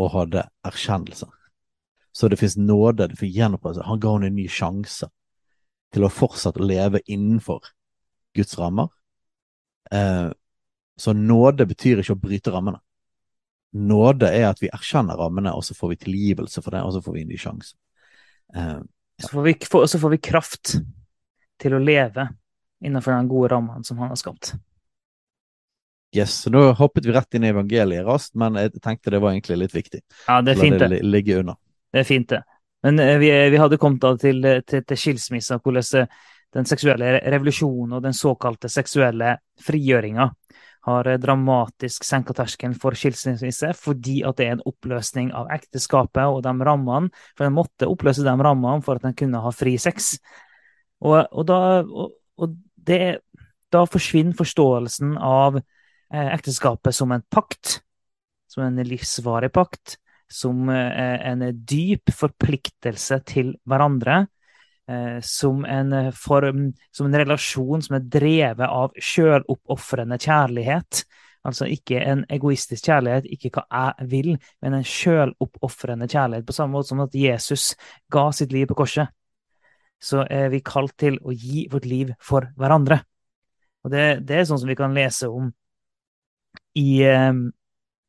og 0.00 0.10
hadde 0.16 0.48
erkjennelse. 0.66 1.28
Så 2.12 2.28
det 2.28 2.40
fins 2.40 2.56
nåde, 2.58 3.06
det 3.06 3.18
fikk 3.20 3.36
gjenopprettelse. 3.36 3.86
Han 3.86 4.00
ga 4.02 4.16
henne 4.16 4.30
en 4.32 4.38
ny 4.40 4.48
sjanse 4.50 5.06
til 5.94 6.06
å 6.06 6.12
fortsatt 6.12 6.58
leve 6.58 7.02
innenfor 7.06 7.70
Guds 8.34 8.58
rammer. 8.58 8.90
Eh, 9.94 10.30
så 11.00 11.14
nåde 11.16 11.66
betyr 11.70 12.02
ikke 12.02 12.16
å 12.18 12.22
bryte 12.22 12.52
rammene. 12.54 12.82
Nåde 13.78 14.26
er 14.34 14.48
at 14.48 14.62
vi 14.62 14.70
erkjenner 14.74 15.18
rammene, 15.18 15.54
og 15.54 15.62
så 15.64 15.76
får 15.78 15.94
vi 15.94 16.00
tilgivelse 16.04 16.62
for 16.62 16.74
det, 16.74 16.82
og 16.82 16.96
så 16.96 17.02
får 17.04 17.14
vi 17.14 17.22
en 17.22 17.30
ny 17.30 17.38
sjanse. 17.38 17.76
Eh. 18.54 18.80
Så, 19.20 19.28
får 19.28 19.42
vi, 19.42 19.54
så 19.86 19.98
får 19.98 20.10
vi 20.10 20.18
kraft 20.18 20.74
til 21.60 21.76
å 21.76 21.80
leve 21.82 22.28
innenfor 22.84 23.12
den 23.12 23.28
gode 23.28 23.50
rammen 23.52 23.84
som 23.84 23.98
han 24.00 24.12
har 24.12 24.20
skapt. 24.20 24.54
Yes, 26.16 26.32
så 26.42 26.50
Nå 26.50 26.62
hoppet 26.74 27.06
vi 27.06 27.12
rett 27.14 27.34
inn 27.34 27.44
i 27.46 27.52
evangeliet 27.52 28.06
raskt, 28.06 28.34
men 28.34 28.56
jeg 28.58 28.80
tenkte 28.82 29.12
det 29.14 29.20
var 29.22 29.34
egentlig 29.34 29.60
litt 29.60 29.74
viktig. 29.76 30.00
Ja, 30.26 30.40
det 30.42 30.56
er 30.56 30.62
fint, 30.64 30.80
det. 30.82 31.02
ligge 31.06 31.38
unna. 31.38 31.54
Det 31.92 32.02
er 32.02 32.08
fint, 32.08 32.32
det. 32.32 32.42
Men 32.82 32.98
eh, 32.98 33.18
vi, 33.20 33.30
vi 33.52 33.60
hadde 33.60 33.78
kommet 33.78 34.22
til, 34.22 34.42
til, 34.66 34.84
til 34.88 34.98
skilsmissa, 34.98 35.60
hvordan 35.62 36.00
eh, 36.00 36.18
den 36.56 36.66
seksuelle 36.66 37.12
revolusjonen 37.30 37.98
og 37.98 38.02
den 38.02 38.16
såkalte 38.16 38.68
seksuelle 38.72 39.36
frigjøringa 39.62 40.26
har 40.86 41.08
eh, 41.08 41.18
dramatisk 41.20 42.06
senka 42.06 42.36
terskelen 42.36 42.76
for 42.80 42.96
skilsmisse 42.96 43.72
fordi 43.78 44.20
at 44.26 44.38
det 44.38 44.46
er 44.46 44.54
en 44.56 44.64
oppløsning 44.68 45.32
av 45.36 45.50
ekteskapet 45.54 46.24
og 46.24 46.42
de 46.46 46.54
rammene. 46.66 47.10
For 47.38 47.48
en 47.48 47.58
måtte 47.58 47.88
oppløse 47.90 48.24
de 48.26 48.36
rammene 48.36 48.84
for 48.86 49.00
at 49.00 49.08
en 49.08 49.16
kunne 49.16 49.42
ha 49.44 49.52
fri 49.54 49.76
sex. 49.80 50.14
Og, 51.00 51.20
og, 51.30 51.44
da, 51.48 51.60
og, 51.84 52.16
og 52.40 52.56
det, 52.76 53.20
da 53.72 53.86
forsvinner 53.88 54.36
forståelsen 54.36 55.16
av 55.16 55.62
Eh, 56.10 56.32
ekteskapet 56.34 56.94
som 56.94 57.12
en 57.12 57.22
pakt, 57.22 57.80
som 58.50 58.64
en 58.64 58.82
livsvarig 58.82 59.52
pakt, 59.54 59.94
som 60.30 60.68
eh, 60.68 61.26
en 61.30 61.44
dyp 61.54 62.10
forpliktelse 62.10 63.20
til 63.30 63.52
hverandre. 63.62 64.24
Eh, 64.90 65.20
som 65.20 65.64
en, 65.64 66.12
form, 66.12 66.72
som 66.90 67.06
en 67.06 67.14
relasjon 67.14 67.82
som 67.82 67.94
er 67.94 68.06
drevet 68.10 68.66
av 68.66 68.96
sjøloppofrende 68.98 70.18
kjærlighet. 70.18 71.04
Altså 71.46 71.68
ikke 71.70 72.00
en 72.02 72.24
egoistisk 72.32 72.88
kjærlighet, 72.88 73.28
ikke 73.30 73.52
hva 73.54 73.62
jeg 73.70 74.08
vil, 74.10 74.32
men 74.60 74.74
en 74.76 74.86
sjøloppofrende 74.86 76.08
kjærlighet. 76.10 76.48
På 76.48 76.56
samme 76.56 76.74
måte 76.74 76.90
som 76.90 77.04
at 77.04 77.14
Jesus 77.14 77.70
ga 78.10 78.26
sitt 78.34 78.50
liv 78.56 78.66
på 78.66 78.80
korset, 78.82 79.14
så 80.00 80.24
er 80.26 80.50
vi 80.50 80.62
kalt 80.64 80.96
til 80.98 81.20
å 81.22 81.36
gi 81.36 81.68
vårt 81.70 81.86
liv 81.86 82.10
for 82.18 82.50
hverandre. 82.58 82.98
Og 83.84 83.94
det, 83.94 84.04
det 84.26 84.40
er 84.40 84.48
sånn 84.48 84.60
som 84.64 84.68
vi 84.72 84.78
kan 84.80 84.96
lese 84.96 85.30
om 85.30 85.52
i, 86.74 87.04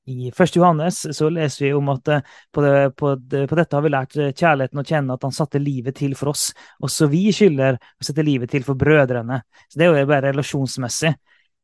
i 0.05 0.29
1. 0.29 0.55
Johannes 0.55 1.17
så 1.17 1.29
leser 1.29 1.65
vi 1.65 1.73
om 1.77 1.89
at 1.93 2.07
eh, 2.07 2.23
på, 2.51 2.61
det, 2.65 2.93
på, 2.97 3.15
det, 3.15 3.43
på, 3.47 3.57
dette 3.59 3.77
har 3.77 3.85
vi 3.85 3.91
lært 3.93 4.15
kjærligheten 4.17 4.81
å 4.81 4.85
kjenne 4.87 5.17
at 5.17 5.27
han 5.27 5.35
satte 5.35 5.61
livet 5.61 5.97
til 5.99 6.15
for 6.17 6.33
oss. 6.33 6.49
Også 6.81 7.09
vi 7.11 7.27
skylder 7.35 7.77
å 7.77 8.07
sette 8.07 8.25
livet 8.25 8.51
til 8.51 8.65
for 8.67 8.79
brødrene. 8.79 9.41
Så 9.69 9.79
Det 9.79 9.87
er 9.87 10.01
jo 10.01 10.09
bare 10.09 10.31
relasjonsmessig. 10.31 11.13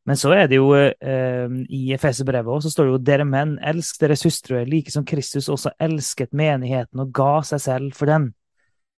Men 0.07 0.15
så 0.15 0.31
er 0.31 0.45
det 0.47 0.55
jo 0.55 0.69
eh, 0.77 1.55
i 1.75 1.89
Efeserbrevet 1.91 2.47
også, 2.47 2.69
så 2.69 2.77
står 2.77 2.85
det 2.85 2.91
jo 2.93 2.99
dere 3.09 3.25
menn, 3.27 3.57
elsk 3.59 3.99
deres 3.99 4.23
hustruer, 4.23 4.63
like 4.69 4.93
som 4.93 5.03
Kristus 5.07 5.49
også 5.51 5.73
elsket 5.83 6.31
menigheten 6.31 7.01
og 7.03 7.11
ga 7.15 7.41
seg 7.49 7.59
selv 7.65 7.97
for 7.97 8.07
den. 8.07 8.29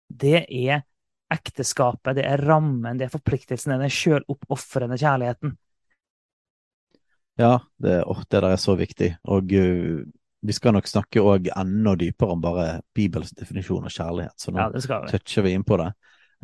Det 0.08 0.42
er 0.44 0.82
ekteskapet, 1.32 2.18
det 2.18 2.26
er 2.28 2.44
rammen, 2.44 3.00
det 3.00 3.06
er 3.06 3.14
forpliktelsen, 3.14 3.78
den 3.80 3.92
sjøloppofrende 3.92 5.00
kjærligheten. 5.00 5.56
Ja, 7.38 7.60
det, 7.78 8.00
oh, 8.04 8.18
det 8.28 8.40
der 8.40 8.50
er 8.50 8.58
så 8.58 8.74
viktig. 8.74 9.12
Og 9.30 9.52
uh, 9.54 10.02
vi 10.40 10.54
skal 10.54 10.74
nok 10.74 10.88
snakke 10.90 11.22
òg 11.22 11.50
enda 11.54 11.94
dypere 11.98 12.34
om 12.34 12.42
bare 12.42 12.66
Bibels 12.94 13.30
definisjon 13.38 13.86
av 13.86 13.94
kjærlighet. 13.94 14.34
Så 14.38 14.54
nå 14.54 14.64
ja, 14.64 15.00
toucher 15.10 15.46
vi 15.46 15.54
inn 15.54 15.66
på 15.66 15.78
det. 15.78 15.92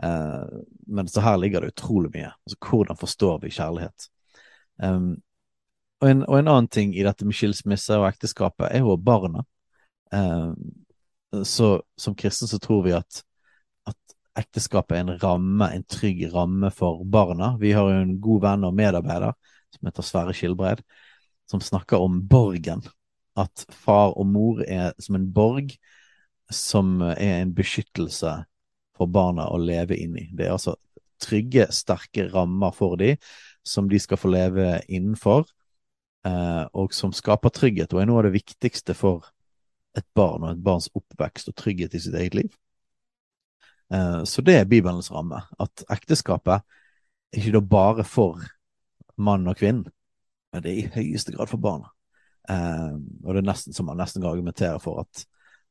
Uh, 0.02 0.62
men 0.86 1.10
så 1.10 1.22
her 1.22 1.38
ligger 1.42 1.62
det 1.62 1.74
utrolig 1.74 2.12
mye. 2.14 2.30
Altså, 2.30 2.58
hvordan 2.62 2.98
forstår 2.98 3.40
vi 3.42 3.52
kjærlighet? 3.54 4.08
Um, 4.82 5.16
og, 6.00 6.08
en, 6.08 6.22
og, 6.26 6.38
en, 6.38 6.48
annen 6.48 6.70
ting 6.70 6.94
i 6.94 7.04
dette 7.06 7.26
med 7.26 7.38
skilsmisse 7.38 7.98
og 7.98 8.08
ekteskapet 8.08 8.70
er 8.70 8.82
jo 8.82 8.96
barna. 8.98 9.44
Um, 10.14 10.54
så 11.46 11.76
som 11.98 12.14
kristne 12.18 12.46
så 12.50 12.60
tror 12.62 12.84
vi 12.86 12.94
at, 12.94 13.22
at 13.90 14.16
ekteskapet 14.38 14.98
er 14.98 15.06
en 15.08 15.18
ramme, 15.22 15.70
en 15.74 15.86
trygg 15.90 16.28
ramme 16.34 16.70
for 16.74 17.02
barna. 17.02 17.56
Vi 17.58 17.74
har 17.74 17.90
jo 17.90 18.02
en 18.02 18.14
god 18.22 18.46
venn 18.46 18.70
og 18.70 18.78
medarbeider 18.78 19.34
som 19.74 19.90
heter 19.90 20.06
Sverre 20.06 20.36
Skilbreid, 20.36 20.82
som 21.50 21.62
snakker 21.62 22.02
om 22.02 22.22
borgen. 22.28 22.84
At 23.36 23.66
far 23.74 24.14
og 24.14 24.28
mor 24.30 24.62
er 24.62 24.92
som 25.02 25.18
en 25.18 25.28
borg 25.34 25.74
som 26.52 27.00
er 27.02 27.40
en 27.42 27.54
beskyttelse 27.56 28.34
for 28.94 29.10
barna 29.10 29.48
å 29.50 29.58
leve 29.58 29.96
inn 29.98 30.16
i. 30.20 30.28
Det 30.32 30.46
er 30.46 30.54
altså 30.54 30.76
trygge, 31.22 31.66
sterke 31.72 32.28
rammer 32.30 32.74
for 32.76 32.98
dem 33.00 33.18
som 33.64 33.88
de 33.88 33.98
skal 34.00 34.20
få 34.20 34.30
leve 34.32 34.82
innenfor, 34.92 35.46
eh, 36.28 36.64
og 36.76 36.92
som 36.94 37.14
skaper 37.16 37.54
trygghet, 37.54 37.94
og 37.94 38.02
er 38.02 38.10
noe 38.10 38.20
av 38.20 38.28
det 38.28 38.36
viktigste 38.36 38.96
for 38.98 39.30
et 39.96 40.06
barn 40.16 40.44
og 40.44 40.52
et 40.52 40.64
barns 40.64 40.90
oppvekst 40.94 41.48
og 41.50 41.56
trygghet 41.58 41.94
i 41.94 42.02
sitt 42.02 42.16
eget 42.18 42.36
liv. 42.36 42.50
Eh, 43.94 44.20
så 44.28 44.44
det 44.44 44.58
er 44.58 44.68
Bibelens 44.68 45.10
ramme. 45.12 45.40
At 45.60 45.86
ekteskapet 45.92 46.60
er 46.60 47.40
ikke 47.40 47.56
da 47.56 47.64
bare 47.72 48.04
for 48.04 48.42
mann 49.16 49.46
og 49.50 49.58
kvinne, 49.58 49.92
men 50.52 50.64
det 50.64 50.72
er 50.72 50.80
i 50.80 50.90
høyeste 50.94 51.34
grad 51.34 51.50
for 51.50 51.62
barna. 51.62 51.90
Eh, 52.50 52.92
og 53.24 53.32
det 53.32 53.40
er 53.40 53.48
nesten 53.48 53.76
som 53.76 53.88
man 53.88 53.98
nesten 54.00 54.22
kan 54.22 54.34
argumentere 54.34 54.76
for 54.82 55.04
at 55.04 55.24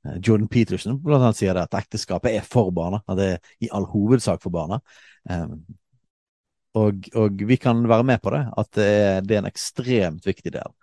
eh, 0.07 0.17
Jordan 0.17 0.49
Peterson 0.51 0.97
blant 1.03 1.21
annet 1.21 1.39
sier 1.39 1.55
det 1.55 1.67
at 1.67 1.79
ekteskapet 1.83 2.33
er 2.33 2.47
for 2.47 2.73
barna, 2.75 3.03
at 3.07 3.19
det 3.19 3.29
er 3.35 3.55
i 3.65 3.71
all 3.73 3.87
hovedsak 3.91 4.41
for 4.43 4.53
barna. 4.53 4.81
Uh, 5.29 5.55
og, 6.75 7.05
og, 7.15 7.43
vi 7.47 7.55
kan 7.61 7.83
være 7.87 8.03
med 8.03 8.21
på 8.23 8.33
det, 8.33 8.41
at 8.57 8.69
det 8.75 8.87
er, 8.89 9.19
det 9.21 9.35
er 9.35 9.43
en 9.43 9.51
ekstremt 9.51 10.25
viktig 10.25 10.55
del 10.55 10.73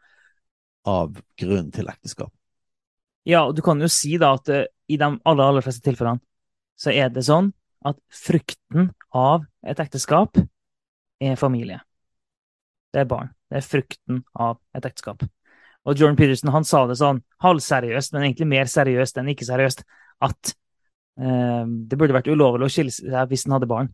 av 0.88 1.18
grunnen 1.40 1.72
til 1.74 1.90
ekteskap. 1.90 2.30
Ja, 3.28 3.42
og 3.42 3.56
du 3.58 3.60
kan 3.66 3.82
jo 3.82 3.90
si 3.90 4.14
da 4.22 4.32
at 4.38 4.48
i 4.48 4.96
de 4.96 5.08
aller, 5.10 5.44
aller 5.44 5.66
fleste 5.66 5.82
tilfellene 5.84 6.22
så 6.80 6.94
er 6.94 7.10
det 7.12 7.26
sånn 7.26 7.50
at 7.84 7.98
frukten 8.14 8.92
av 9.12 9.44
et 9.66 9.82
ekteskap 9.82 10.38
er 11.20 11.36
familie 11.36 11.82
det 12.94 13.02
er 13.02 13.10
barn. 13.10 13.30
Det 13.50 13.60
er 13.60 13.66
frukten 13.66 14.22
av 14.34 14.58
et 14.76 14.86
ekteskap. 14.86 15.24
Og 15.88 15.96
Jordan 15.96 16.18
Peterson 16.18 16.52
han 16.52 16.66
sa 16.68 16.84
det 16.88 16.98
sånn 17.00 17.22
halvseriøst, 17.42 18.12
men 18.14 18.26
egentlig 18.26 18.48
mer 18.50 18.70
seriøst 18.70 19.20
enn 19.20 19.30
ikke 19.32 19.48
seriøst, 19.48 19.84
at 20.26 20.52
eh, 21.20 21.64
det 21.64 21.98
burde 21.98 22.16
vært 22.16 22.30
ulovlig 22.30 22.68
å 22.68 22.72
skille 22.72 22.92
seg 22.94 23.30
hvis 23.30 23.46
han 23.46 23.56
hadde 23.56 23.70
barn. 23.70 23.92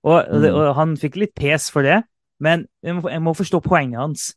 Og, 0.00 0.16
mm. 0.16 0.48
og, 0.50 0.62
han 0.78 0.96
fikk 0.98 1.20
litt 1.20 1.36
pes 1.36 1.68
for 1.72 1.86
det, 1.86 2.00
men 2.40 2.64
jeg 2.82 2.96
må, 2.96 3.04
jeg 3.12 3.22
må 3.22 3.36
forstå 3.36 3.60
poenget 3.64 4.00
hans. 4.00 4.30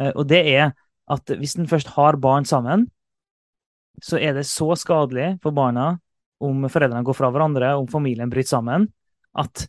Eh, 0.00 0.12
og 0.12 0.26
det 0.28 0.42
er 0.52 0.74
at 1.12 1.32
hvis 1.38 1.56
en 1.56 1.70
først 1.70 1.94
har 1.94 2.18
barn 2.20 2.46
sammen, 2.48 2.88
så 4.02 4.18
er 4.20 4.34
det 4.36 4.44
så 4.50 4.74
skadelig 4.76 5.36
for 5.44 5.56
barna 5.56 5.94
om 6.44 6.66
foreldrene 6.68 7.06
går 7.06 7.16
fra 7.16 7.30
hverandre, 7.32 7.70
om 7.78 7.86
familien 7.88 8.28
bryter 8.28 8.58
sammen, 8.58 8.90
at 9.38 9.64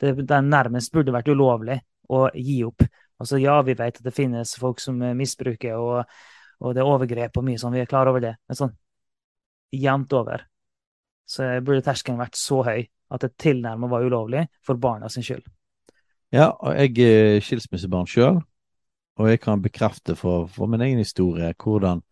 det, 0.00 0.14
det 0.24 0.38
nærmest 0.46 0.94
burde 0.94 1.12
vært 1.12 1.28
ulovlig 1.28 1.76
å 2.08 2.26
gi 2.34 2.60
opp. 2.66 2.84
Altså, 3.18 3.38
ja, 3.42 3.56
vi 3.66 3.74
vet 3.78 3.98
at 3.98 4.04
det 4.04 4.14
finnes 4.14 4.54
folk 4.58 4.80
som 4.82 5.00
misbruker, 5.18 5.76
og, 5.76 6.20
og 6.62 6.74
det 6.74 6.82
er 6.82 6.90
overgrep 6.90 7.40
og 7.40 7.46
mye 7.46 7.60
sånn, 7.60 7.74
vi 7.74 7.82
er 7.82 7.90
klar 7.90 8.10
over 8.10 8.22
det. 8.24 8.36
Men 8.48 8.60
sånn 8.60 8.76
jevnt 9.74 10.14
over 10.16 10.46
så 11.28 11.48
burde 11.60 11.84
terskelen 11.84 12.20
vært 12.20 12.38
så 12.40 12.62
høy 12.64 12.86
at 13.12 13.24
det 13.24 13.34
tilnærmet 13.40 13.90
var 13.90 14.04
ulovlig 14.04 14.46
for 14.64 14.80
barna 14.80 15.10
sin 15.12 15.24
skyld. 15.26 15.44
Ja, 16.32 16.50
og 16.52 16.76
jeg 16.76 16.94
er 17.04 17.40
skilsmissebarn 17.44 18.08
sjøl, 18.08 18.40
og 19.18 19.28
jeg 19.30 19.40
kan 19.40 19.62
bekrefte 19.64 20.16
for, 20.16 20.46
for 20.52 20.70
min 20.70 20.84
egen 20.84 21.00
historie 21.00 21.50
hvordan 21.56 22.02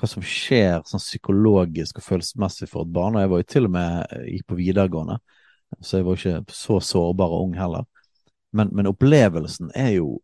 hva 0.00 0.08
som 0.08 0.24
skjer 0.24 0.80
sånn 0.88 1.02
psykologisk 1.02 2.00
og 2.00 2.06
følelsesmessig 2.06 2.68
for 2.70 2.86
et 2.86 2.94
barn. 2.94 3.16
Og 3.16 3.24
jeg 3.24 3.32
var 3.32 3.42
jo 3.42 3.48
til 3.52 3.68
og 3.68 3.74
med 3.74 4.14
gikk 4.32 4.46
på 4.48 4.58
videregående, 4.58 5.18
så 5.80 6.00
jeg 6.00 6.06
var 6.08 6.18
ikke 6.18 6.56
så 6.56 6.78
sårbar 6.82 7.34
og 7.36 7.48
ung 7.48 7.58
heller. 7.60 7.86
Men, 8.52 8.70
men 8.76 8.88
opplevelsen 8.90 9.70
er 9.74 9.94
jo 9.96 10.20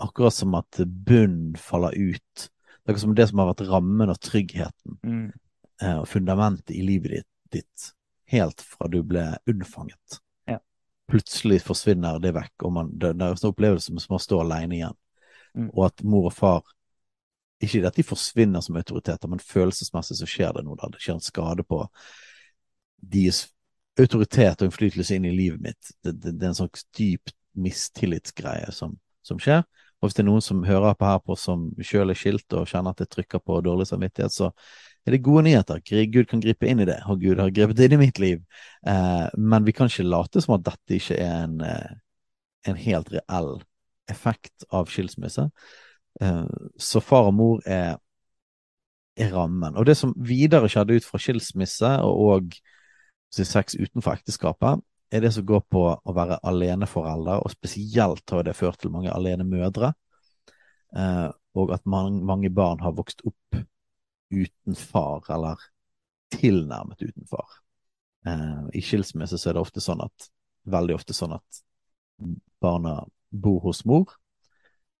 akkurat 0.00 0.34
som 0.34 0.54
at 0.58 0.80
bunnen 0.86 1.56
faller 1.60 1.94
ut. 1.96 2.48
Det 2.84 2.94
er 2.94 3.00
som 3.00 3.14
det 3.16 3.28
som 3.28 3.40
har 3.42 3.50
vært 3.52 3.66
rammen 3.68 4.12
og 4.12 4.20
tryggheten 4.20 4.98
Mm. 5.04 5.32
eh, 5.82 5.98
og 6.00 6.08
fundamentet 6.08 6.74
i 6.76 6.82
livet 6.84 7.10
ditt, 7.10 7.28
ditt 7.52 7.92
helt 8.32 8.60
fra 8.60 8.88
du 8.88 9.02
ble 9.02 9.24
unnfanget. 9.50 10.20
Ja. 10.48 10.58
Plutselig 11.10 11.62
forsvinner 11.62 12.20
det 12.20 12.34
vekk, 12.36 12.54
og 12.64 12.72
man, 12.72 12.90
det, 12.92 13.14
det 13.18 13.26
er 13.26 13.36
en 13.36 13.48
opplevelse 13.50 13.92
som 14.00 14.16
å 14.16 14.20
stå 14.22 14.40
alene 14.44 14.76
igjen. 14.78 14.98
Mm. 15.54 15.70
Og 15.74 15.86
at 15.88 16.04
mor 16.06 16.30
og 16.30 16.36
far 16.36 16.62
Ikke 17.60 17.82
at 17.84 17.96
de 17.98 18.02
forsvinner 18.06 18.62
som 18.64 18.76
autoriteter, 18.80 19.28
men 19.28 19.42
følelsesmessig 19.44 20.14
så 20.16 20.26
skjer 20.26 20.54
det 20.56 20.62
noe 20.64 20.78
der. 20.80 20.94
Det 20.94 21.02
skjer 21.04 21.18
en 21.18 21.20
skade 21.20 21.64
på 21.68 21.82
deres 23.04 23.42
autoritet 24.00 24.62
og 24.62 24.68
innflytelse 24.68 25.16
inn 25.16 25.28
i 25.28 25.34
livet 25.34 25.62
mitt. 25.64 25.92
Det, 26.04 26.14
det, 26.16 26.36
det 26.38 26.46
er 26.46 26.54
en 26.54 26.60
slags 26.62 26.86
dyp 26.96 27.32
mistillitsgreie 27.60 28.70
som, 28.74 28.96
som 29.26 29.40
skjer. 29.42 29.64
Og 30.00 30.08
hvis 30.08 30.16
det 30.16 30.22
er 30.22 30.30
noen 30.30 30.44
som 30.44 30.62
hører 30.64 30.96
på 30.96 31.08
her 31.08 31.18
på 31.20 31.36
som 31.36 31.66
sjøl 31.84 32.12
er 32.12 32.16
skilt 32.16 32.56
og 32.56 32.68
kjenner 32.70 32.94
at 32.94 33.02
det 33.02 33.10
trykker 33.12 33.42
på 33.44 33.58
dårlig 33.64 33.84
samvittighet, 33.90 34.32
så 34.32 34.48
er 35.04 35.16
det 35.16 35.22
gode 35.24 35.44
nyheter. 35.44 35.80
Gud 36.12 36.28
kan 36.30 36.40
gripe 36.40 36.68
inn 36.68 36.80
i 36.80 36.86
det, 36.88 36.98
og 37.08 37.20
Gud 37.20 37.40
har 37.40 37.52
grepet 37.52 37.82
inn 37.84 37.96
i 37.96 38.00
mitt 38.00 38.20
liv. 38.22 38.40
Eh, 38.88 39.26
men 39.36 39.66
vi 39.66 39.74
kan 39.76 39.92
ikke 39.92 40.08
late 40.08 40.40
som 40.44 40.56
at 40.56 40.64
dette 40.70 40.96
ikke 40.96 41.18
er 41.20 41.44
en, 41.44 41.60
eh, 41.64 41.92
en 42.68 42.80
helt 42.80 43.12
reell 43.12 43.52
effekt 44.10 44.64
av 44.72 44.88
skilsmisse. 44.92 45.50
Eh, 46.20 46.44
så 46.80 47.04
far 47.04 47.28
og 47.28 47.36
mor 47.36 47.60
er, 47.68 47.98
er 49.20 49.32
rammen. 49.36 49.76
Og 49.76 49.84
det 49.88 49.98
som 50.00 50.16
videre 50.16 50.68
skjedde 50.68 50.96
ut 50.96 51.08
fra 51.08 51.20
skilsmisse 51.20 51.92
og, 52.06 52.24
og 52.32 52.60
sex 53.30 53.76
utenfor 53.78 54.18
ekteskapet, 54.18 54.82
er 55.10 55.24
det 55.24 55.32
som 55.34 55.46
går 55.46 55.62
på 55.70 55.82
å 55.90 56.14
være 56.14 56.38
aleneforelder, 56.46 57.42
og 57.42 57.52
spesielt 57.52 58.30
har 58.30 58.46
det 58.46 58.56
ført 58.58 58.78
til 58.82 58.92
mange 58.94 59.10
alenemødre. 59.12 59.92
Eh, 60.96 61.28
og 61.58 61.72
at 61.74 61.86
mange, 61.86 62.22
mange 62.26 62.50
barn 62.54 62.82
har 62.84 62.94
vokst 62.94 63.24
opp 63.26 63.58
uten 64.30 64.78
far, 64.78 65.26
eller 65.34 65.58
tilnærmet 66.30 67.02
uten 67.02 67.26
far. 67.30 67.58
Eh, 68.26 68.70
I 68.78 68.84
skilsmisse 68.84 69.38
så 69.38 69.50
er 69.50 69.58
det 69.58 69.64
ofte 69.64 69.82
sånn 69.82 70.02
at 70.04 70.30
veldig 70.70 70.94
ofte 70.94 71.16
sånn 71.16 71.34
at 71.38 71.62
barna 72.62 73.00
bor 73.30 73.62
hos 73.64 73.80
mor 73.88 74.10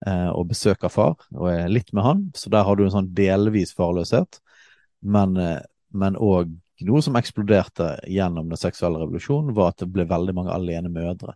eh, 0.06 0.30
og 0.30 0.48
besøker 0.50 0.90
far 0.90 1.18
og 1.36 1.50
er 1.52 1.68
litt 1.68 1.92
med 1.92 2.06
han, 2.06 2.22
så 2.34 2.50
der 2.50 2.64
har 2.66 2.78
du 2.78 2.86
en 2.86 2.94
sånn 2.94 3.12
delvis 3.14 3.74
farløshet. 3.76 4.40
Men 5.00 5.36
eh, 5.38 5.60
men 5.90 6.16
òg 6.16 6.50
noe 6.88 7.02
som 7.04 7.16
eksploderte 7.18 7.92
gjennom 8.08 8.48
den 8.48 8.60
seksuelle 8.60 9.00
revolusjonen, 9.02 9.54
var 9.56 9.72
at 9.72 9.82
det 9.82 9.90
ble 9.92 10.06
veldig 10.08 10.34
mange 10.36 10.54
alene 10.54 10.92
mødre. 10.92 11.34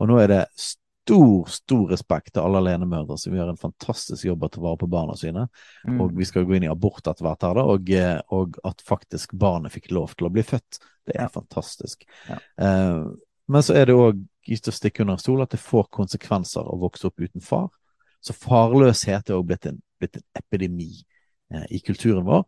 Og 0.00 0.08
nå 0.08 0.16
er 0.22 0.30
det 0.32 0.40
stor, 0.56 1.48
stor 1.50 1.90
respekt 1.90 2.34
til 2.34 2.44
alle 2.44 2.60
alenemødre 2.62 3.16
som 3.20 3.34
gjør 3.36 3.50
en 3.52 3.60
fantastisk 3.60 4.24
jobb 4.28 4.46
å 4.46 4.50
ta 4.52 4.62
vare 4.64 4.78
på 4.80 4.88
barna 4.90 5.16
sine. 5.18 5.46
Mm. 5.84 5.98
Og 6.00 6.14
vi 6.16 6.28
skal 6.28 6.46
gå 6.48 6.56
inn 6.56 6.64
i 6.68 6.70
abort 6.72 7.02
etter 7.04 7.26
hvert 7.26 7.42
her, 7.44 7.58
da, 7.58 7.64
og, 7.74 7.90
eh, 7.90 8.20
og 8.32 8.56
at 8.64 8.84
faktisk 8.86 9.34
barnet 9.40 9.74
fikk 9.74 9.90
lov 9.96 10.14
til 10.16 10.28
å 10.28 10.32
bli 10.32 10.44
født. 10.46 10.80
Det 11.08 11.16
er 11.18 11.28
fantastisk. 11.32 12.06
Ja. 12.28 12.38
Eh, 12.62 13.04
men 13.50 13.66
så 13.66 13.74
er 13.76 13.90
det 13.90 13.98
òg 13.98 14.20
ikke 14.46 14.70
å 14.70 14.76
stikke 14.76 15.02
under 15.04 15.18
en 15.18 15.22
stol 15.22 15.42
at 15.42 15.52
det 15.52 15.60
får 15.60 15.88
konsekvenser 15.92 16.64
å 16.64 16.78
vokse 16.80 17.08
opp 17.10 17.20
uten 17.20 17.42
far. 17.44 17.68
Så 18.22 18.32
farløshet 18.36 19.28
er 19.30 19.36
òg 19.36 19.46
blitt, 19.48 19.66
en- 19.66 19.82
blitt 20.00 20.16
en 20.20 20.26
epidemi 20.38 20.92
eh, 21.52 21.66
i 21.70 21.80
kulturen 21.84 22.24
vår. 22.24 22.44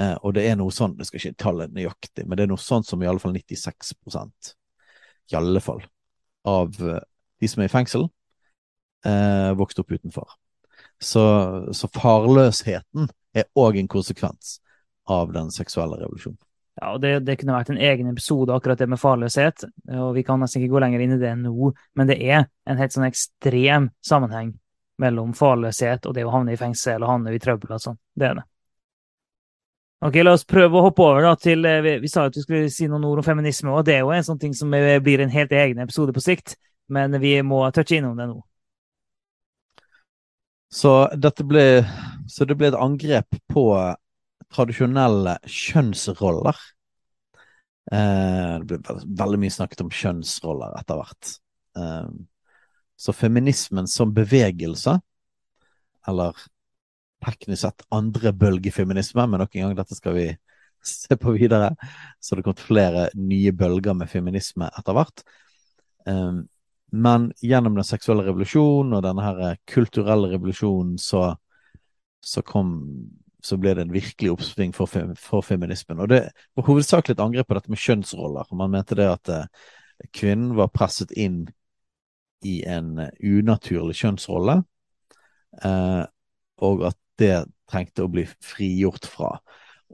Eh, 0.00 0.14
og 0.22 0.34
det 0.36 0.44
er 0.48 0.58
noe 0.60 0.74
sånn, 0.74 0.96
jeg 1.00 1.08
skal 1.08 1.22
ikke 1.22 1.42
tallet 1.42 1.74
nøyaktig, 1.74 2.26
men 2.26 2.36
det 2.36 2.46
er 2.46 2.52
noe 2.52 2.60
sånt 2.60 2.88
som 2.88 3.02
i 3.02 3.08
alle 3.08 3.22
fall 3.22 3.36
96% 3.36 4.54
i 5.32 5.36
alle 5.36 5.60
fall, 5.64 5.80
av 6.46 6.76
eh, 6.82 7.00
de 7.40 7.48
som 7.50 7.62
er 7.62 7.70
i 7.70 7.72
fengsel, 7.72 8.08
eh, 9.06 9.52
vokste 9.58 9.82
opp 9.82 9.94
utenfor. 9.96 10.36
Så, 11.02 11.22
så 11.76 11.88
farløsheten 11.92 13.08
er 13.36 13.48
òg 13.58 13.80
en 13.80 13.88
konsekvens 13.90 14.58
av 15.12 15.32
den 15.34 15.50
seksuelle 15.54 15.98
revolusjonen. 16.00 16.38
Ja, 16.76 16.90
og 16.92 17.00
det, 17.00 17.22
det 17.24 17.38
kunne 17.40 17.56
vært 17.56 17.70
en 17.72 17.80
egen 17.80 18.10
episode, 18.10 18.52
akkurat 18.52 18.80
det 18.80 18.88
med 18.92 19.00
farløshet. 19.00 19.64
og 19.96 20.10
Vi 20.12 20.24
kan 20.28 20.42
nesten 20.42 20.60
ikke 20.60 20.74
gå 20.74 20.82
lenger 20.84 21.00
inn 21.00 21.14
i 21.16 21.20
det 21.22 21.32
nå, 21.40 21.70
men 21.96 22.10
det 22.10 22.18
er 22.20 22.42
en 22.68 22.76
helt 22.76 22.92
sånn 22.92 23.06
ekstrem 23.08 23.88
sammenheng 24.04 24.52
mellom 25.00 25.32
farløshet 25.36 26.04
og 26.08 26.16
det 26.16 26.26
å 26.28 26.34
havne 26.34 26.52
i 26.52 26.60
fengsel 26.60 27.00
og 27.00 27.14
havne 27.14 27.32
i 27.32 27.40
trøbbel 27.40 27.78
og 27.78 27.80
sånn. 27.80 27.96
Det 28.12 28.28
er 28.28 28.38
det. 28.40 28.44
Ok, 30.04 30.18
La 30.20 30.34
oss 30.36 30.44
prøve 30.44 30.76
å 30.76 30.82
hoppe 30.84 31.00
over 31.00 31.24
da 31.24 31.32
til 31.40 31.64
eh, 31.64 31.78
Vi, 31.84 31.94
vi 32.02 32.08
sa 32.12 32.26
at 32.28 32.36
vi 32.36 32.42
skulle 32.44 32.72
si 32.72 32.88
noen 32.90 33.06
ord 33.08 33.22
om 33.22 33.26
feminisme, 33.26 33.72
og 33.72 33.86
det 33.88 33.96
er 33.96 34.04
jo 34.04 34.12
en 34.12 34.26
sånn 34.26 34.40
ting 34.42 34.52
som 34.56 34.74
eh, 34.76 34.98
blir 35.00 35.22
en 35.24 35.32
helt 35.32 35.54
egen 35.56 35.80
episode 35.80 36.12
på 36.12 36.22
sikt, 36.24 36.58
men 36.92 37.16
vi 37.22 37.38
må 37.42 37.62
touche 37.72 37.96
innom 37.96 38.18
det 38.18 38.28
nå. 38.28 38.36
Så 40.76 40.92
dette 41.16 41.46
ble, 41.48 41.64
så 42.28 42.44
det 42.44 42.58
ble 42.58 42.68
et 42.68 42.76
angrep 42.76 43.38
på 43.48 43.64
tradisjonelle 44.52 45.38
kjønnsroller. 45.48 46.58
Eh, 47.92 48.54
det 48.60 48.66
ble 48.68 48.80
veld, 48.84 49.06
veldig 49.20 49.40
mye 49.42 49.54
snakket 49.54 49.84
om 49.86 49.92
kjønnsroller 49.94 50.76
etter 50.80 51.00
hvert. 51.00 51.32
Eh, 51.78 52.10
så 52.96 53.14
feminismen 53.16 53.88
som 53.88 54.12
bevegelse, 54.16 54.98
eller 56.08 56.46
teknisk 57.24 57.62
sett 57.62 57.86
andre 57.94 58.32
bølgefeminisme, 58.36 59.26
men 59.26 59.42
nok 59.42 59.56
en 59.56 59.68
gang 59.68 59.78
dette 59.78 59.98
skal 59.98 60.16
vi 60.16 60.26
se 60.86 61.16
på 61.18 61.34
videre, 61.34 61.72
så 62.20 62.34
det 62.34 62.42
har 62.42 62.46
kommet 62.46 62.66
flere 62.66 63.06
nye 63.18 63.52
bølger 63.56 63.96
med 63.98 64.10
feminisme 64.10 64.68
etter 64.78 64.96
hvert. 64.96 65.24
Eh, 66.06 66.42
men 66.96 67.30
gjennom 67.42 67.74
den 67.78 67.86
seksuelle 67.86 68.26
revolusjonen 68.28 68.94
og 68.94 69.02
denne 69.04 69.24
her 69.24 69.62
kulturelle 69.68 70.30
revolusjonen 70.30 70.94
så, 71.02 71.32
så 72.22 72.44
kom 72.46 72.76
så 73.46 73.58
ble 73.60 73.74
det 73.76 73.86
en 73.86 73.94
virkelig 73.94 74.32
oppsving 74.32 74.72
for, 74.74 74.90
fem, 74.90 75.12
for 75.18 75.44
feminismen. 75.44 76.00
Og 76.02 76.10
det 76.10 76.22
var 76.56 76.66
hovedsakelig 76.66 77.14
et 77.14 77.22
angrep 77.22 77.48
på 77.48 77.58
dette 77.58 77.72
med 77.72 77.82
kjønnsroller. 77.82 78.50
Man 78.58 78.72
mente 78.74 78.98
det 78.98 79.06
at 79.10 79.32
eh, 79.32 79.48
kvinnen 80.16 80.56
var 80.58 80.72
presset 80.74 81.12
inn 81.14 81.44
i 82.46 82.58
en 82.68 82.96
eh, 83.02 83.12
unaturlig 83.22 83.96
kjønnsrolle, 84.00 84.60
eh, 85.62 86.02
og 86.66 86.86
at 86.90 86.98
det 87.20 87.46
trengte 87.70 88.04
å 88.04 88.10
bli 88.12 88.26
frigjort 88.44 89.08
fra. 89.10 89.36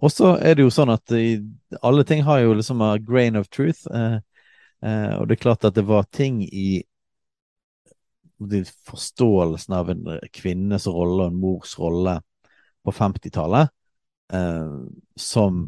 Og 0.00 0.12
så 0.12 0.36
er 0.40 0.56
det 0.56 0.64
jo 0.64 0.72
sånn 0.72 0.92
at 0.92 1.12
i, 1.16 1.36
alle 1.84 2.04
ting 2.08 2.24
har 2.24 2.42
jo 2.42 2.56
liksom 2.56 2.80
a 2.84 2.94
grain 3.00 3.36
of 3.36 3.50
truth. 3.52 3.84
Eh, 3.92 4.18
eh, 4.84 5.12
og 5.18 5.28
det 5.28 5.36
er 5.36 5.44
klart 5.44 5.68
at 5.68 5.76
det 5.76 5.84
var 5.88 6.08
ting 6.10 6.42
i 6.46 6.82
forståelsen 8.88 9.74
av 9.74 9.90
en 9.92 10.08
kvinnes 10.34 10.86
rolle 10.90 11.26
og 11.26 11.30
en 11.30 11.38
mors 11.38 11.76
rolle 11.78 12.16
på 12.82 12.94
50-tallet 12.96 13.70
eh, 14.34 14.78
som 15.16 15.64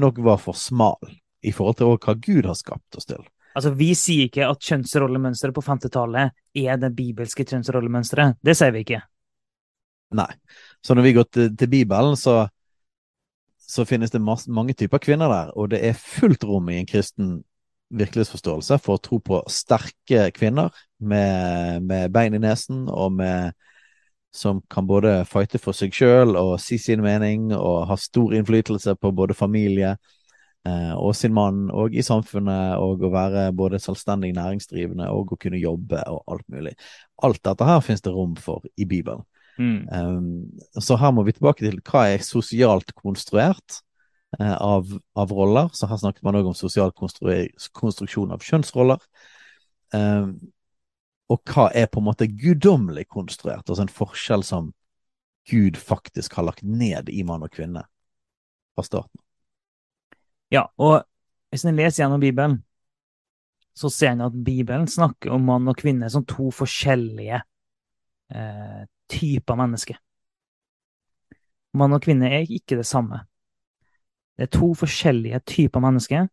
nok 0.00 0.18
var 0.18 0.40
for 0.42 0.58
smal 0.58 0.98
i 1.40 1.52
forhold 1.52 1.78
til 1.78 1.94
hva 1.96 2.16
Gud 2.20 2.48
har 2.48 2.58
skapt 2.58 2.98
oss 3.00 3.08
til. 3.08 3.22
Altså, 3.56 3.72
Vi 3.74 3.94
sier 3.98 4.28
ikke 4.28 4.46
at 4.46 4.62
kjønnsrollemønsteret 4.62 5.56
på 5.56 5.64
50-tallet 5.64 6.36
er 6.60 6.82
det 6.82 6.92
bibelske 6.94 7.46
kjønnsrollemønsteret. 7.46 8.38
Det 8.44 8.54
sier 8.58 8.74
vi 8.76 8.84
ikke. 8.84 9.00
Nei. 10.18 10.30
Så 10.84 10.96
når 10.96 11.06
vi 11.06 11.14
går 11.16 11.28
til, 11.32 11.52
til 11.56 11.70
Bibelen, 11.70 12.16
så, 12.16 12.48
så 13.60 13.84
finnes 13.88 14.10
det 14.10 14.22
masse, 14.24 14.50
mange 14.50 14.74
typer 14.74 15.02
kvinner 15.02 15.28
der, 15.32 15.54
og 15.56 15.70
det 15.74 15.82
er 15.86 15.98
fullt 15.98 16.44
rom 16.44 16.68
i 16.72 16.80
en 16.80 16.88
kristen 16.88 17.40
virkelighetsforståelse 17.90 18.78
for 18.78 18.96
å 18.96 19.02
tro 19.02 19.18
på 19.24 19.40
sterke 19.50 20.28
kvinner 20.36 20.70
med, 20.98 21.82
med 21.82 22.12
bein 22.14 22.36
i 22.38 22.42
nesen 22.42 22.86
og 22.88 23.18
med 23.18 23.56
som 24.30 24.62
kan 24.70 24.86
både 24.86 25.24
fighte 25.26 25.58
for 25.58 25.74
seg 25.74 25.94
sjøl 25.94 26.36
og 26.38 26.54
si 26.62 26.78
sin 26.78 27.02
mening 27.02 27.50
og 27.56 27.88
ha 27.90 27.96
stor 27.98 28.34
innflytelse 28.36 28.94
på 29.00 29.10
både 29.16 29.34
familie 29.34 29.96
eh, 29.96 30.92
og 30.94 31.16
sin 31.18 31.34
mann 31.34 31.64
og 31.74 31.96
i 31.98 32.04
samfunnet, 32.06 32.78
og 32.78 33.02
å 33.02 33.10
være 33.10 33.48
både 33.56 33.82
selvstendig 33.82 34.30
næringsdrivende 34.36 35.10
og 35.10 35.34
å 35.34 35.40
kunne 35.40 35.58
jobbe 35.58 36.04
og 36.12 36.22
alt 36.30 36.46
mulig. 36.52 36.76
Alt 37.26 37.42
dette 37.42 37.66
her 37.66 37.82
finnes 37.82 38.06
det 38.06 38.14
rom 38.14 38.36
for 38.38 38.66
i 38.76 38.86
Bibelen. 38.86 39.26
Mm. 39.58 39.88
Um, 39.92 40.80
så 40.80 40.96
her 41.00 41.12
må 41.14 41.24
vi 41.26 41.34
tilbake 41.36 41.64
til 41.64 41.80
hva 41.84 42.06
er 42.12 42.24
sosialt 42.24 42.94
konstruert 42.98 43.80
uh, 44.38 44.56
av, 44.56 44.90
av, 45.18 45.34
roller. 45.34 45.70
Så 45.76 45.88
her 45.90 46.00
snakket 46.00 46.24
man 46.26 46.38
òg 46.40 46.50
om 46.52 46.56
sosial 46.56 46.92
konstruksjon 46.96 48.34
av 48.34 48.44
kjønnsroller. 48.46 49.02
Um, 49.94 50.36
og 51.30 51.42
hva 51.46 51.68
er 51.76 51.86
på 51.90 52.00
en 52.00 52.08
måte 52.08 52.26
guddommelig 52.26 53.06
konstruert, 53.10 53.68
altså 53.68 53.84
en 53.84 53.92
forskjell 53.92 54.42
som 54.46 54.72
Gud 55.50 55.78
faktisk 55.78 56.34
har 56.38 56.46
lagt 56.46 56.62
ned 56.66 57.08
i 57.10 57.22
mann 57.26 57.44
og 57.46 57.52
kvinne 57.54 57.84
fra 58.74 58.86
starten. 58.86 59.22
Ja, 60.50 60.66
og 60.82 61.04
hvis 61.50 61.64
en 61.66 61.78
leser 61.78 62.04
gjennom 62.04 62.22
Bibelen, 62.22 62.60
så 63.74 63.90
ser 63.90 64.14
en 64.14 64.26
at 64.26 64.34
Bibelen 64.34 64.88
snakker 64.90 65.32
om 65.34 65.46
mann 65.46 65.70
og 65.70 65.78
kvinne 65.78 66.10
som 66.10 66.26
to 66.28 66.50
forskjellige 66.54 67.38
eh, 68.34 68.82
typer 69.10 69.58
mennesker. 69.58 69.98
Mann 71.76 71.94
og 71.94 72.02
kvinne 72.02 72.30
er 72.30 72.50
ikke 72.50 72.78
det 72.80 72.86
samme. 72.88 73.24
Det 74.38 74.48
er 74.48 74.54
to 74.56 74.72
forskjellige 74.74 75.40
typer 75.46 75.82
mennesker. 75.84 76.28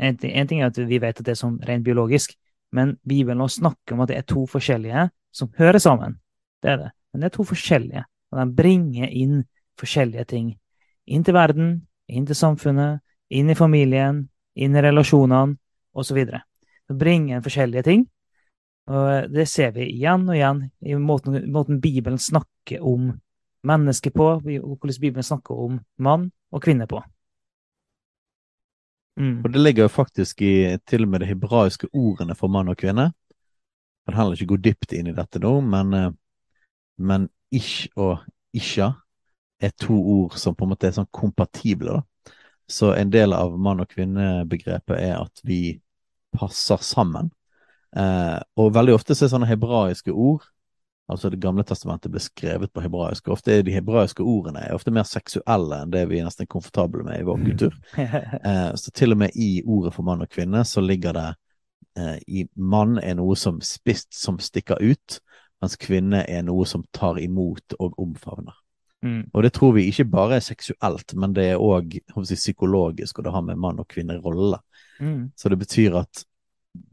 En 0.00 0.16
ting, 0.18 0.60
er 0.60 0.66
at 0.66 0.78
vi 0.78 0.98
vet 1.00 1.20
at 1.20 1.26
det 1.26 1.34
er 1.34 1.40
sånn 1.40 1.60
rent 1.68 1.84
biologisk, 1.84 2.32
men 2.72 2.96
Bibelen 3.06 3.48
snakker 3.48 3.94
om 3.94 4.04
at 4.04 4.10
det 4.10 4.18
er 4.18 4.26
to 4.28 4.46
forskjellige 4.48 5.08
som 5.34 5.50
hører 5.58 5.78
sammen. 5.78 6.18
Det 6.62 6.72
er 6.72 6.76
det. 6.84 6.90
Men 7.12 7.20
det 7.22 7.30
er 7.30 7.36
to 7.36 7.44
forskjellige, 7.44 8.04
og 8.30 8.40
de 8.40 8.56
bringer 8.56 9.08
inn 9.08 9.42
forskjellige 9.80 10.24
ting. 10.30 10.52
Inn 11.06 11.24
til 11.26 11.34
verden, 11.34 11.72
inn 12.08 12.26
til 12.26 12.38
samfunnet, 12.38 13.00
inn 13.30 13.50
i 13.50 13.58
familien, 13.58 14.24
inn 14.54 14.76
i 14.76 14.82
relasjonene 14.84 15.56
osv. 15.94 16.20
De 16.26 16.96
bringer 16.98 17.42
forskjellige 17.42 17.86
ting. 17.86 18.06
Og 18.90 19.30
det 19.30 19.46
ser 19.46 19.70
vi 19.76 19.86
igjen 19.92 20.26
og 20.26 20.34
igjen 20.34 20.64
i 20.82 20.96
måten, 20.98 21.36
måten 21.52 21.78
Bibelen 21.82 22.18
snakker 22.18 22.82
om 22.82 23.12
mennesket 23.66 24.14
på, 24.16 24.26
og 24.40 24.42
hvordan 24.42 25.00
Bibelen 25.00 25.26
snakker 25.26 25.54
om 25.54 25.78
mann 26.02 26.30
og 26.50 26.64
kvinne 26.64 26.88
på. 26.90 27.02
Mm. 29.20 29.44
Og 29.44 29.52
det 29.52 29.60
ligger 29.60 29.84
jo 29.84 29.92
faktisk 29.92 30.42
i 30.42 30.78
til 30.88 31.04
og 31.04 31.12
med 31.12 31.22
de 31.22 31.28
hebraiske 31.28 31.90
ordene 31.92 32.34
for 32.34 32.48
mann 32.48 32.72
og 32.72 32.78
kvinne. 32.80 33.10
Jeg 33.10 34.14
kan 34.14 34.16
heller 34.16 34.38
ikke 34.38 34.54
gå 34.54 34.60
dypt 34.64 34.94
inn 34.96 35.10
i 35.10 35.14
dette 35.14 35.42
nå, 35.42 35.52
men, 35.60 35.94
eh, 35.94 36.10
men 36.98 37.28
ish 37.52 37.90
og 37.96 38.24
isha 38.56 38.92
er 39.60 39.74
to 39.78 39.94
ord 39.94 40.38
som 40.40 40.56
på 40.56 40.64
en 40.64 40.72
måte 40.72 40.88
er 40.88 40.96
sånn 40.96 41.10
kompatible. 41.12 42.00
da. 42.00 42.32
Så 42.66 42.94
en 42.94 43.10
del 43.10 43.32
av 43.32 43.58
mann- 43.58 43.80
og 43.80 43.88
kvinnebegrepet 43.88 44.96
er 44.98 45.20
at 45.20 45.40
vi 45.44 45.80
passer 46.32 46.76
sammen. 46.76 47.30
Eh, 47.96 48.38
og 48.56 48.74
veldig 48.74 48.94
ofte 48.94 49.16
så 49.18 49.26
er 49.26 49.32
sånne 49.34 49.50
hebraiske 49.50 50.12
ord 50.14 50.44
Altså 51.10 51.30
Det 51.30 51.40
gamle 51.42 51.64
testamentet 51.66 52.12
ble 52.12 52.20
skrevet 52.22 52.70
på 52.70 52.82
hebraisk. 52.84 53.28
Ofte 53.34 53.56
er 53.56 53.64
de 53.66 53.74
hebraiske 53.74 54.22
ordene 54.22 54.62
er 54.62 54.76
ofte 54.76 54.92
mer 54.94 55.08
seksuelle 55.08 55.80
enn 55.82 55.90
det 55.90 56.04
vi 56.10 56.20
er 56.20 56.28
nesten 56.28 56.46
komfortable 56.50 57.02
med 57.06 57.18
i 57.18 57.26
vår 57.26 57.40
kultur. 57.48 57.74
eh, 57.98 58.70
så 58.78 58.94
til 58.94 59.16
og 59.16 59.22
med 59.24 59.34
i 59.34 59.62
ordet 59.66 59.94
for 59.96 60.06
mann 60.06 60.22
og 60.22 60.30
kvinne 60.30 60.62
så 60.68 60.84
ligger 60.84 61.16
det 61.18 61.26
eh, 61.98 62.16
i 62.28 62.46
mann 62.54 63.00
er 63.02 63.18
noe 63.18 63.34
som 63.34 63.58
spist 63.64 64.14
som 64.14 64.38
stikker 64.38 64.78
ut, 64.78 65.18
mens 65.60 65.74
kvinne 65.80 66.22
er 66.30 66.46
noe 66.46 66.68
som 66.68 66.86
tar 66.94 67.18
imot 67.18 67.74
og 67.80 67.98
omfavner. 67.98 68.54
Mm. 69.02 69.30
Og 69.32 69.42
det 69.42 69.54
tror 69.56 69.74
vi 69.74 69.88
ikke 69.88 70.06
bare 70.12 70.38
er 70.38 70.44
seksuelt, 70.44 71.14
men 71.18 71.34
det 71.34 71.50
er 71.54 71.62
òg 71.62 71.98
si, 72.22 72.36
psykologisk, 72.36 73.18
og 73.18 73.26
det 73.26 73.34
har 73.34 73.44
med 73.46 73.58
mann 73.58 73.80
og 73.80 73.88
kvinne-rolle. 73.90 74.60
Mm. 75.00 75.32
Så 75.34 75.50
det 75.50 75.58
betyr 75.58 75.96
at 76.04 76.22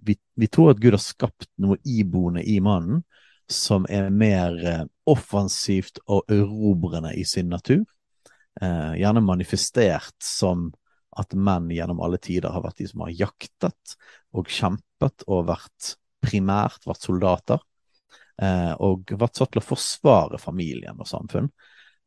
vi, 0.06 0.18
vi, 0.36 0.48
tror 0.48 0.72
at 0.72 0.82
Gud 0.82 0.96
har 0.96 1.04
skapt 1.04 1.50
noe 1.62 1.78
iboende 1.86 2.44
i 2.44 2.60
mannen 2.64 3.04
som 3.48 3.86
er 3.90 4.10
mer 4.12 4.58
eh, 4.68 4.84
offensivt 5.08 6.02
og 6.06 6.28
erobrende 6.32 7.14
i 7.16 7.24
sin 7.28 7.50
natur. 7.52 7.86
Eh, 8.62 8.98
gjerne 9.00 9.24
manifestert 9.24 10.18
som 10.24 10.70
at 11.18 11.34
menn 11.34 11.70
gjennom 11.74 12.02
alle 12.04 12.20
tider 12.22 12.54
har 12.54 12.66
vært 12.66 12.82
de 12.82 12.90
som 12.90 13.06
har 13.06 13.16
jaktet 13.16 13.96
og 14.36 14.52
kjempet 14.52 15.26
og 15.28 15.48
vært 15.48 15.96
primært 16.24 16.86
vært 16.88 17.08
soldater. 17.08 17.64
Eh, 18.42 18.74
og 18.84 19.10
vært 19.18 19.40
satt 19.40 19.56
til 19.56 19.64
å 19.64 19.66
forsvare 19.66 20.42
familien 20.42 21.00
og 21.00 21.10
samfunn. 21.10 21.50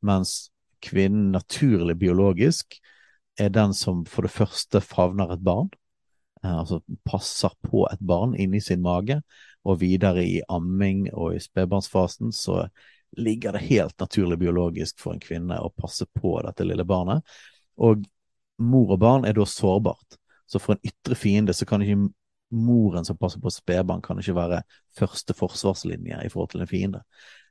Mens 0.07 0.51
kvinnen 0.85 1.33
naturlig 1.35 1.97
biologisk 2.01 2.79
er 3.41 3.51
den 3.53 3.75
som 3.77 4.05
for 4.09 4.27
det 4.27 4.35
første 4.35 4.83
favner 4.85 5.35
et 5.35 5.45
barn. 5.45 5.71
Eh, 6.45 6.59
altså 6.59 6.81
passer 7.05 7.53
på 7.67 7.85
et 7.93 8.01
barn 8.01 8.35
inni 8.35 8.61
sin 8.65 8.83
mage 8.83 9.21
og 9.69 9.81
videre 9.83 10.25
i 10.25 10.39
amming 10.49 11.09
og 11.13 11.35
i 11.37 11.43
spedbarnsfasen, 11.43 12.33
så 12.33 12.65
ligger 13.19 13.53
det 13.53 13.67
helt 13.67 13.99
naturlig 14.01 14.39
biologisk 14.41 15.01
for 15.03 15.15
en 15.15 15.21
kvinne 15.21 15.59
å 15.61 15.73
passe 15.75 16.07
på 16.17 16.39
dette 16.47 16.65
lille 16.65 16.87
barnet. 16.89 17.27
Og 17.77 18.07
mor 18.61 18.95
og 18.95 19.03
barn 19.03 19.27
er 19.29 19.37
da 19.37 19.45
sårbart. 19.45 20.17
Så 20.47 20.61
for 20.63 20.77
en 20.77 20.87
ytre 20.87 21.19
fiende 21.19 21.55
så 21.55 21.67
kan 21.69 21.83
ikke 21.85 22.09
moren 22.51 23.05
som 23.07 23.19
passer 23.19 23.43
på 23.43 23.53
spedbarn, 23.55 24.03
kan 24.03 24.19
ikke 24.19 24.35
være 24.39 24.63
første 24.99 25.37
forsvarslinje 25.37 26.25
i 26.25 26.33
forhold 26.33 26.55
til 26.55 26.65
en 26.65 26.71
fiende. 26.71 27.05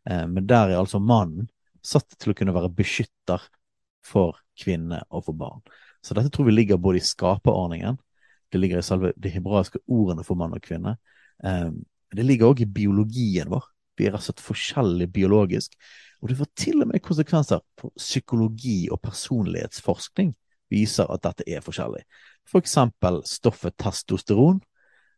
Eh, 0.10 0.26
men 0.28 0.48
der 0.50 0.74
er 0.74 0.82
altså 0.82 1.00
mannen 1.00 1.50
satt 1.86 2.18
til 2.20 2.34
å 2.34 2.36
kunne 2.36 2.56
være 2.56 2.74
beskytter 2.76 3.46
for 4.04 4.40
kvinne 4.60 5.04
og 5.10 5.28
for 5.28 5.38
barn. 5.38 5.64
Så 6.04 6.16
dette 6.16 6.32
tror 6.34 6.48
vi 6.50 6.56
ligger 6.56 6.80
både 6.82 7.00
i 7.00 7.06
skaperordningen, 7.06 8.00
det 8.52 8.62
ligger 8.62 8.82
i 8.82 8.86
selve 8.86 9.14
de 9.18 9.32
hebraiske 9.34 9.82
ordene 9.88 10.26
for 10.26 10.40
mann 10.40 10.56
og 10.58 10.64
kvinne, 10.66 10.98
eh, 11.44 11.70
det 12.16 12.26
ligger 12.26 12.52
òg 12.52 12.64
i 12.64 12.70
biologien 12.70 13.50
vår. 13.52 13.68
Vi 14.00 14.08
er 14.08 14.16
rett 14.16 14.24
og 14.24 14.30
slett 14.30 14.44
forskjellig 14.44 15.10
biologisk. 15.14 15.76
Og 16.22 16.32
det 16.32 16.40
får 16.40 16.50
til 16.58 16.84
og 16.84 16.90
med 16.90 17.04
konsekvenser 17.04 17.62
for 17.80 17.94
psykologi 18.00 18.90
og 18.92 19.02
personlighetsforskning 19.04 20.34
viser 20.72 21.10
at 21.12 21.24
dette 21.26 21.46
er 21.48 21.64
forskjellig. 21.66 22.02
For 22.48 22.64
eksempel 22.64 23.22
stoffet 23.28 23.78
testosteron, 23.80 24.60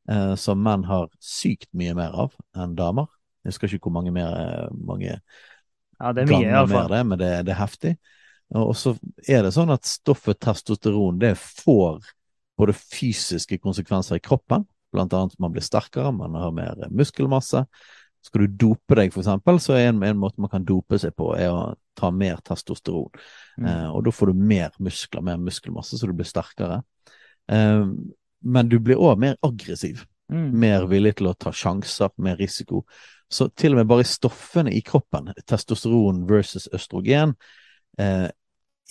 eh, 0.09 0.35
som 0.35 0.61
menn 0.61 0.85
har 0.89 1.09
sykt 1.19 1.69
mye 1.77 1.95
mer 1.97 2.15
av 2.25 2.35
enn 2.57 2.75
damer. 2.77 3.09
Jeg 3.41 3.53
husker 3.53 3.73
ikke 3.73 3.89
hvor 3.89 3.97
mange 3.97 4.13
mer 4.13 4.35
eh, 4.37 4.69
mange 4.77 5.11
ja, 5.11 6.11
det 6.13 6.23
er 6.23 6.29
mye, 6.29 6.41
ganger 6.41 6.71
mer 6.71 6.89
det, 6.91 7.03
men 7.07 7.21
det, 7.21 7.31
det, 7.47 7.55
er 7.55 7.61
heftig. 7.61 7.95
Og 8.57 8.73
så 8.75 8.95
er 9.29 9.45
det 9.45 9.53
sånn 9.55 9.71
at 9.71 9.87
stoffet 9.87 10.39
testosteron 10.43 11.21
det 11.21 11.35
får 11.39 12.01
både 12.61 12.77
fysiske 12.77 13.57
konsekvenser 13.63 14.21
i 14.21 14.23
kroppen, 14.23 14.67
Blant 14.91 15.13
annet 15.13 15.39
man 15.39 15.51
blir 15.51 15.63
sterkere, 15.63 16.11
man 16.11 16.35
har 16.35 16.51
mer 16.51 16.87
muskelmasse. 16.91 17.63
Skal 18.21 18.43
du 18.43 18.57
dope 18.67 18.95
deg, 18.99 19.13
for 19.13 19.23
eksempel, 19.23 19.57
så 19.63 19.77
er 19.77 19.89
en, 19.89 20.01
en 20.05 20.19
måte 20.19 20.41
man 20.43 20.51
kan 20.51 20.65
dope 20.67 20.99
seg 21.01 21.15
på, 21.17 21.31
er 21.39 21.49
å 21.49 21.71
ta 21.97 22.11
mer 22.13 22.41
testosteron. 22.45 23.09
Mm. 23.57 23.69
Eh, 23.69 23.87
og 23.89 24.03
da 24.05 24.13
får 24.13 24.29
du 24.29 24.41
mer 24.51 24.75
muskler, 24.83 25.23
mer 25.25 25.39
muskelmasse, 25.41 25.97
så 25.97 26.09
du 26.09 26.13
blir 26.17 26.29
sterkere. 26.29 26.81
Eh, 27.49 27.87
men 28.41 28.69
du 28.69 28.77
blir 28.83 29.01
òg 29.01 29.23
mer 29.23 29.39
aggressiv. 29.47 30.03
Mm. 30.31 30.51
Mer 30.59 30.85
villig 30.91 31.15
til 31.17 31.31
å 31.31 31.35
ta 31.39 31.53
sjanser, 31.55 32.11
mer 32.21 32.37
risiko. 32.39 32.83
Så 33.31 33.47
til 33.55 33.73
og 33.73 33.81
med 33.81 33.89
bare 33.89 34.05
stoffene 34.05 34.73
i 34.75 34.83
kroppen, 34.85 35.31
testosteron 35.49 36.25
versus 36.29 36.67
østrogen, 36.75 37.33
eh, 37.97 38.27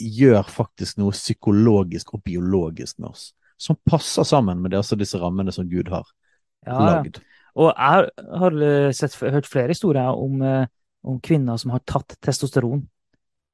gjør 0.00 0.48
faktisk 0.48 0.98
noe 0.98 1.12
psykologisk 1.12 2.16
og 2.16 2.24
biologisk 2.24 2.98
med 2.98 3.12
oss 3.12 3.28
som 3.61 3.76
passer 3.86 4.24
sammen 4.24 4.62
med 4.62 4.72
det, 4.72 4.80
altså 4.80 4.96
disse 4.98 5.18
rammene 5.20 5.52
som 5.52 5.68
Gud 5.68 5.90
har 5.92 6.06
ja, 6.66 6.78
lagd. 6.78 7.20
Og 7.61 7.72
jeg 7.72 8.28
har 8.40 8.56
eh, 8.66 8.92
sett, 8.96 9.16
hørt 9.20 9.48
flere 9.50 9.74
historier 9.74 10.16
om, 10.16 10.40
eh, 10.46 10.70
om, 11.04 11.18
kvinner 11.20 11.58
som 11.61 11.74
har 11.74 11.82
tatt 11.88 12.16
testosteron, 12.24 12.84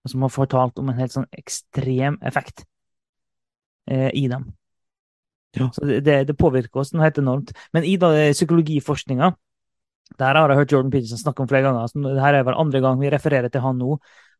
og 0.05 0.13
som 0.13 0.23
har 0.23 0.35
fortalt 0.35 0.79
om 0.79 0.93
en 0.93 1.01
helt 1.01 1.15
sånn 1.15 1.27
ekstrem 1.35 2.21
effekt 2.27 2.67
eh, 3.91 4.13
i 4.15 4.27
dem. 4.31 4.53
Ja. 5.57 5.71
Så 5.73 5.89
det, 5.89 6.21
det, 6.29 6.37
påvirker 6.37 6.83
oss 6.83 6.93
noe 6.93 7.07
helt 7.07 7.19
enormt. 7.23 7.55
Men 7.75 7.87
i 7.89 7.97
da, 8.01 8.13
psykologiforskninga 8.37 9.33
der 10.21 10.39
har 10.39 10.53
jeg 10.53 10.61
hørt 10.61 10.73
Jordan 10.73 10.91
Peterson 10.93 11.19
snakke 11.19 11.43
om 11.43 11.49
flere 11.51 11.67
ganger. 11.67 11.91
det 12.15 12.23
her 12.23 12.37
er 12.39 12.45
vel 12.47 12.55
andre 12.55 12.81
gang 12.85 13.01
vi 13.01 13.11
refererer 13.11 13.51
til 13.51 13.65
han 13.65 13.81
nå. 13.81 13.97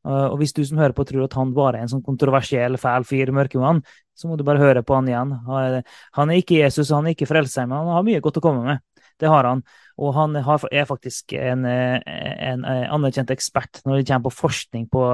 Uh, 0.07 0.29
og 0.31 0.37
hvis 0.41 0.55
du 0.55 0.63
som 0.67 0.79
hører 0.79 0.95
på 0.95 1.07
tror 1.09 1.25
at 1.25 1.37
han 1.39 1.55
bare 1.55 1.81
er 1.81 1.87
en 1.87 1.91
sånn 1.91 2.05
kontroversiell, 2.07 2.79
fæl 2.81 3.07
fyr, 3.09 3.33
mørkemann, 3.35 3.81
så 4.17 4.31
må 4.31 4.37
du 4.39 4.45
bare 4.47 4.63
høre 4.63 4.83
på 4.87 4.97
han 4.97 5.09
igjen. 5.11 5.33
Han 5.47 6.31
er 6.31 6.41
ikke 6.41 6.61
Jesus, 6.61 6.93
han 6.95 7.09
er 7.09 7.17
ikke 7.17 7.29
frelser, 7.29 7.67
men 7.69 7.83
han 7.83 7.93
har 7.97 8.07
mye 8.07 8.23
godt 8.25 8.39
å 8.41 8.45
komme 8.45 8.63
med. 8.65 8.85
Det 9.21 9.29
har 9.33 9.49
han. 9.49 9.63
Og 10.01 10.13
han 10.17 10.37
er 10.37 10.89
faktisk 10.89 11.33
en, 11.41 11.65
en 11.67 12.65
anerkjent 12.65 13.33
ekspert 13.33 13.81
når 13.85 14.01
det 14.01 14.07
kommer 14.09 14.29
på 14.29 14.39
forskning 14.39 14.87
på, 14.93 15.05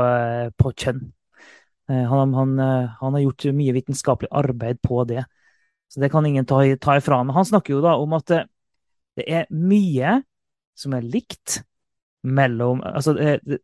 på 0.58 0.72
kjønn. 0.84 1.04
Han, 1.90 2.34
han, 2.34 2.54
han, 2.62 3.14
har 3.14 3.24
gjort 3.24 3.48
mye 3.58 3.74
vitenskapelig 3.74 4.30
arbeid 4.42 4.78
på 4.86 5.02
det. 5.10 5.22
Så 5.90 6.02
det 6.02 6.10
kan 6.14 6.26
ingen 6.26 6.46
ta, 6.46 6.62
ta 6.82 6.96
ifra. 6.98 7.20
Men 7.22 7.34
han 7.36 7.46
snakker 7.46 7.74
jo 7.76 7.82
da 7.84 7.94
om 8.00 8.14
at 8.18 8.30
det 9.18 9.26
er 9.26 9.50
mye 9.50 10.20
som 10.78 10.94
er 10.96 11.06
likt 11.06 11.60
mellom 12.22 12.82
Altså, 12.86 13.14
det, 13.18 13.60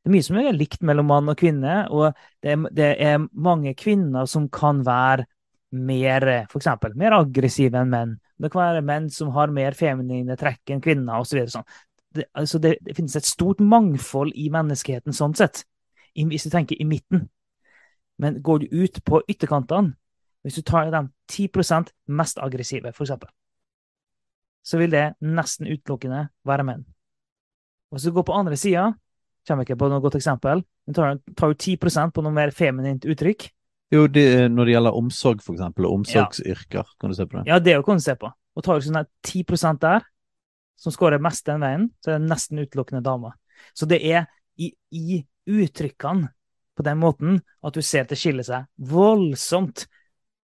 det, 0.00 0.08
er 0.08 0.14
mye 0.14 0.24
som 0.24 0.38
er 0.40 0.56
likt 0.56 0.80
mellom 0.86 1.10
mann 1.10 1.28
og 1.28 1.36
kvinne, 1.36 1.82
og 1.92 2.16
det 2.40 2.54
er, 2.54 2.62
det 2.72 2.88
er 3.04 3.26
mange 3.36 3.74
kvinner 3.76 4.28
som 4.30 4.48
kan 4.52 4.80
være 4.86 5.26
mer 5.70 6.26
for 6.50 6.58
eksempel, 6.58 6.96
mer 6.98 7.14
aggressive 7.18 7.78
enn 7.78 7.92
menn. 7.92 8.14
Det 8.40 8.50
kan 8.50 8.62
være 8.62 8.84
menn 8.86 9.10
som 9.12 9.30
har 9.36 9.52
mer 9.54 9.76
feminine 9.78 10.36
trekk 10.40 10.72
enn 10.72 10.82
kvinner, 10.82 11.20
osv. 11.20 11.44
Så 11.44 11.58
sånn. 11.58 11.68
det, 12.16 12.26
altså 12.34 12.58
det, 12.58 12.78
det, 12.80 12.96
finnes 12.96 13.16
et 13.16 13.28
stort 13.28 13.60
mangfold 13.60 14.32
i 14.34 14.48
menneskeheten 14.50 15.14
sånn 15.14 15.36
sett, 15.38 15.64
hvis 16.16 16.48
du 16.48 16.50
tenker 16.50 16.80
i 16.80 16.88
midten. 16.88 17.28
Men 18.20 18.40
går 18.44 18.64
du 18.64 18.80
ut 18.82 19.02
på 19.04 19.22
ytterkantene, 19.28 19.94
hvis 20.44 20.56
du 20.56 20.64
tar 20.64 20.88
de 20.92 21.04
10% 21.28 21.92
mest 22.16 22.40
aggressive, 22.40 22.92
for 22.96 23.04
eksempel, 23.04 23.28
så 24.64 24.80
vil 24.80 24.92
det 24.92 25.04
nesten 25.20 25.68
utelukkende 25.68 26.26
være 26.48 26.64
menn. 26.64 26.82
Og 27.90 27.98
hvis 27.98 28.08
du 28.08 28.14
går 28.16 28.26
på 28.28 28.36
andre 28.36 28.56
sida, 28.60 28.90
kommer 29.50 29.66
ikke 29.66 29.78
på 29.80 29.88
noe 29.90 30.02
godt 30.02 30.16
eksempel, 30.20 30.62
Hun 30.86 30.96
tar, 30.96 31.18
tar 31.36 31.52
jo 31.52 31.58
10% 31.58 32.14
på 32.14 32.22
noe 32.24 32.34
mer 32.34 32.54
feminint 32.54 33.04
uttrykk. 33.04 33.50
Jo, 33.90 34.06
det, 34.06 34.24
når 34.54 34.68
det 34.68 34.74
gjelder 34.76 34.96
omsorg, 34.96 35.42
for 35.42 35.56
eksempel, 35.56 35.86
og 35.88 36.00
omsorgsyrker, 36.00 36.78
ja. 36.78 36.98
kan 37.02 37.10
du 37.10 37.18
se 37.18 37.26
på 37.26 37.40
det? 37.40 37.44
Ja, 37.50 37.58
det 37.58 37.74
kan 37.86 37.98
du 37.98 38.04
se 38.04 38.14
på. 38.18 38.30
Og 38.30 38.64
tar 38.64 38.78
du 38.78 38.86
sånn 38.86 39.02
10% 39.26 39.80
der, 39.82 40.06
som 40.80 40.94
skårer 40.94 41.22
mest 41.22 41.46
den 41.48 41.62
veien, 41.62 41.88
så 42.00 42.14
er 42.14 42.20
det 42.20 42.30
nesten 42.30 42.62
utelukkende 42.62 43.02
damer. 43.04 43.34
Så 43.76 43.88
det 43.90 43.98
er 44.06 44.28
i, 44.60 44.70
i 44.94 45.20
uttrykkene 45.50 46.30
på 46.78 46.86
den 46.86 47.00
måten 47.02 47.40
at 47.66 47.76
du 47.76 47.82
ser 47.84 48.06
at 48.06 48.12
det 48.12 48.18
skiller 48.20 48.46
seg 48.46 48.68
voldsomt. 48.90 49.84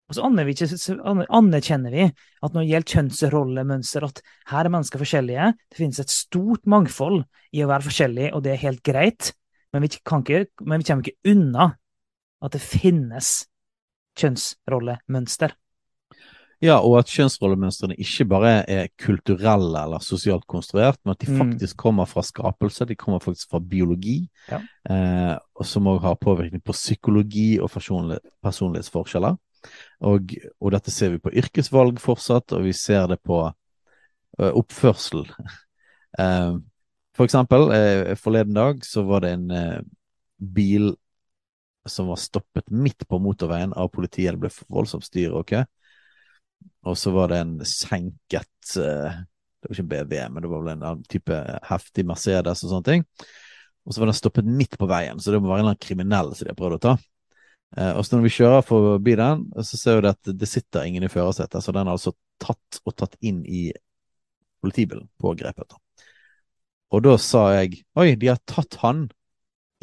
Og 0.07 0.14
så 0.14 0.22
anerkjenner 0.26 1.94
vi 1.94 2.04
at 2.07 2.52
når 2.54 2.61
det 2.61 2.68
gjelder 2.68 2.92
kjønnsrollemønster, 2.94 4.07
at 4.07 4.22
her 4.52 4.68
er 4.68 4.72
mennesker 4.72 5.02
forskjellige. 5.02 5.48
Det 5.72 5.80
finnes 5.80 5.98
et 6.02 6.14
stort 6.14 6.62
mangfold 6.70 7.24
i 7.57 7.64
å 7.64 7.70
være 7.72 7.88
forskjellig, 7.88 8.30
og 8.36 8.44
det 8.46 8.54
er 8.54 8.62
helt 8.62 8.84
greit. 8.86 9.32
Men 9.74 9.82
vi, 9.82 9.90
ikke, 9.90 10.44
men 10.62 10.80
vi 10.80 10.88
kommer 10.88 11.07
ikke 11.07 11.32
unna 11.34 11.70
at 12.44 12.54
det 12.54 12.62
finnes 12.62 13.32
kjønnsrollemønster. 14.20 15.57
Ja, 16.64 16.78
og 16.80 16.94
at 17.02 17.11
kjønnsrollemønstrene 17.12 17.98
ikke 18.00 18.24
bare 18.30 18.52
er 18.72 18.86
kulturelle 19.02 19.82
eller 19.82 20.00
sosialt 20.00 20.46
konstruert, 20.48 20.96
men 21.04 21.12
at 21.12 21.20
de 21.20 21.28
mm. 21.28 21.40
faktisk 21.42 21.76
kommer 21.82 22.09
fra 22.09 22.24
skapelse, 22.24 22.86
de 22.88 22.96
kommer 22.96 23.20
faktisk 23.20 23.50
fra 23.52 23.61
biologi, 23.61 24.22
ja. 24.48 24.62
eh, 24.88 25.34
som 25.66 25.90
òg 25.92 26.00
har 26.07 26.16
påvirkning 26.22 26.62
på 26.64 26.72
psykologi 26.72 27.59
og 27.61 27.68
personlighetsforskjeller. 27.74 29.36
Og, 30.05 30.34
og, 30.61 30.70
dette 30.74 30.92
ser 30.92 31.14
vi 31.14 31.22
på 31.22 31.32
yrkesvalg 31.32 32.01
fortsatt, 32.03 32.53
og 32.53 32.66
vi 32.66 32.74
ser 32.76 33.07
det 33.12 33.20
på 33.24 33.40
uh, 33.49 34.51
oppførsel. 34.53 35.24
uh, 36.20 36.59
for 37.16 37.24
eksempel, 37.24 37.70
uh, 37.72 38.12
forleden 38.20 38.57
dag 38.57 38.84
så 38.84 39.07
var 39.09 39.24
det 39.24 39.32
en 39.36 39.49
bil 40.36 40.92
som 41.86 42.11
var 42.11 42.18
stoppet 42.20 42.68
midt 42.74 43.07
på 43.09 43.18
motorveien 43.22 43.72
av 43.72 43.88
politiet. 43.94 44.34
Det 44.34 44.42
ble 44.42 44.51
voldsomt 44.74 45.07
styr, 45.07 45.32
ok? 45.38 45.55
Og 46.86 46.99
så 46.99 47.12
var 47.14 47.30
det 47.30 47.38
en 47.40 47.57
senket 47.66 48.74
Det 48.74 49.68
var 49.70 49.72
ikke 49.72 49.84
en 49.84 49.90
BV, 49.90 50.14
men 50.32 50.42
det 50.42 50.51
var 50.51 50.64
vel 50.64 50.72
en 50.74 51.05
type 51.09 51.38
heftig 51.70 52.05
Mercedes 52.07 52.64
og 52.66 52.72
sånne 52.72 52.88
ting. 52.90 53.07
Og 53.86 53.94
så 53.94 54.03
var 54.03 54.11
den 54.11 54.18
stoppet 54.18 54.51
midt 54.51 54.74
på 54.78 54.88
veien, 54.90 55.22
så 55.22 55.32
det 55.32 55.40
må 55.40 55.49
være 55.49 55.62
en 55.62 55.64
eller 55.64 55.76
annen 55.76 55.86
kriminell 55.86 56.32
som 56.34 56.44
de 56.44 56.53
har 56.53 56.59
prøvd 56.59 56.76
å 56.76 56.82
ta. 56.82 56.94
Uh, 57.75 57.97
og 57.99 58.05
så 58.07 58.17
når 58.17 58.27
vi 58.29 58.35
kjører 58.37 58.62
forbi 58.64 59.17
den, 59.19 59.43
så 59.67 59.81
ser 59.81 59.99
vi 60.01 60.11
at 60.12 60.31
det 60.39 60.49
sitter 60.49 60.87
ingen 60.87 61.07
i 61.07 61.11
førersetet. 61.12 61.64
Så 61.64 61.75
den 61.75 61.89
er 61.89 61.97
altså 61.97 62.14
tatt 62.43 62.81
og 62.85 62.95
tatt 62.97 63.19
inn 63.25 63.43
i 63.45 63.69
politibilen, 64.62 65.09
pågrepet. 65.21 65.77
Og 66.95 67.03
da 67.03 67.17
sa 67.21 67.49
jeg 67.57 67.83
oi, 67.99 68.14
de 68.14 68.31
har 68.31 68.41
tatt 68.49 68.79
han 68.85 69.09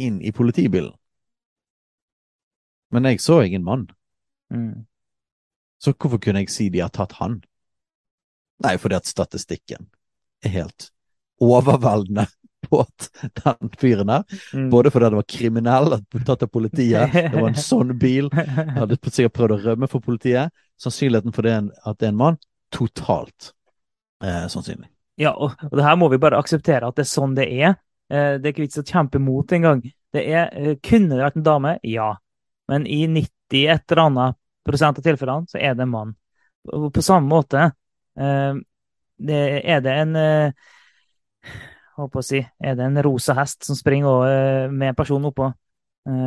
inn 0.01 0.21
i 0.23 0.31
politibilen. 0.35 0.93
Men 2.93 3.09
jeg 3.09 3.21
så 3.21 3.41
ingen 3.41 3.65
mann. 3.65 3.87
Mm. 4.53 4.85
Så 5.81 5.95
hvorfor 5.97 6.21
kunne 6.21 6.43
jeg 6.43 6.53
si 6.53 6.69
de 6.71 6.83
har 6.83 6.93
tatt 6.93 7.17
han? 7.19 7.41
Nei, 8.63 8.77
fordi 8.79 8.95
at 8.99 9.09
statistikken 9.09 9.89
er 10.45 10.53
helt 10.53 10.91
overveldende 11.41 12.27
på 12.63 12.81
den 13.39 13.71
fyren 13.79 14.09
der 14.09 14.23
mm. 14.53 14.69
Både 14.71 14.91
fordi 14.93 15.09
han 15.09 15.17
var 15.19 15.27
kriminell, 15.29 15.97
tatt 16.25 16.45
av 16.45 16.51
politiet, 16.53 17.13
det 17.13 17.33
var 17.35 17.49
en 17.51 17.59
sånn 17.59 17.93
bil, 17.99 18.29
hadde 18.79 18.99
sikkert 19.05 19.35
prøvd 19.37 19.55
å 19.57 19.61
rømme 19.67 19.89
for 19.91 20.03
politiet. 20.03 20.53
Sannsynligheten 20.81 21.35
for 21.35 21.47
det, 21.47 21.57
at 21.83 21.99
det 21.99 22.09
er 22.09 22.13
en 22.13 22.21
mann, 22.23 22.39
totalt 22.73 23.53
eh, 24.23 24.45
sannsynlig. 24.51 24.89
Ja, 25.21 25.35
og, 25.35 25.59
og 25.69 25.77
det 25.77 25.85
her 25.85 25.97
må 25.99 26.09
vi 26.09 26.21
bare 26.21 26.39
akseptere 26.41 26.89
at 26.89 26.97
det 26.97 27.05
er 27.05 27.11
sånn 27.11 27.35
det 27.37 27.45
er. 27.53 27.75
Eh, 28.09 28.35
det 28.39 28.47
er 28.47 28.53
ikke 28.55 28.65
vits 28.65 28.81
å 28.81 28.85
kjempe 28.87 29.21
mot 29.21 29.53
engang. 29.53 29.83
Det 30.13 30.25
er, 30.25 30.49
eh, 30.57 30.75
kunne 30.83 31.13
det 31.13 31.25
vært 31.25 31.39
en 31.39 31.45
dame? 31.45 31.77
Ja. 31.87 32.13
Men 32.71 32.87
i 32.89 33.03
90 33.07 33.67
et 33.69 33.91
eller 33.91 34.03
annet 34.07 34.39
prosent 34.65 34.99
av 34.99 35.05
tilfellene 35.05 35.49
så 35.51 35.59
er 35.59 35.75
det 35.77 35.85
en 35.85 35.93
mann. 35.93 36.13
På 36.65 37.03
samme 37.03 37.27
måte 37.27 37.65
eh, 38.17 38.53
er 39.27 39.83
det 39.83 39.95
en 40.05 40.15
eh, 40.15 40.53
håper 41.99 42.21
å 42.21 42.25
si, 42.25 42.41
Er 42.59 42.77
det 42.79 42.85
en 42.85 43.01
rosa 43.05 43.35
hest 43.37 43.63
som 43.67 43.77
springer 43.77 44.25
eh, 44.29 44.71
med 44.71 44.93
en 44.93 44.97
person 44.97 45.29
oppå, 45.31 45.53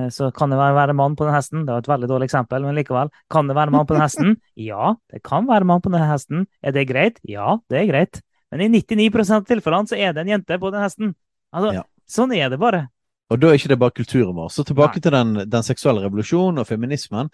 så 0.08 0.30
kan 0.32 0.48
det 0.48 0.56
være 0.56 0.94
mann 0.96 1.12
på 1.18 1.26
den 1.26 1.34
hesten. 1.34 1.66
Det 1.66 1.74
var 1.74 1.82
et 1.82 1.88
veldig 1.90 2.08
dårlig 2.08 2.30
eksempel, 2.30 2.62
men 2.64 2.78
likevel. 2.78 3.10
Kan 3.28 3.44
det 3.44 3.58
være 3.58 3.74
mann 3.74 3.84
på 3.84 3.92
den 3.92 4.00
hesten? 4.00 4.30
Ja, 4.56 4.94
det 5.12 5.20
kan 5.20 5.44
være 5.44 5.68
mann 5.68 5.82
på 5.84 5.92
den 5.92 6.00
hesten. 6.00 6.46
Er 6.64 6.72
det 6.72 6.86
greit? 6.88 7.20
Ja, 7.28 7.58
det 7.68 7.82
er 7.82 7.90
greit. 7.90 8.22
Men 8.48 8.64
i 8.64 8.70
99 8.72 9.34
av 9.36 9.44
tilfellene 9.44 9.90
så 9.90 9.98
er 10.00 10.16
det 10.16 10.24
en 10.24 10.32
jente 10.32 10.56
på 10.62 10.70
den 10.72 10.80
hesten. 10.80 11.12
Altså, 11.52 11.74
ja. 11.76 11.84
Sånn 12.08 12.32
er 12.32 12.48
det 12.48 12.56
bare. 12.62 12.86
Og 13.28 13.42
da 13.42 13.50
er 13.50 13.60
ikke 13.60 13.74
det 13.74 13.80
bare 13.82 13.96
kulturen 14.00 14.32
vår. 14.38 14.48
Så 14.54 14.64
tilbake 14.64 14.96
Nei. 14.96 15.04
til 15.04 15.12
den, 15.12 15.36
den 15.50 15.66
seksuelle 15.66 16.04
revolusjonen 16.06 16.62
og 16.62 16.68
feminismen 16.68 17.28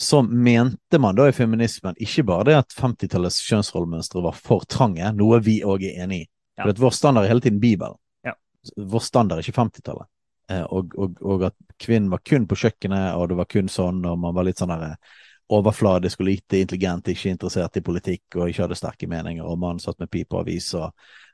så 0.00 0.22
mente 0.22 0.98
man 0.98 1.16
da 1.16 1.26
i 1.28 1.36
feminismen 1.36 1.98
ikke 2.00 2.24
bare 2.30 2.46
det 2.48 2.54
at 2.62 2.76
50-tallets 2.76 3.42
kjønnsrollemønstre 3.44 4.22
var 4.24 4.36
for 4.38 4.64
trange, 4.64 5.04
noe 5.12 5.42
vi 5.44 5.58
òg 5.60 5.84
er 5.90 6.06
enig 6.06 6.22
i. 6.22 6.28
Ja. 6.60 6.66
For 6.66 6.74
at 6.74 6.82
vår 6.82 6.96
standard 6.96 7.26
er 7.26 7.32
hele 7.32 7.44
tiden 7.44 7.60
Bibelen. 7.62 7.96
Ja. 8.26 8.36
Vår 8.76 9.04
standard 9.04 9.40
er 9.40 9.48
ikke 9.48 9.56
50-tallet. 9.56 10.10
Eh, 10.50 10.62
og, 10.62 10.94
og, 10.98 11.18
og, 11.22 11.48
at 11.48 11.56
kvinnen 11.80 12.10
var 12.12 12.22
kun 12.26 12.46
på 12.50 12.58
kjøkkenet, 12.58 13.14
og 13.16 13.30
det 13.30 13.40
var 13.40 13.48
kun 13.50 13.70
sånn, 13.70 14.02
og 14.08 14.18
man 14.20 14.36
var 14.36 14.48
litt 14.48 14.60
sånn 14.60 14.72
der 14.74 14.86
eh, 14.90 15.18
overfladisk 15.50 16.22
og 16.22 16.28
lite 16.28 16.60
intelligent, 16.62 17.10
ikke 17.10 17.32
interessert 17.32 17.78
i 17.78 17.84
politikk 17.86 18.38
og 18.38 18.50
ikke 18.50 18.64
hadde 18.66 18.78
sterke 18.78 19.08
meninger, 19.10 19.46
og 19.46 19.58
mannen 19.58 19.82
satt 19.82 19.98
med 20.02 20.10
pipe 20.12 20.36
og 20.36 20.44
avis 20.44 20.68
og 20.78 20.92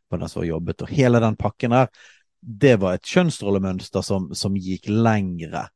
var 0.09 0.23
den 0.23 0.33
som 0.33 0.47
jobbet, 0.47 0.85
og 0.85 0.93
hele 0.95 1.21
den 1.21 1.37
pakken 1.37 1.75
der, 1.77 1.91
det 2.41 2.77
var 2.81 2.97
et 2.97 3.09
kjønnsrollemønster 3.11 4.05
som, 4.07 4.29
som 4.39 4.57
gikk 4.57 4.89
lengre. 4.93 5.67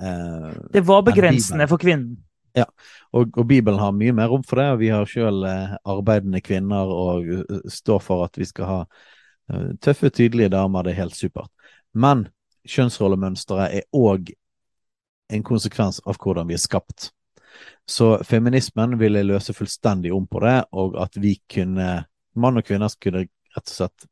Eh, 0.00 0.50
det 0.74 0.84
var 0.86 1.06
begrensende 1.06 1.66
for 1.70 1.80
kvinnen. 1.80 2.18
Ja, 2.56 2.66
og, 3.12 3.30
og, 3.36 3.46
Bibelen 3.46 3.78
har 3.78 3.92
mye 3.94 4.14
mer 4.16 4.30
rom 4.32 4.42
for 4.46 4.60
det, 4.60 4.66
og 4.72 4.80
vi 4.82 4.90
har 4.90 5.06
sjøl 5.08 5.44
eh, 5.46 5.76
arbeidende 5.88 6.40
kvinner 6.42 6.90
og 6.90 7.28
uh, 7.30 7.62
står 7.70 8.02
for 8.02 8.26
at 8.26 8.38
vi 8.40 8.48
skal 8.48 8.68
ha 8.70 8.80
uh, 8.82 9.70
tøffe, 9.82 10.10
tydelige 10.10 10.50
damer. 10.54 10.86
Det 10.86 10.94
er 10.94 11.02
helt 11.04 11.18
supert. 11.18 11.50
Men 11.92 12.26
kjønnsrollemønsteret 12.68 13.78
er 13.80 13.88
òg 13.96 14.32
en 15.30 15.46
konsekvens 15.46 16.00
av 16.06 16.18
hvordan 16.18 16.48
vi 16.50 16.56
er 16.58 16.62
skapt. 16.62 17.10
Så 17.86 18.12
feminismen 18.26 18.98
ville 18.98 19.22
løse 19.26 19.54
fullstendig 19.54 20.12
om 20.14 20.26
på 20.26 20.42
det, 20.44 20.58
og 20.72 20.98
at 21.02 21.16
vi 21.18 21.36
kunne, 21.50 21.90
mann 22.34 22.58
og 22.58 22.66
kvinner 22.66 22.90
kunne 23.02 23.26
rett 23.54 23.66
og 23.66 23.74
slett 23.74 24.06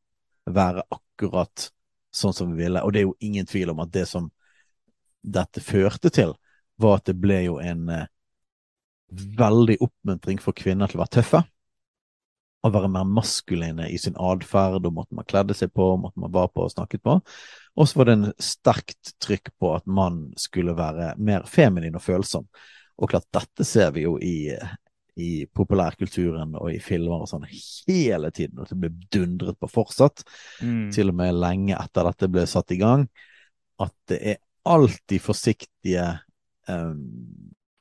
være 0.48 0.82
akkurat 0.94 1.68
sånn 2.14 2.34
som 2.34 2.52
vi 2.52 2.64
ville. 2.64 2.82
Og 2.82 2.92
det 2.92 3.02
er 3.02 3.08
jo 3.08 3.16
ingen 3.20 3.46
tvil 3.46 3.74
om 3.74 3.82
at 3.84 3.92
det 3.94 4.06
som 4.10 4.30
dette 5.22 5.62
førte 5.62 6.10
til, 6.14 6.34
var 6.78 6.98
at 6.98 7.10
det 7.10 7.18
ble 7.18 7.42
jo 7.44 7.58
en 7.62 7.88
uh, 7.90 8.06
veldig 9.08 9.78
oppmuntring 9.84 10.40
for 10.42 10.56
kvinner 10.56 10.90
til 10.90 10.98
å 10.98 11.04
være 11.04 11.18
tøffe. 11.18 11.42
Å 12.66 12.70
være 12.74 12.90
mer 12.90 13.06
maskuline 13.06 13.86
i 13.88 13.98
sin 14.02 14.16
atferd, 14.18 14.86
og 14.86 14.96
måten 14.96 15.18
man 15.20 15.28
kledde 15.28 15.54
seg 15.56 15.70
på, 15.74 15.92
måten 16.00 16.24
man 16.24 16.34
var 16.34 16.50
på 16.52 16.64
og 16.66 16.72
snakket 16.74 17.04
på. 17.06 17.18
Og 17.78 17.88
så 17.88 18.00
var 18.00 18.08
det 18.08 18.16
en 18.18 18.32
sterkt 18.42 19.14
trykk 19.22 19.52
på 19.60 19.72
at 19.76 19.86
mannen 19.86 20.34
skulle 20.40 20.74
være 20.76 21.12
mer 21.22 21.46
feminin 21.48 21.96
og 21.96 22.04
følsom. 22.04 22.48
Og 22.98 23.12
klart, 23.12 23.28
dette 23.34 23.64
ser 23.66 23.92
vi 23.94 24.02
jo 24.08 24.16
i, 24.18 24.50
i 25.22 25.30
populærkulturen 25.54 26.56
og 26.58 26.72
i 26.74 26.80
filmer 26.82 27.22
og 27.22 27.30
sånn 27.30 27.46
hele 27.48 28.32
tiden, 28.34 28.58
og 28.58 28.70
det 28.70 28.80
ble 28.82 28.90
dundret 29.14 29.60
på 29.62 29.70
fortsatt. 29.70 30.26
Mm. 30.58 30.88
Til 30.94 31.14
og 31.14 31.18
med 31.20 31.38
lenge 31.38 31.78
etter 31.78 32.10
dette 32.10 32.30
ble 32.32 32.46
satt 32.50 32.74
i 32.74 32.80
gang. 32.82 33.06
At 33.78 33.94
det 34.10 34.18
er 34.34 34.42
alltid 34.68 35.22
forsiktige 35.22 36.08
um, 36.66 37.06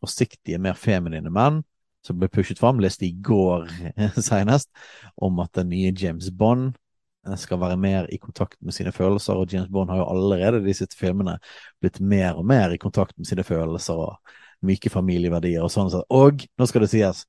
forsiktige, 0.08 0.60
mer 0.64 0.78
feminine 0.80 1.32
menn 1.34 1.62
som 2.08 2.18
ble 2.20 2.30
pushet 2.32 2.60
fram. 2.60 2.82
Leste 2.84 3.08
i 3.08 3.14
går 3.14 3.68
senest 4.30 4.72
om 5.16 5.40
at 5.44 5.54
den 5.58 5.72
nye 5.74 5.94
James 5.96 6.32
Bond 6.32 6.76
eh, 7.28 7.38
skal 7.40 7.62
være 7.62 7.80
mer 7.82 8.10
i 8.14 8.20
kontakt 8.22 8.60
med 8.62 8.76
sine 8.76 8.94
følelser, 8.96 9.38
og 9.38 9.54
James 9.54 9.72
Bond 9.74 9.92
har 9.94 10.02
jo 10.02 10.10
allerede 10.16 10.64
i 10.64 10.70
disse 10.70 10.90
filmene 10.98 11.38
blitt 11.82 12.00
mer 12.02 12.40
og 12.40 12.48
mer 12.48 12.74
i 12.74 12.82
kontakt 12.82 13.18
med 13.18 13.30
sine 13.30 13.46
følelser 13.48 14.06
og 14.08 14.38
myke 14.66 14.90
familieverdier 14.90 15.66
og 15.66 15.74
sånn. 15.74 15.92
Og 16.10 16.48
nå 16.58 16.70
skal 16.70 16.86
det 16.86 16.94
sies, 16.94 17.26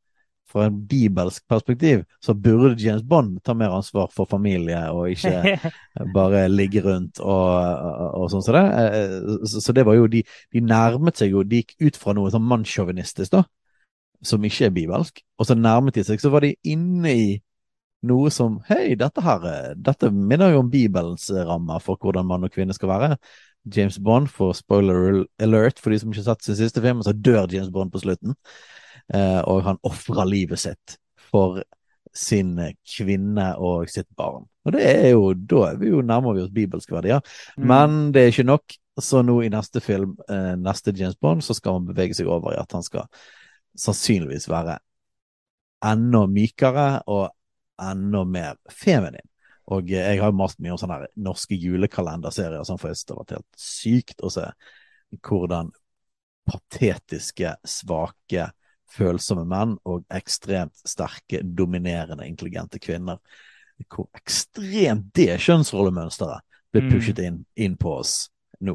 fra 0.49 0.67
en 0.69 0.79
bibelsk 0.89 1.45
perspektiv 1.49 2.05
så 2.25 2.35
burde 2.35 2.81
James 2.81 3.03
Bond 3.03 3.39
ta 3.45 3.55
mer 3.55 3.75
ansvar 3.77 4.09
for 4.15 4.29
familie 4.31 4.81
og 4.95 5.11
ikke 5.13 5.59
bare 6.17 6.47
ligge 6.49 6.83
rundt 6.85 7.21
og, 7.21 7.51
og, 8.15 8.29
sånn 8.33 8.45
som 8.47 8.57
det. 8.57 8.65
Eh, 8.79 9.17
så, 9.45 9.63
så, 9.65 9.75
det 9.77 9.85
var 9.89 9.99
jo 9.99 10.09
de, 10.11 10.23
de 10.55 10.65
nærmet 10.65 11.21
seg 11.21 11.35
jo 11.35 11.45
De 11.45 11.63
gikk 11.63 11.77
ut 11.85 11.99
fra 12.01 12.15
noe 12.17 12.33
sånn 12.33 12.47
mannssjåvinistisk, 12.49 13.35
da, 13.35 13.45
som 14.25 14.45
ikke 14.45 14.69
er 14.69 14.75
bibelsk, 14.75 15.23
og 15.39 15.49
så 15.49 15.59
nærmet 15.59 15.99
de 15.99 16.07
seg. 16.07 16.23
Så 16.23 16.33
var 16.33 16.47
de 16.47 16.55
inne 16.67 17.13
i 17.13 17.29
noe 18.09 18.31
som 18.31 18.61
Hei, 18.69 18.95
dette 18.99 19.23
her 19.25 19.75
Dette 19.75 20.11
minner 20.15 20.53
jo 20.55 20.63
om 20.63 20.71
Bibelens 20.71 21.27
rammer 21.35 21.83
for 21.83 21.99
hvordan 21.99 22.27
mann 22.29 22.47
og 22.47 22.53
kvinne 22.55 22.77
skal 22.77 22.93
være. 22.93 23.17
James 23.75 23.99
Bond, 23.99 24.31
for 24.33 24.55
spoiler 24.57 25.25
alert 25.43 25.81
for 25.83 25.93
de 25.93 25.99
som 26.01 26.13
ikke 26.13 26.23
har 26.23 26.31
sett 26.31 26.47
sin 26.47 26.59
siste 26.61 26.83
film, 26.85 27.03
så 27.05 27.13
dør 27.13 27.49
James 27.53 27.73
Bond 27.75 27.93
på 27.93 28.03
slutten. 28.03 28.37
Eh, 29.15 29.41
og 29.49 29.65
han 29.65 29.81
ofra 29.89 30.27
livet 30.29 30.61
sitt 30.61 30.99
for 31.31 31.63
sin 32.15 32.57
kvinne 32.83 33.53
og 33.63 33.89
sitt 33.93 34.09
barn. 34.17 34.47
Og 34.67 34.75
det 34.75 34.85
er 34.85 35.11
jo, 35.15 35.33
da 35.33 35.71
er 35.71 35.81
vi 35.81 35.93
jo 35.93 36.03
nærmere 36.05 36.39
vi 36.39 36.45
oss 36.45 36.53
bibelske 36.55 36.97
verdier. 36.97 37.23
Mm. 37.57 37.67
Men 37.71 37.97
det 38.13 38.23
er 38.23 38.35
ikke 38.35 38.49
nok. 38.49 38.77
Så 38.99 39.23
nå 39.23 39.37
i 39.47 39.51
neste 39.53 39.81
film, 39.81 40.17
eh, 40.29 40.55
neste 40.59 40.93
James 40.97 41.17
Bond, 41.21 41.45
så 41.47 41.55
skal 41.55 41.79
man 41.79 41.87
bevege 41.93 42.17
seg 42.19 42.29
over 42.29 42.53
i 42.53 42.61
at 42.61 42.73
han 42.75 42.83
skal 42.83 43.07
sannsynligvis 43.79 44.49
være 44.51 44.81
enda 45.87 46.25
mykere 46.27 46.89
og 47.07 47.29
enda 47.79 48.25
mer 48.27 48.59
feminin. 48.75 49.25
Og 49.71 49.91
jeg 49.93 50.19
har 50.19 50.33
jo 50.33 50.37
mast 50.41 50.59
mye 50.65 50.73
om 50.75 50.81
sånne 50.81 51.11
norske 51.21 51.57
julekalenderserier, 51.61 52.65
sånn, 52.65 52.81
for 52.81 52.91
det 52.91 53.13
har 53.13 53.21
vært 53.21 53.37
helt 53.37 53.61
sykt 53.61 54.25
å 54.25 54.33
se 54.33 54.47
hvordan 55.29 55.71
patetiske, 56.49 57.53
svake, 57.69 58.49
følsomme 58.93 59.45
menn 59.49 59.77
og 59.89 60.05
ekstremt 60.15 60.77
sterke, 60.89 61.43
dominerende, 61.43 62.27
intelligente 62.27 62.81
kvinner 62.83 63.19
Hvor 63.89 64.09
ekstremt 64.19 65.13
det 65.15 65.37
kjønnsrollemønsteret 65.39 66.43
ble 66.73 66.83
Mm. 66.83 66.89
pushet 66.91 67.19
inn, 67.23 67.45
inn 67.57 67.77
på 67.77 67.93
oss 68.01 68.31
nå. 68.61 68.75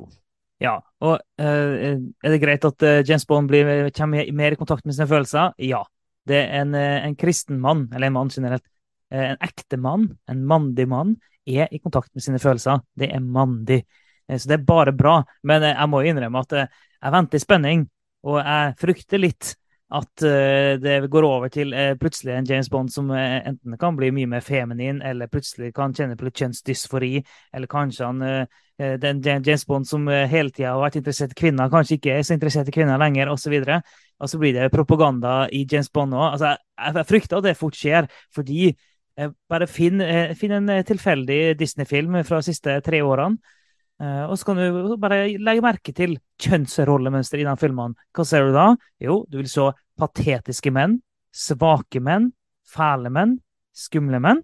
Ja, 0.63 0.77
og 1.03 1.19
eh, 1.37 1.99
er 1.99 2.31
det 2.31 2.39
greit 2.41 2.63
at 2.65 2.83
eh, 2.87 3.03
James 3.03 3.25
Bond 3.27 3.49
blir, 3.51 3.89
kommer 3.91 4.31
mer 4.31 4.55
i 4.55 4.55
kontakt 4.55 4.85
med 4.85 4.95
sine 4.95 5.07
følelser? 5.07 5.51
Ja. 5.59 5.83
Det 6.25 6.37
er 6.39 6.61
en, 6.61 6.73
eh, 6.73 7.03
en 7.03 7.17
kristen 7.19 7.59
mann, 7.59 7.89
eller 7.93 8.07
en 8.07 8.13
mann 8.15 8.31
generelt, 8.31 8.63
en 9.11 9.37
ekte 9.43 9.77
mann, 9.77 10.07
en 10.31 10.45
mandig 10.47 10.87
mann, 10.87 11.17
er 11.45 11.67
i 11.69 11.81
kontakt 11.83 12.09
med 12.15 12.23
sine 12.23 12.39
følelser. 12.39 12.79
Det 12.97 13.11
er 13.11 13.19
mandig. 13.19 13.83
Så 14.31 14.47
det 14.47 14.55
er 14.55 14.63
bare 14.65 14.93
bra. 14.95 15.19
Men 15.43 15.61
jeg 15.67 15.89
må 15.91 15.99
innrømme 16.01 16.39
at 16.39 16.55
jeg 16.55 17.11
venter 17.11 17.37
i 17.37 17.43
spenning, 17.43 17.83
og 18.23 18.39
jeg 18.39 18.73
frykter 18.79 19.19
litt 19.19 19.55
at 19.93 20.23
eh, 20.25 20.73
det 20.81 21.09
går 21.13 21.25
over 21.27 21.51
til 21.53 21.73
eh, 21.77 21.93
plutselig 21.99 22.33
en 22.33 22.47
James 22.49 22.69
Bond 22.69 22.89
som 22.89 23.11
eh, 23.13 23.43
enten 23.45 23.77
kan 23.77 23.97
bli 23.97 24.09
mye 24.15 24.29
mer 24.31 24.41
feminin, 24.41 25.03
eller 25.05 25.29
plutselig 25.29 25.69
kan 25.75 25.93
kjenne 25.93 26.17
på 26.17 26.25
litt 26.25 26.41
kjønnsdysfori, 26.41 27.19
eller 27.53 27.69
kanskje 27.71 28.09
han 28.09 28.47
den 28.73 29.19
James 29.21 29.67
Bond 29.69 29.85
som 29.85 30.07
hele 30.09 30.49
tida 30.49 30.71
har 30.73 30.79
vært 30.81 30.95
interessert 30.97 31.35
i 31.35 31.37
kvinner, 31.37 31.69
kanskje 31.69 31.99
ikke 31.99 32.15
er 32.15 32.23
så 32.25 32.33
interessert 32.33 32.71
i 32.71 32.73
kvinner 32.73 32.97
lenger, 32.97 33.29
osv. 33.29 33.53
Og 33.53 34.31
så 34.31 34.39
blir 34.41 34.55
det 34.57 34.71
propaganda 34.73 35.43
i 35.53 35.61
James 35.69 35.91
Bond 35.93 36.17
òg. 36.17 36.23
Altså, 36.31 36.55
jeg, 36.57 36.95
jeg 36.97 37.07
frykter 37.11 37.37
at 37.37 37.45
det 37.45 37.53
fort 37.59 37.77
skjer, 37.77 38.09
fordi 38.33 38.71
bare 39.13 39.67
finn, 39.69 40.01
finn 40.39 40.55
en 40.57 40.73
tilfeldig 40.89 41.37
Disney-film 41.59 42.17
fra 42.25 42.41
de 42.41 42.49
siste 42.49 42.79
tre 42.81 43.03
årene. 43.05 43.37
og 44.01 44.33
så 44.41 44.49
kan 44.49 44.57
du 44.57 44.97
bare 44.97 45.37
legge 45.37 45.61
merke 45.61 45.93
til 45.93 46.17
kjønnsrollemønster 46.41 47.45
i 47.45 47.45
de 47.45 47.55
filmene. 47.61 47.93
Hva 48.09 48.25
ser 48.25 48.49
du 48.49 48.57
da? 48.57 48.71
Jo, 48.99 49.21
du 49.29 49.37
vil 49.37 49.53
se 49.53 49.69
patetiske 49.99 50.71
menn, 50.73 50.97
svake 51.33 52.01
menn, 52.03 52.31
fæle 52.67 53.09
menn, 53.13 53.37
skumle 53.73 54.19
menn. 54.23 54.41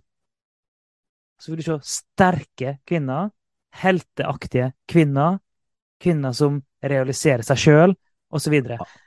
Så 1.39 1.51
vil 1.53 1.61
du 1.61 1.67
se 1.69 1.77
sterke 1.85 2.77
kvinner, 2.87 3.29
helteaktige 3.79 4.71
kvinner, 4.89 5.37
kvinner 6.01 6.33
som 6.35 6.61
realiserer 6.83 7.45
seg 7.45 7.59
sjøl, 7.59 7.93
osv. 8.29 8.55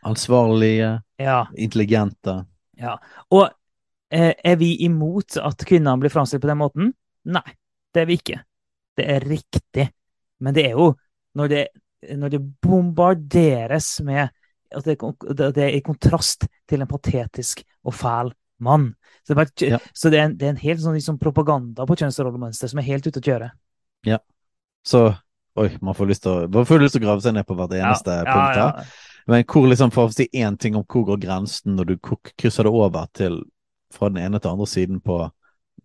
Ansvarlige, 0.08 0.96
Ja, 1.22 1.44
intelligente. 1.54 2.44
ja. 2.78 2.96
Og 3.30 3.50
eh, 4.10 4.32
er 4.44 4.56
vi 4.58 4.72
imot 4.84 5.36
at 5.38 5.62
kvinnene 5.68 5.98
blir 6.00 6.10
framstilt 6.10 6.42
på 6.42 6.50
den 6.50 6.58
måten? 6.58 6.92
Nei, 7.24 7.44
det 7.94 8.02
er 8.02 8.08
vi 8.08 8.16
ikke. 8.18 8.40
Det 8.98 9.06
er 9.08 9.20
riktig. 9.28 9.86
Men 10.42 10.54
det 10.56 10.66
er 10.66 10.74
jo 10.74 10.88
når 11.38 11.48
det, 11.48 11.62
når 12.18 12.28
det 12.34 12.40
bombarderes 12.60 14.00
med 14.04 14.28
at 14.76 14.86
det, 14.88 14.96
det 15.56 15.64
er 15.64 15.76
i 15.76 15.82
kontrast 15.84 16.46
til 16.68 16.82
en 16.82 16.90
patetisk 16.90 17.64
og 17.84 17.94
fæl 17.94 18.32
mann. 18.62 18.92
Så 19.26 19.34
det, 19.34 19.48
er 19.62 19.70
Ja. 19.76 19.78
så 19.94 20.10
det, 20.10 20.18
er 20.18 20.24
en, 20.30 20.36
det 20.38 20.46
er 20.46 20.54
en 20.54 20.62
helt 20.62 20.80
sånn 20.82 20.94
liksom 20.96 21.18
propaganda 21.18 21.86
på 21.86 21.96
kjønnsrollemønster 21.98 22.70
som 22.70 22.80
er 22.82 22.88
helt 22.90 23.06
ute 23.06 23.20
å 23.20 23.28
kjøre. 23.28 23.50
Så 24.82 25.12
Oi, 25.54 25.68
man 25.84 25.92
får 25.92 26.08
lyst 26.08 26.22
til 26.24 26.32
å, 26.48 26.62
lyst 26.80 26.94
til 26.96 27.02
å 27.02 27.04
grave 27.04 27.20
seg 27.20 27.34
ned 27.36 27.44
på 27.44 27.54
hvert 27.58 27.74
eneste 27.76 28.14
ja, 28.16 28.22
punkt 28.24 28.56
her. 28.56 28.78
ja. 28.80 28.84
Men 29.28 29.44
hvor 29.44 29.66
liksom, 29.68 29.90
for 29.92 30.08
å 30.08 30.14
si 30.14 30.24
én 30.32 30.56
ting 30.56 30.78
om 30.78 30.84
hvor 30.88 31.04
går 31.10 31.20
grensen 31.20 31.76
når 31.76 31.90
du 31.90 31.98
krysser 32.40 32.64
det 32.64 32.72
over 32.72 33.10
til 33.12 33.36
fra 33.92 34.08
den 34.08 34.22
ene 34.24 34.40
til 34.40 34.54
andre 34.54 34.66
siden 34.70 35.02
på 35.04 35.18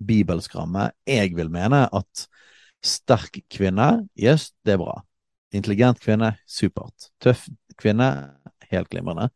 bibelsk 0.08 0.56
ramme. 0.56 0.88
Jeg 1.04 1.36
vil 1.36 1.52
mene 1.52 1.84
at 1.92 2.24
sterk 2.86 3.42
kvinne, 3.52 4.08
yes, 4.16 4.54
det 4.64 4.78
er 4.78 4.82
bra. 4.82 5.02
Intelligent 5.52 6.00
kvinne, 6.00 6.32
supert. 6.48 7.10
Tøff 7.20 7.50
kvinne, 7.76 8.08
helt 8.74 8.90
glimrende. 8.94 9.30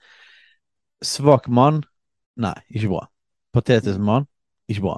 Svak 1.01 1.47
mann, 1.49 1.81
nei, 2.39 2.55
ikke 2.69 2.91
bra. 2.93 3.05
Patetisk 3.55 4.01
mann, 4.03 4.27
ikke 4.71 4.85
bra. 4.85 4.97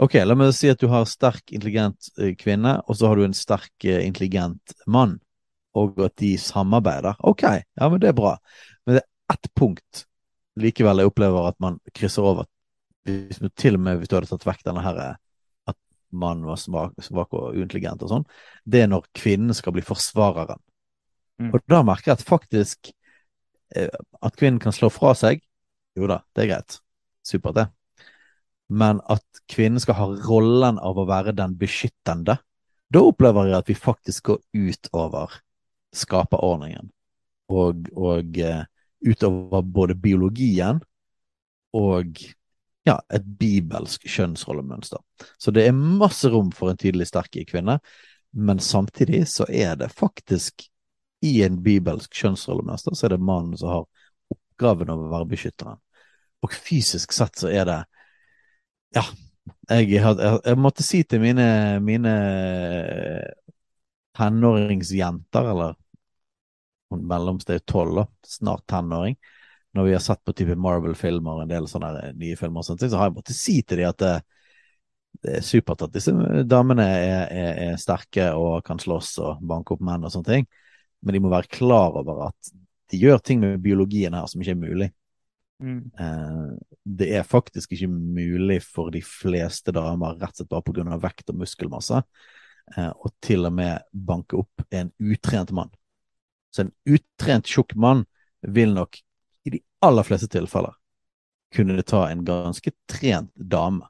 Ok, 0.00 0.16
la 0.24 0.36
meg 0.38 0.54
si 0.56 0.70
at 0.72 0.80
du 0.80 0.88
har 0.88 1.04
sterk, 1.08 1.44
intelligent 1.52 2.08
eh, 2.16 2.32
kvinne, 2.38 2.78
og 2.86 2.96
så 2.96 3.10
har 3.10 3.18
du 3.18 3.26
en 3.26 3.36
sterk, 3.36 3.74
eh, 3.84 4.04
intelligent 4.06 4.76
mann 4.88 5.18
og 5.76 5.98
at 6.06 6.16
de 6.20 6.32
samarbeider. 6.40 7.18
Ok, 7.28 7.44
ja, 7.44 7.88
men 7.88 8.00
det 8.00 8.10
er 8.10 8.16
bra. 8.16 8.36
Men 8.86 8.98
det 8.98 9.02
er 9.02 9.34
ett 9.34 9.48
punkt 9.58 10.06
likevel 10.56 11.02
jeg 11.02 11.10
opplever 11.10 11.50
at 11.50 11.58
man 11.60 11.78
krysser 11.96 12.24
over. 12.24 12.48
Hvis, 13.06 13.38
til 13.54 13.76
og 13.78 13.82
med 13.84 14.00
hvis 14.00 14.10
du 14.10 14.16
hadde 14.16 14.30
tatt 14.32 14.46
vekk 14.48 14.64
denne 14.66 14.82
her 14.82 15.00
at 15.70 15.76
mannen 16.10 16.48
var 16.48 16.58
svak, 16.58 16.96
svak 17.04 17.34
og 17.36 17.54
uintelligent 17.54 18.02
og 18.02 18.12
sånn, 18.12 18.24
det 18.64 18.82
er 18.82 18.90
når 18.90 19.06
kvinnen 19.16 19.54
skal 19.54 19.76
bli 19.76 19.84
forsvareren. 19.86 20.62
Mm. 21.42 21.52
Og 21.52 21.60
da 21.68 21.82
merker 21.84 22.12
jeg 22.12 22.18
at 22.18 22.26
faktisk 22.26 22.90
eh, 22.90 22.94
at 23.74 24.36
kvinnen 24.38 24.60
kan 24.62 24.74
slå 24.74 24.90
fra 24.92 25.14
seg, 25.18 25.42
jo 25.96 26.08
da, 26.10 26.20
det 26.36 26.44
er 26.44 26.50
greit. 26.52 26.78
Supert, 27.26 27.56
det. 27.56 27.66
Men 28.68 29.00
at 29.10 29.24
kvinnen 29.50 29.82
skal 29.82 29.98
ha 29.98 30.06
rollen 30.26 30.78
av 30.82 30.98
å 30.98 31.06
være 31.08 31.34
den 31.36 31.56
beskyttende, 31.58 32.38
da 32.86 33.02
opplever 33.02 33.50
jeg 33.50 33.58
at 33.58 33.70
vi 33.70 33.78
faktisk 33.78 34.30
går 34.30 34.40
utover 34.54 35.40
skaperordningen. 35.96 36.90
Og, 37.50 37.88
og 37.94 38.38
eh, 38.42 38.64
utover 39.06 39.62
både 39.62 39.94
biologien 39.98 40.80
og 41.76 42.18
ja, 42.86 42.96
et 43.10 43.26
bibelsk 43.38 44.06
kjønnsrollemønster. 44.10 44.98
Så 45.38 45.52
det 45.54 45.66
er 45.66 45.74
masse 45.76 46.30
rom 46.30 46.52
for 46.54 46.70
en 46.70 46.78
tydelig 46.78 47.08
sterk 47.10 47.38
kvinne, 47.50 47.78
men 48.36 48.62
samtidig 48.62 49.24
så 49.30 49.46
er 49.50 49.74
det 49.80 49.94
faktisk 49.94 50.66
i 51.24 51.42
en 51.46 51.60
bibelsk 51.64 52.12
kjønnsrollemønster 52.14 52.96
så 52.96 53.06
er 53.06 53.14
det 53.16 53.22
mannen 53.24 53.56
som 53.58 53.72
har 53.72 53.86
oppgaven 54.32 54.92
over 54.92 55.08
å 55.08 55.14
være 55.14 55.30
beskytteren. 55.32 55.80
Og 56.44 56.52
fysisk 56.52 57.14
sett 57.16 57.38
så 57.40 57.50
er 57.50 57.68
det 57.68 57.78
Ja, 58.96 59.02
jeg, 59.70 59.90
jeg, 59.92 60.16
jeg 60.44 60.58
måtte 60.58 60.84
si 60.86 61.02
til 61.04 61.20
mine, 61.22 61.46
mine 61.84 62.12
tenåringsjenter, 64.16 65.50
eller 65.50 65.74
hun 66.90 67.02
mellomste 67.08 67.56
er 67.56 67.64
tolv, 67.66 68.04
snart 68.26 68.64
tenåring, 68.70 69.16
når 69.74 69.84
vi 69.84 69.92
har 69.92 70.00
sett 70.04 70.22
på 70.24 70.32
type 70.36 70.56
Marvel-filmer 70.56 71.36
og 71.40 71.44
en 71.44 71.50
del 71.50 71.66
sånne 71.68 72.12
nye 72.16 72.38
filmer, 72.38 72.62
og 72.62 72.68
sånne 72.68 72.88
så 72.90 73.00
har 73.00 73.10
jeg 73.10 73.16
måttet 73.18 73.38
si 73.38 73.58
til 73.62 73.82
dem 73.82 73.90
at 73.90 74.00
det, 74.00 74.14
det 75.24 75.34
er 75.38 75.44
supert 75.44 75.82
at 75.84 75.94
disse 75.94 76.14
damene 76.48 76.86
er, 76.86 77.26
er, 77.26 77.50
er 77.70 77.80
sterke 77.80 78.30
og 78.38 78.62
kan 78.66 78.80
slåss 78.80 79.16
og 79.24 79.42
banke 79.48 79.74
opp 79.74 79.84
menn 79.84 80.06
og 80.06 80.14
sånne 80.14 80.30
ting, 80.30 80.48
men 81.02 81.16
de 81.16 81.22
må 81.22 81.32
være 81.32 81.52
klar 81.52 81.96
over 81.98 82.28
at 82.28 82.52
de 82.92 83.00
gjør 83.00 83.18
ting 83.24 83.42
med 83.42 83.62
biologien 83.62 84.14
her 84.14 84.28
som 84.30 84.42
ikke 84.42 84.54
er 84.54 84.62
mulig. 84.62 84.88
Mm. 85.62 85.90
Eh, 85.98 86.50
det 86.84 87.08
er 87.16 87.26
faktisk 87.26 87.72
ikke 87.72 87.88
mulig 87.90 88.60
for 88.64 88.92
de 88.94 89.02
fleste 89.02 89.72
damer, 89.74 90.18
rett 90.20 90.34
og 90.34 90.42
slett 90.42 90.52
bare 90.52 90.66
pga. 90.66 90.98
vekt 91.02 91.32
og 91.32 91.40
muskelmasse, 91.40 92.02
eh, 92.76 92.92
å 92.92 93.10
til 93.20 93.46
og 93.46 93.52
med 93.52 93.82
banke 93.92 94.36
opp 94.36 94.66
en 94.70 94.92
utrent 95.00 95.52
mann. 95.52 95.70
Så 96.52 96.66
en 96.66 96.72
utrent 96.86 97.46
tjukk 97.46 97.74
mann 97.76 98.04
vil 98.42 98.74
nok 98.74 99.00
i 99.44 99.50
de 99.50 99.62
aller 99.82 100.02
fleste 100.02 100.28
tilfeller 100.28 100.74
kunne 101.54 101.82
ta 101.82 102.08
en 102.10 102.24
ganske 102.24 102.72
trent 102.90 103.30
dame, 103.34 103.86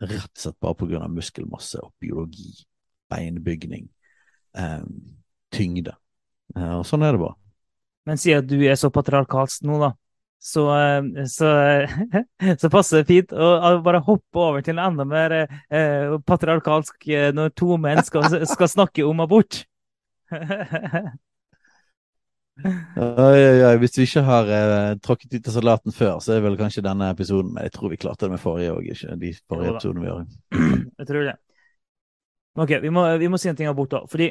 rett 0.00 0.30
og 0.30 0.40
slett 0.40 0.60
bare 0.60 0.74
pga. 0.74 1.08
muskelmasse 1.08 1.78
og 1.82 1.92
biologi, 2.00 2.64
beinbygning, 3.10 3.88
eh, 4.56 4.82
tyngde. 5.52 5.94
Eh, 6.56 6.72
og 6.78 6.86
sånn 6.88 7.04
er 7.06 7.16
det 7.16 7.22
bare. 7.24 7.38
Men 8.04 8.20
siden 8.20 8.48
du 8.48 8.58
er 8.68 8.76
så 8.76 8.90
patriarkalsk 8.92 9.64
nå, 9.64 9.78
da, 9.80 9.90
så, 10.44 10.64
eh, 10.76 11.24
så, 11.30 11.50
så 12.60 12.70
passer 12.72 13.00
det 13.00 13.08
fint 13.08 13.32
å 13.32 13.78
bare 13.84 14.02
hoppe 14.04 14.42
over 14.48 14.64
til 14.64 14.76
en 14.76 14.90
enda 14.90 15.06
mer 15.08 15.36
eh, 15.40 16.16
patriarkalsk 16.28 17.08
eh, 17.08 17.30
når 17.36 17.54
to 17.56 17.78
menn 17.80 18.02
skal, 18.04 18.28
skal 18.50 18.70
snakke 18.70 19.06
om 19.08 19.24
abort. 19.24 19.64
Oi, 22.54 23.02
oi, 23.02 23.62
oi. 23.66 23.72
Hvis 23.82 23.96
vi 23.98 24.04
ikke 24.06 24.22
har 24.28 24.50
eh, 24.52 24.92
tråkket 25.02 25.32
ut 25.34 25.48
av 25.50 25.56
salaten 25.56 25.94
før, 25.94 26.20
så 26.22 26.36
er 26.36 26.44
vel 26.44 26.58
kanskje 26.60 26.84
denne 26.86 27.08
episoden 27.10 27.50
Men 27.56 27.66
jeg 27.66 27.74
tror 27.74 27.90
vi 27.90 27.98
klarte 27.98 28.28
det 28.28 28.36
med 28.36 28.42
forrige 28.42 28.76
òg, 28.76 28.86
ikke 28.92 29.16
de 29.18 29.32
forrige 29.40 29.72
episodene 29.74 30.04
vi 30.04 30.10
gjør. 30.10 30.22
Jeg 31.00 31.08
tror 31.08 31.26
det. 31.30 31.34
Ok, 32.54 32.76
vi 32.84 32.92
må, 32.94 33.08
vi 33.18 33.28
må 33.32 33.40
si 33.42 33.50
en 33.50 33.58
ting 33.58 33.66
om 33.66 33.74
abort, 33.74 33.96
da. 33.96 34.04
Fordi 34.10 34.28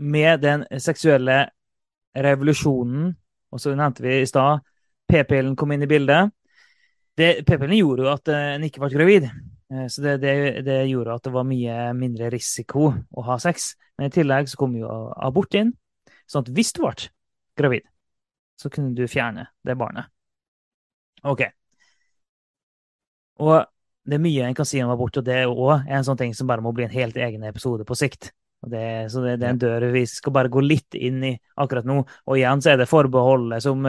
med 0.00 0.40
den 0.40 0.64
seksuelle 0.80 1.50
revolusjonen, 2.16 3.10
og 3.50 3.60
så 3.62 3.74
nevnte 3.76 4.04
vi 4.04 4.20
i 4.22 4.28
stad, 4.28 4.62
p-pillen 5.10 5.56
kom 5.58 5.72
inn 5.74 5.84
i 5.84 5.90
bildet. 5.90 6.30
P-pillen 7.18 7.76
gjorde 7.76 8.06
jo 8.06 8.12
at 8.12 8.30
eh, 8.32 8.52
en 8.56 8.66
ikke 8.66 8.82
ble 8.82 8.90
gravid. 8.94 9.26
Eh, 9.70 9.86
Så 9.90 10.02
det, 10.04 10.16
det, 10.22 10.34
det 10.66 10.78
gjorde 10.88 11.16
at 11.18 11.26
det 11.26 11.32
var 11.34 11.46
mye 11.48 11.78
mindre 11.98 12.30
risiko 12.32 12.92
å 12.94 13.26
ha 13.26 13.38
sex. 13.42 13.74
Men 13.98 14.08
i 14.08 14.14
tillegg 14.14 14.48
så 14.48 14.60
kom 14.60 14.76
jo 14.78 14.88
abort 15.20 15.54
inn. 15.58 15.74
Sånn 16.30 16.46
at 16.46 16.52
hvis 16.54 16.72
du 16.76 16.84
ble 16.84 16.94
gravid, 17.58 17.84
så 18.60 18.70
kunne 18.72 18.94
du 18.96 19.04
fjerne 19.10 19.48
det 19.66 19.76
barnet. 19.78 20.08
Ok. 21.26 21.44
Og 23.40 23.66
det 24.08 24.16
er 24.16 24.22
mye 24.22 24.46
en 24.48 24.56
kan 24.56 24.68
si 24.68 24.80
om 24.82 24.90
abort, 24.92 25.18
og 25.20 25.26
det 25.26 25.42
er 25.42 25.50
òg 25.50 25.88
en 25.88 26.04
sånn 26.06 26.18
ting 26.20 26.36
som 26.36 26.48
bare 26.48 26.64
må 26.64 26.72
bli 26.76 26.86
en 26.86 26.94
helt 26.94 27.18
egen 27.20 27.44
episode 27.48 27.84
på 27.88 27.98
sikt. 27.98 28.30
Det, 28.60 29.08
så 29.08 29.22
det, 29.24 29.38
det, 29.40 29.46
er 29.46 29.54
en 29.54 29.60
dør 29.60 29.84
vi 29.94 30.02
skal 30.04 30.34
bare 30.36 30.50
gå 30.52 30.60
litt 30.60 30.96
inn 30.98 31.22
i 31.24 31.30
akkurat 31.62 31.86
nå. 31.88 32.02
Og 32.28 32.36
igjen 32.36 32.60
så 32.60 32.74
er 32.74 32.82
det 32.82 32.90
forbeholdet 32.90 33.64
som, 33.64 33.86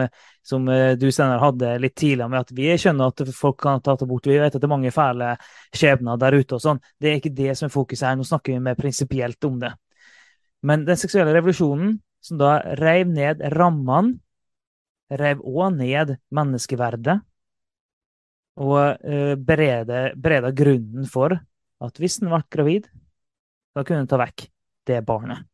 som 0.48 0.68
eh, 0.72 0.94
du 0.96 1.10
Steinar 1.12 1.42
hadde 1.42 1.74
litt 1.82 1.94
tidligere, 2.00 2.30
med 2.32 2.46
at 2.46 2.54
vi 2.56 2.70
skjønner 2.80 3.12
at 3.12 3.34
folk 3.36 3.58
kan 3.60 3.82
ta 3.84 3.98
det 4.00 4.08
bort. 4.08 4.28
Vi 4.30 4.38
vet 4.40 4.54
at 4.54 4.60
det 4.60 4.68
er 4.68 4.72
mange 4.72 4.94
fæle 4.94 5.34
skjebner 5.76 6.20
der 6.20 6.38
ute 6.38 6.56
og 6.56 6.64
sånn. 6.64 6.80
Det 6.96 7.10
er 7.10 7.20
ikke 7.20 7.34
det 7.36 7.56
som 7.58 7.68
er 7.68 7.74
fokuset 7.74 8.08
her. 8.08 8.16
Nå 8.16 8.24
snakker 8.28 8.54
vi 8.54 8.64
mer 8.64 8.78
prinsipielt 8.78 9.48
om 9.48 9.60
det. 9.60 9.74
Men 10.64 10.86
den 10.88 11.00
seksuelle 11.00 11.34
revolusjonen, 11.36 11.98
som 12.22 12.40
da 12.40 12.54
reiv 12.78 13.10
ned 13.12 13.42
rammene, 13.52 14.16
reiv 15.12 15.42
òg 15.44 15.76
ned 15.76 16.16
menneskeverdet. 16.32 17.20
Og 18.60 18.98
berede, 19.48 20.00
berede 20.20 20.50
grunnen 20.52 21.06
for 21.08 21.32
at 21.82 21.98
hvis 21.98 22.18
den 22.20 22.28
ble 22.28 22.42
gravid, 22.52 22.88
da 23.72 23.84
kunne 23.84 24.02
den 24.02 24.10
ta 24.10 24.18
vekk 24.20 24.44
det 24.88 24.98
barnet. 25.08 25.46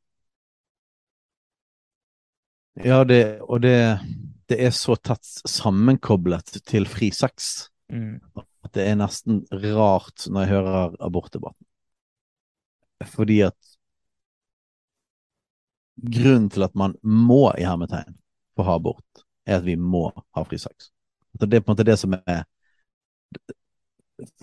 Ja, 2.85 3.03
det, 3.05 3.41
og 3.43 3.63
det, 3.63 3.99
det, 4.47 4.59
er 4.67 4.75
så 4.75 4.95
tett 5.03 5.27
sammenkoblet 5.51 6.61
til 6.69 6.87
fri 6.91 7.11
sex 7.15 7.69
mm. 7.91 8.21
at 8.39 8.77
det 8.77 8.85
er 8.87 9.01
nesten 9.01 9.41
rart 9.65 10.29
når 10.31 10.45
jeg 10.45 10.53
hører 10.53 10.95
abortdebatten. 11.09 11.67
Fordi 13.15 13.41
at 13.49 13.75
grunnen 15.99 16.47
til 16.55 16.67
at 16.69 16.79
man 16.79 16.95
må 17.03 17.49
i 17.59 17.67
hermetegn 17.67 18.15
få 18.55 18.67
ha 18.67 18.79
abort, 18.79 19.25
er 19.47 19.59
at 19.59 19.67
vi 19.67 19.75
må 19.75 20.09
ha 20.15 20.47
fri 20.47 20.61
sex. 20.63 20.93
det 21.35 21.55
er 21.55 21.63
på 21.63 21.73
en 21.73 21.75
måte 21.75 21.87
det 21.87 21.99
som 21.99 22.15
er 22.21 22.45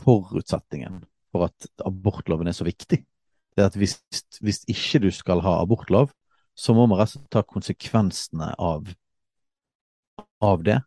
forutsetningen 0.03 1.03
for 1.33 1.49
at 1.49 1.67
abortloven 1.85 2.47
er 2.47 2.55
så 2.55 2.67
viktig 2.67 3.01
det 3.55 3.63
er 3.63 3.69
at 3.71 3.77
hvis, 3.79 3.95
hvis, 4.43 4.63
ikke 4.67 4.99
du 5.05 5.11
skal 5.15 5.39
ha 5.45 5.61
abortlov, 5.61 6.11
så 6.55 6.73
må 6.75 6.85
man 6.91 6.99
rett 6.99 7.15
ta 7.31 7.43
konsekvensene 7.47 8.51
av, 8.59 8.89
av 10.43 10.63
det, 10.67 10.81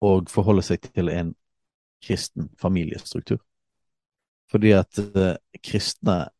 og 0.00 0.30
forholde 0.32 0.64
seg 0.64 0.80
til 0.86 1.12
en 1.12 1.34
kristen 2.00 2.48
familiestruktur. 2.60 3.42
Fordi 4.50 4.72
at 4.72 4.96
eh, 4.98 5.36
kristne 5.60 6.30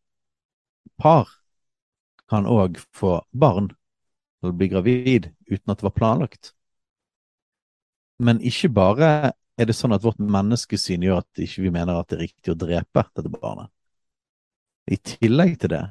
par 1.01 1.28
kan 2.30 2.49
òg 2.49 2.80
få 2.97 3.20
barn 3.36 3.68
eller 4.41 4.57
bli 4.57 4.70
gravid 4.72 5.28
uten 5.51 5.72
at 5.72 5.82
det 5.82 5.88
var 5.91 5.97
planlagt. 5.99 6.55
Men 8.16 8.41
ikke 8.41 8.72
bare 8.72 9.11
er 9.61 9.68
det 9.68 9.76
sånn 9.76 9.92
at 9.92 10.04
vårt 10.04 10.20
menneskesyn 10.22 11.04
gjør 11.04 11.20
at 11.20 11.42
ikke 11.44 11.66
vi 11.66 11.72
mener 11.74 11.98
at 12.00 12.08
det 12.08 12.16
er 12.16 12.24
riktig 12.24 12.54
å 12.54 12.58
drepe 12.58 13.04
dette 13.16 13.32
barnet. 13.32 13.68
I 14.90 14.96
tillegg 14.96 15.58
til 15.61 15.74
det 15.74 15.84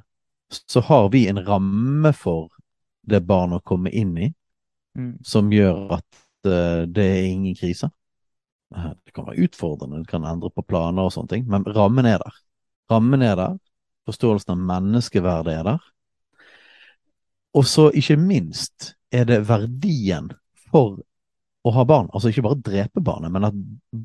så 0.49 0.81
har 0.87 1.11
vi 1.13 1.27
en 1.29 1.41
ramme 1.45 2.11
for 2.17 2.49
det 3.09 3.21
barnet 3.29 3.61
å 3.61 3.67
komme 3.69 3.91
inn 3.93 4.15
i, 4.17 4.31
mm. 4.97 5.13
som 5.25 5.51
gjør 5.53 5.99
at 5.99 6.09
uh, 6.49 6.85
det 6.89 7.05
er 7.05 7.29
ingen 7.29 7.57
krise. 7.57 7.91
Det 8.69 9.13
kan 9.13 9.25
være 9.25 9.45
utfordrende, 9.47 10.03
det 10.03 10.11
kan 10.11 10.25
endre 10.29 10.51
på 10.53 10.65
planer 10.65 11.07
og 11.07 11.13
sånne 11.13 11.33
ting, 11.35 11.45
men 11.49 11.65
rammen 11.65 12.09
er 12.09 12.19
der. 12.21 12.41
Rammen 12.89 13.23
er 13.25 13.37
der, 13.37 13.55
forståelsen 14.09 14.53
av 14.55 14.65
menneskeverdet 14.71 15.55
er 15.61 15.65
der. 15.71 15.87
Og 17.57 17.65
så 17.65 17.87
ikke 17.97 18.17
minst 18.21 18.93
er 19.13 19.25
det 19.29 19.41
verdien 19.49 20.29
for 20.69 20.99
å 21.63 21.73
ha 21.75 21.85
barn. 21.85 22.09
Altså 22.13 22.31
ikke 22.31 22.45
bare 22.45 22.61
drepe 22.63 23.03
barnet, 23.03 23.31
men 23.31 23.47
at 23.49 23.57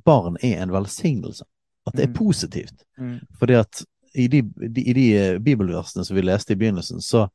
barn 0.06 0.38
er 0.42 0.62
en 0.62 0.72
velsignelse. 0.74 1.46
At 1.84 1.96
det 1.96 2.06
er 2.06 2.12
mm. 2.14 2.16
positivt. 2.16 2.86
Mm. 2.98 3.18
Fordi 3.38 3.58
at 3.60 3.84
i 4.14 4.28
de, 4.30 4.42
de, 4.42 4.82
i 4.82 4.94
de 4.96 5.06
eh, 5.18 5.38
bibelversene 5.42 6.04
som 6.06 6.16
vi 6.16 6.24
leste 6.24 6.54
i 6.54 6.58
begynnelsen, 6.58 7.02
så, 7.02 7.26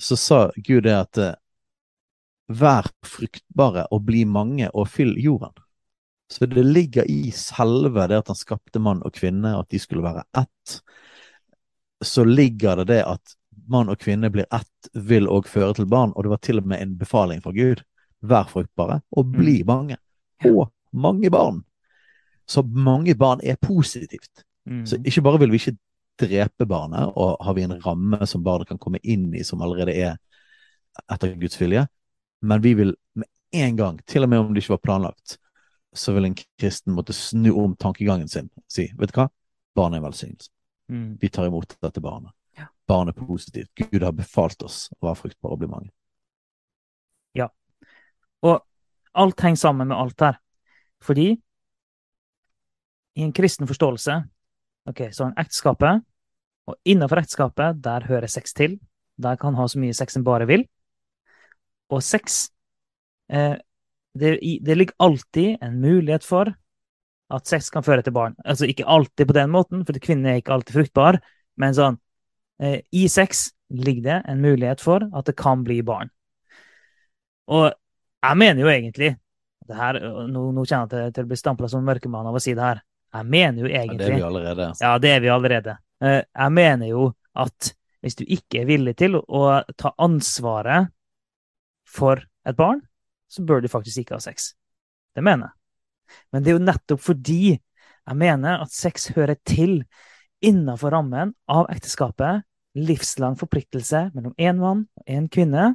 så 0.00 0.16
sa 0.16 0.40
Gud 0.56 0.84
det 0.86 0.96
at 0.96 1.22
uh, 1.22 1.34
Vær 2.46 2.86
fruktbare 3.02 3.88
og 3.90 4.04
bli 4.06 4.20
mange 4.22 4.68
og 4.70 4.84
fyll 4.86 5.16
jorden. 5.18 5.50
Så 6.30 6.46
det 6.46 6.62
ligger 6.62 7.08
i 7.10 7.32
selve 7.34 8.04
det 8.06 8.20
at 8.20 8.30
han 8.30 8.38
skapte 8.38 8.78
mann 8.78 9.00
og 9.02 9.16
kvinne, 9.18 9.56
at 9.58 9.66
de 9.70 9.80
skulle 9.82 10.04
være 10.04 10.22
ett. 10.38 10.76
Så 12.06 12.22
ligger 12.22 12.78
det 12.78 12.84
det 12.92 13.00
at 13.02 13.34
mann 13.66 13.90
og 13.90 13.98
kvinne 13.98 14.30
blir 14.30 14.46
ett, 14.54 14.90
vil 14.94 15.26
òg 15.26 15.50
føre 15.50 15.74
til 15.74 15.90
barn. 15.90 16.14
Og 16.14 16.22
det 16.22 16.32
var 16.36 16.42
til 16.46 16.62
og 16.62 16.70
med 16.70 16.82
en 16.82 16.94
befaling 16.98 17.42
fra 17.42 17.50
Gud. 17.56 17.82
Vær 18.22 18.48
fruktbare 18.50 19.00
og 19.12 19.32
bli 19.32 19.60
mm. 19.62 19.66
mange. 19.66 19.98
Og 20.48 20.70
mange 20.92 21.30
barn. 21.30 21.62
Så 22.46 22.62
mange 22.62 23.14
barn 23.18 23.42
er 23.42 23.58
positivt. 23.60 24.44
Mm. 24.66 24.84
Så 24.86 24.98
ikke 25.04 25.22
bare 25.22 25.40
vil 25.42 25.52
vi 25.52 25.60
ikke 25.60 25.76
drepe 26.20 26.66
barnet, 26.66 27.12
og 27.16 27.36
har 27.44 27.54
vi 27.54 27.66
en 27.66 27.76
ramme 27.82 28.26
som 28.26 28.44
barnet 28.44 28.70
kan 28.70 28.78
komme 28.80 28.98
inn 29.02 29.28
i, 29.34 29.44
som 29.44 29.60
allerede 29.62 29.92
er 29.92 30.16
etter 31.12 31.34
Guds 31.36 31.58
vilje, 31.60 31.84
men 32.40 32.62
vi 32.64 32.72
vil 32.74 32.94
med 33.14 33.28
en 33.56 33.76
gang, 33.76 33.98
til 34.08 34.24
og 34.24 34.30
med 34.32 34.38
om 34.38 34.54
det 34.54 34.62
ikke 34.62 34.76
var 34.76 34.84
planlagt, 34.84 35.36
så 35.96 36.12
vil 36.16 36.28
en 36.28 36.36
kristen 36.36 36.94
måtte 36.96 37.12
snu 37.16 37.52
om 37.56 37.76
tankegangen 37.76 38.28
sin 38.28 38.50
og 38.52 38.64
si 38.68 38.90
vet 38.98 39.12
du 39.12 39.20
hva, 39.20 39.28
barnet 39.76 39.98
er 39.98 40.02
en 40.02 40.08
velsignelse. 40.08 40.50
Mm. 40.92 41.06
Vi 41.20 41.30
tar 41.32 41.48
imot 41.48 41.76
dette 41.82 42.02
barnet. 42.04 42.32
Ja. 42.56 42.68
Barnet 42.88 43.16
er 43.16 43.26
positivt. 43.26 43.70
Gud 43.76 44.02
har 44.02 44.12
befalt 44.16 44.62
oss 44.62 44.86
å 44.96 45.08
være 45.08 45.20
fruktbare 45.22 45.56
og 45.56 45.62
bli 45.62 45.70
mange. 45.70 45.90
Ja. 47.36 47.48
Og 48.42 48.60
alt 49.16 49.40
henger 49.40 49.56
sammen 49.56 49.88
med 49.88 49.96
alt 49.96 50.20
her. 50.20 50.40
Fordi 51.04 51.30
i 53.16 53.22
en 53.24 53.32
kristen 53.32 53.68
forståelse 53.68 54.22
Ok, 54.86 55.00
så 55.10 55.32
ekteskapet. 55.34 56.04
Og 56.70 56.76
innenfor 56.86 57.18
ekteskapet, 57.18 57.80
der 57.82 58.06
hører 58.06 58.30
sex 58.30 58.52
til. 58.54 58.76
Der 59.18 59.34
kan 59.34 59.56
ha 59.58 59.66
så 59.66 59.80
mye 59.82 59.94
sex 59.96 60.14
en 60.14 60.24
bare 60.26 60.46
vil. 60.46 60.62
Og 61.90 62.04
sex 62.06 62.50
eh, 63.30 63.56
det, 64.14 64.38
det, 64.62 64.76
ligger 64.76 64.94
alltid 65.02 65.56
en 65.62 65.80
mulighet 65.80 66.24
for 66.24 66.52
at 67.30 67.50
sex 67.50 67.70
kan 67.70 67.82
føre 67.82 68.02
til 68.02 68.14
barn. 68.14 68.36
Altså 68.44 68.66
ikke 68.66 68.86
alltid 68.86 69.26
på 69.26 69.36
den 69.36 69.50
måten, 69.50 69.82
for 69.86 69.98
kvinner 70.02 70.32
er 70.32 70.42
ikke 70.42 70.54
alltid 70.54 70.78
fruktbar, 70.78 71.18
men 71.58 71.74
sånn 71.74 71.98
eh, 72.62 72.80
I 72.94 73.08
sex 73.10 73.48
ligger 73.74 74.04
det 74.06 74.20
en 74.30 74.42
mulighet 74.42 74.82
for 74.82 75.02
at 75.10 75.26
det 75.26 75.34
kan 75.38 75.64
bli 75.66 75.80
barn. 75.86 76.12
Og 77.50 77.72
jeg 78.22 78.38
mener 78.40 78.62
jo 78.62 78.72
egentlig 78.72 79.14
det 79.66 79.74
her, 79.74 79.98
Nå, 80.30 80.50
nå 80.54 80.64
kjenner 80.64 80.86
jeg 80.86 80.90
til, 80.92 81.14
til 81.16 81.26
å 81.26 81.30
bli 81.32 81.38
stampla 81.40 81.70
som 81.70 81.86
mørkemann 81.86 82.28
av 82.30 82.36
å 82.38 82.42
si 82.42 82.54
det 82.54 82.62
her. 82.62 82.82
Jeg 83.16 83.26
mener 83.32 83.64
jo 83.64 83.70
egentlig 83.70 83.96
Ja, 83.98 84.06
det 84.06 84.12
er 84.12 84.16
vi 84.20 84.26
allerede. 84.28 84.68
Ja, 84.80 84.92
det 85.02 85.10
er 85.10 85.22
vi 85.24 85.32
allerede. 85.32 85.76
Eh, 86.04 86.20
jeg 86.22 86.54
mener 86.54 86.90
jo 86.90 87.08
at 87.36 87.72
hvis 88.04 88.18
du 88.18 88.22
ikke 88.22 88.60
er 88.62 88.68
villig 88.68 88.94
til 89.00 89.18
å 89.18 89.42
ta 89.74 89.92
ansvaret 90.02 90.92
for 91.88 92.22
et 92.46 92.58
barn, 92.58 92.82
så 93.26 93.42
bør 93.42 93.64
du 93.64 93.70
faktisk 93.72 94.04
ikke 94.04 94.18
ha 94.18 94.22
sex. 94.22 94.52
Det 95.16 95.24
mener 95.24 95.48
jeg. 95.48 96.16
Men 96.30 96.44
det 96.44 96.52
er 96.52 96.58
jo 96.58 96.66
nettopp 96.66 97.02
fordi 97.02 97.40
jeg 97.56 98.18
mener 98.20 98.62
at 98.62 98.70
sex 98.70 99.08
hører 99.16 99.38
til 99.42 99.80
innenfor 100.44 100.94
rammen 100.94 101.32
av 101.50 101.66
ekteskapet, 101.72 102.44
livslang 102.76 103.34
forpliktelse 103.40 104.10
mellom 104.14 104.36
én 104.38 104.60
mann 104.60 104.84
og 104.94 105.10
én 105.10 105.26
kvinne. 105.32 105.72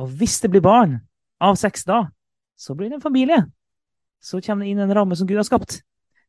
Og 0.00 0.14
hvis 0.16 0.38
det 0.40 0.52
blir 0.54 0.64
barn 0.64 1.00
av 1.42 1.58
sex 1.58 1.84
da, 1.88 2.04
så 2.56 2.76
blir 2.78 2.90
det 2.90 3.00
en 3.00 3.04
familie. 3.04 3.40
Så 4.22 4.40
kommer 4.40 4.64
det 4.64 4.72
inn 4.72 4.82
en 4.84 4.94
ramme 4.94 5.18
som 5.18 5.26
Gud 5.26 5.40
har 5.40 5.48
skapt. 5.48 5.80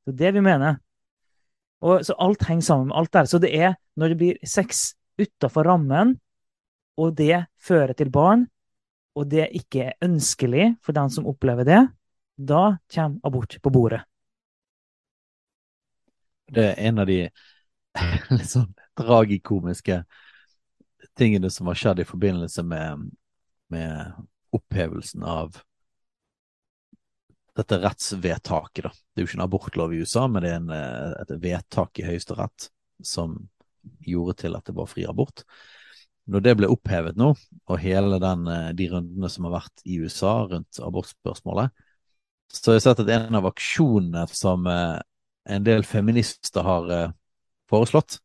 Det 0.05 0.15
er 0.15 0.19
det 0.23 0.33
vi 0.39 0.45
mener. 0.45 0.79
Og, 1.83 2.01
så 2.07 2.15
alt 2.21 2.45
henger 2.47 2.65
sammen 2.65 2.89
med 2.89 2.97
alt 2.97 3.13
der. 3.13 3.29
Så 3.29 3.39
det 3.43 3.51
er 3.53 3.75
når 3.99 4.13
det 4.13 4.19
blir 4.21 4.47
sex 4.47 4.93
utafor 5.19 5.67
rammen, 5.67 6.15
og 6.97 7.13
det 7.17 7.45
fører 7.61 7.93
til 7.97 8.09
barn, 8.13 8.47
og 9.13 9.29
det 9.29 9.51
ikke 9.53 9.89
er 9.89 10.05
ønskelig 10.05 10.73
for 10.81 10.95
den 10.97 11.11
som 11.13 11.27
opplever 11.29 11.67
det, 11.67 11.81
da 12.37 12.77
kommer 12.93 13.19
abort 13.27 13.57
på 13.61 13.73
bordet. 13.73 14.01
Det 16.53 16.65
er 16.71 16.89
en 16.89 17.01
av 17.01 17.09
de 17.09 17.19
litt 18.33 18.49
sånn 18.49 18.71
tragikomiske 18.97 20.01
tingene 21.17 21.49
som 21.53 21.69
har 21.69 21.77
skjedd 21.77 22.01
i 22.01 22.09
forbindelse 22.09 22.65
med, 22.65 23.09
med 23.73 24.13
opphevelsen 24.53 25.23
av 25.27 25.59
dette 27.57 27.77
rettsvedtaket, 27.83 28.87
da. 28.87 28.91
Det 28.91 29.21
er 29.21 29.25
jo 29.25 29.29
ikke 29.29 29.39
en 29.39 29.45
abortlov 29.45 29.93
i 29.93 30.01
USA, 30.01 30.25
men 30.27 30.43
det 30.43 30.51
er 30.51 30.59
en, 30.59 30.71
eh, 30.73 31.13
et 31.21 31.33
vedtak 31.43 32.01
i 32.01 32.07
Høyesterett 32.07 32.69
som 33.05 33.35
gjorde 34.01 34.39
til 34.41 34.57
at 34.57 34.65
det 34.65 34.75
var 34.77 34.89
fri 34.89 35.05
abort. 35.05 35.43
Når 36.29 36.43
det 36.43 36.55
ble 36.57 36.69
opphevet 36.71 37.19
nå, 37.19 37.33
og 37.67 37.81
hele 37.83 38.19
den, 38.23 38.47
eh, 38.47 38.71
de 38.73 38.89
rundene 38.89 39.29
som 39.29 39.45
har 39.45 39.59
vært 39.59 39.85
i 39.85 39.99
USA 40.01 40.47
rundt 40.49 40.79
abortspørsmålet, 40.81 41.69
så 42.53 42.71
har 42.71 42.77
jeg 42.77 42.85
sett 42.87 42.99
at 43.01 43.09
en 43.09 43.35
av 43.35 43.49
aksjonene 43.49 44.27
som 44.33 44.65
eh, 44.67 44.99
en 45.45 45.63
del 45.63 45.83
feminister 45.83 46.63
har 46.63 47.13
foreslått, 47.69 48.19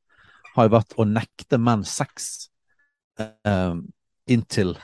har 0.54 0.68
jo 0.68 0.76
vært 0.76 0.94
å 0.96 1.04
nekte 1.04 1.58
menn 1.58 1.82
sex 1.84 2.48
inntil 4.30 4.76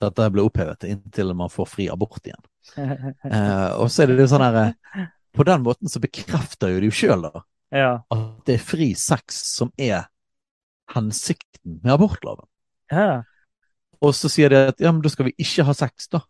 dette 0.00 0.26
ble 0.32 0.42
opphevet, 0.46 0.84
inntil 0.88 1.34
man 1.36 1.50
får 1.52 1.66
fri 1.68 1.88
abort 1.92 2.24
igjen 2.26 2.40
Eh, 3.24 3.70
og 3.80 3.88
så 3.90 4.04
er 4.04 4.12
det 4.12 4.22
jo 4.24 4.28
sånn 4.30 4.44
her 4.44 4.58
eh, 4.60 5.06
På 5.36 5.44
den 5.48 5.62
måten 5.64 5.88
så 5.90 6.00
bekrefter 6.02 6.72
jo 6.74 6.80
de 6.84 6.90
sjøl, 6.94 7.24
ja. 7.74 7.90
at 8.10 8.24
det 8.46 8.56
er 8.58 8.64
fri 8.64 8.90
sex 8.98 9.40
som 9.56 9.70
er 9.78 10.08
hensikten 10.94 11.78
med 11.84 11.92
abortloven. 11.94 12.46
Ja. 12.90 13.22
Og 14.02 14.14
så 14.18 14.30
sier 14.32 14.50
de 14.50 14.60
at 14.72 14.80
ja, 14.82 14.90
men 14.90 15.02
da 15.04 15.10
skal 15.12 15.28
vi 15.28 15.34
ikke 15.38 15.62
ha 15.68 15.74
sex, 15.76 16.08
da. 16.10 16.22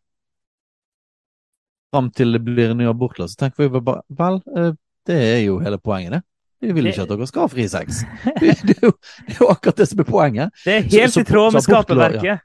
Fram 1.94 2.10
til 2.14 2.32
det 2.36 2.42
blir 2.46 2.70
en 2.74 2.78
ny 2.78 2.86
abortlov. 2.90 3.30
Så 3.32 3.40
tenker 3.40 3.64
vi 3.66 3.80
bare 3.80 4.02
vel, 4.20 4.36
eh, 4.56 4.72
det 5.08 5.16
er 5.30 5.40
jo 5.46 5.56
hele 5.64 5.78
poenget, 5.80 6.18
det. 6.18 6.22
Vi 6.60 6.74
vil 6.76 6.90
ikke 6.90 7.06
at 7.06 7.08
dere 7.14 7.26
skal 7.30 7.46
ha 7.46 7.48
fri 7.48 7.64
sex. 7.72 8.02
Det 8.40 8.50
er 8.76 8.84
jo, 8.84 8.90
det 9.24 9.32
er 9.32 9.38
jo 9.40 9.48
akkurat 9.48 9.78
det 9.80 9.86
som 9.88 10.02
er 10.02 10.08
poenget. 10.10 10.52
Det 10.66 10.74
er 10.74 10.82
helt 10.84 11.12
Så- 11.14 11.14
så- 11.14 11.24
i 11.24 11.28
tråd 11.32 11.52
med 11.56 11.64
skaperverket. 11.64 12.24
Ja. 12.28 12.38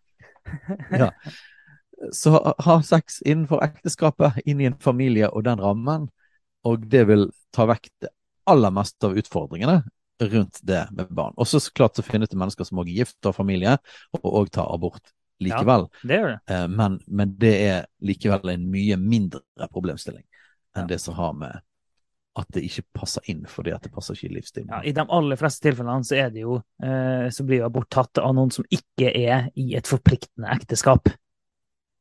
Så 2.11 2.31
ha, 2.59 2.75
sex 2.83 3.21
innenfor 3.23 3.61
ekteskapet, 3.63 4.41
inn 4.45 4.59
i 4.61 4.67
en 4.67 4.75
familie 4.83 5.29
og 5.31 5.45
den 5.47 5.61
rammen, 5.63 6.09
og 6.67 6.83
det 6.91 7.05
vil 7.07 7.29
ta 7.55 7.65
vekk 7.69 7.87
det 8.03 8.09
aller 8.51 8.73
meste 8.75 9.07
av 9.07 9.15
utfordringene 9.17 9.77
rundt 10.21 10.59
det 10.63 10.81
med 10.95 11.07
barn. 11.15 11.33
Og 11.39 11.47
så 11.47 11.61
klart 11.75 11.95
så 11.95 12.03
finnes 12.05 12.29
det 12.31 12.37
mennesker 12.39 12.67
som 12.67 12.81
også 12.81 12.91
er 12.91 12.99
gift 12.99 13.29
og 13.29 13.35
familie, 13.37 13.77
og 14.19 14.27
òg 14.41 14.51
tar 14.53 14.67
abort 14.75 15.13
likevel. 15.43 15.87
Det 16.03 16.19
gjør 16.19 16.29
det. 16.33 16.37
Eh, 16.55 16.67
Men, 16.71 16.99
men 17.07 17.33
det 17.39 17.53
er 17.63 17.87
likevel 18.05 18.53
en 18.53 18.67
mye 18.71 18.97
mindre 18.99 19.69
problemstilling 19.71 20.23
enn 20.75 20.83
Ja. 20.83 20.87
det 20.91 20.99
som 20.99 21.15
har 21.15 21.33
med 21.33 21.61
at 22.35 22.47
det 22.53 22.65
ikke 22.67 22.83
passer 22.99 23.25
inn 23.31 23.45
fordi 23.49 23.71
at 23.75 23.83
det 23.85 23.91
passer 23.95 24.17
ikke 24.17 24.27
i 24.27 24.35
livsstilen. 24.35 24.71
Ja, 24.71 24.81
I 24.83 24.93
de 24.95 25.05
aller 25.17 25.39
fleste 25.39 25.63
tilfellene 25.67 26.07
så, 26.07 26.17
er 26.19 26.31
det 26.33 26.43
jo, 26.43 26.57
eh, 26.83 27.27
så 27.31 27.45
blir 27.47 27.61
jo 27.61 27.67
abort 27.69 27.89
tatt 27.93 28.19
av 28.21 28.33
noen 28.35 28.51
som 28.51 28.67
ikke 28.69 29.11
er 29.11 29.49
i 29.55 29.69
et 29.79 29.87
forpliktende 29.89 30.51
ekteskap. 30.55 31.11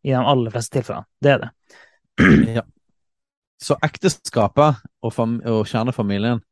I 0.04 0.12
de 0.12 0.20
aller 0.20 0.54
fleste 0.54 0.80
tilfellene. 0.80 1.08
Det 1.22 1.36
er 1.36 1.44
det. 1.44 1.52
Ja. 2.60 2.62
Så 3.64 3.76
ekteskapet 3.86 4.82
og, 5.06 5.14
og 5.16 5.60
kjernefamilien 5.70 6.42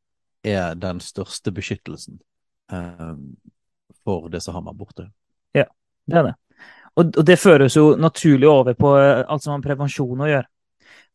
er 0.47 0.73
den 0.79 1.01
største 1.03 1.51
beskyttelsen 1.53 2.15
eh, 2.71 3.11
for 4.03 4.31
det 4.33 4.41
som 4.41 4.55
har 4.57 4.63
med 4.63 4.73
abort 4.73 5.03
gjøre. 5.03 5.11
Det 6.05 6.17
er 6.19 6.23
det. 6.23 6.33
Og, 6.93 7.09
og 7.17 7.25
det 7.25 7.39
føres 7.41 7.75
jo 7.77 7.93
naturlig 7.97 8.49
over 8.49 8.75
på 8.77 8.93
eh, 8.99 9.23
alt 9.25 9.43
som 9.43 9.53
har 9.53 9.61
med 9.61 9.67
prevensjon 9.67 10.23
å 10.23 10.29
gjøre. 10.29 10.47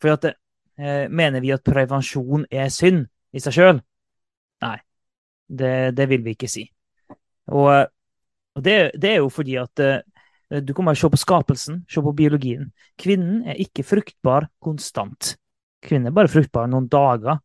For 0.03 0.15
at, 0.15 0.29
eh, 0.31 0.39
mener 0.79 1.43
vi 1.43 1.53
at 1.55 1.65
prevensjon 1.67 2.47
er 2.51 2.69
synd 2.71 3.07
i 3.35 3.43
seg 3.43 3.57
sjøl? 3.57 3.81
Nei, 4.63 4.77
det, 5.49 5.73
det 5.99 6.07
vil 6.11 6.23
vi 6.25 6.37
ikke 6.37 6.51
si. 6.51 6.65
Og, 7.51 7.69
eh, 7.73 7.87
og 8.59 8.65
det, 8.65 8.77
det 8.99 9.15
er 9.15 9.21
jo 9.23 9.33
fordi 9.33 9.59
at 9.61 9.75
du 9.79 10.15
du 10.49 10.73
kan 10.73 10.87
bare 10.89 10.97
se 10.97 11.09
på 11.13 11.19
skapelsen, 11.21 11.83
se 11.93 12.01
på 12.01 12.13
biologien. 12.17 12.71
Kvinnen 12.97 13.43
er 13.45 13.59
ikke 13.61 13.85
fruktbar 13.85 14.47
konstant. 14.65 15.35
Kvinnen 15.85 16.09
er 16.09 16.15
bare 16.17 16.31
fruktbar 16.33 16.71
noen 16.73 16.87
dager. 16.89 17.37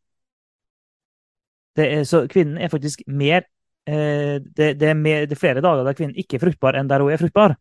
Er, 1.76 2.04
så 2.08 2.22
kvinnen 2.30 2.56
er 2.56 2.70
faktisk 2.72 3.02
mer 3.06 3.42
eh, 3.84 4.40
det, 4.40 4.78
det, 4.80 4.88
er 4.88 4.96
mer, 4.96 5.26
det 5.26 5.36
er 5.36 5.40
flere 5.42 5.60
dager 5.60 5.84
der 5.84 5.96
kvinnen 5.98 6.16
ikke 6.16 6.38
er 6.38 6.44
fruktbar, 6.46 6.78
enn 6.78 6.88
der 6.88 7.04
hun 7.04 7.12
er 7.12 7.20
fruktbar. 7.20 7.56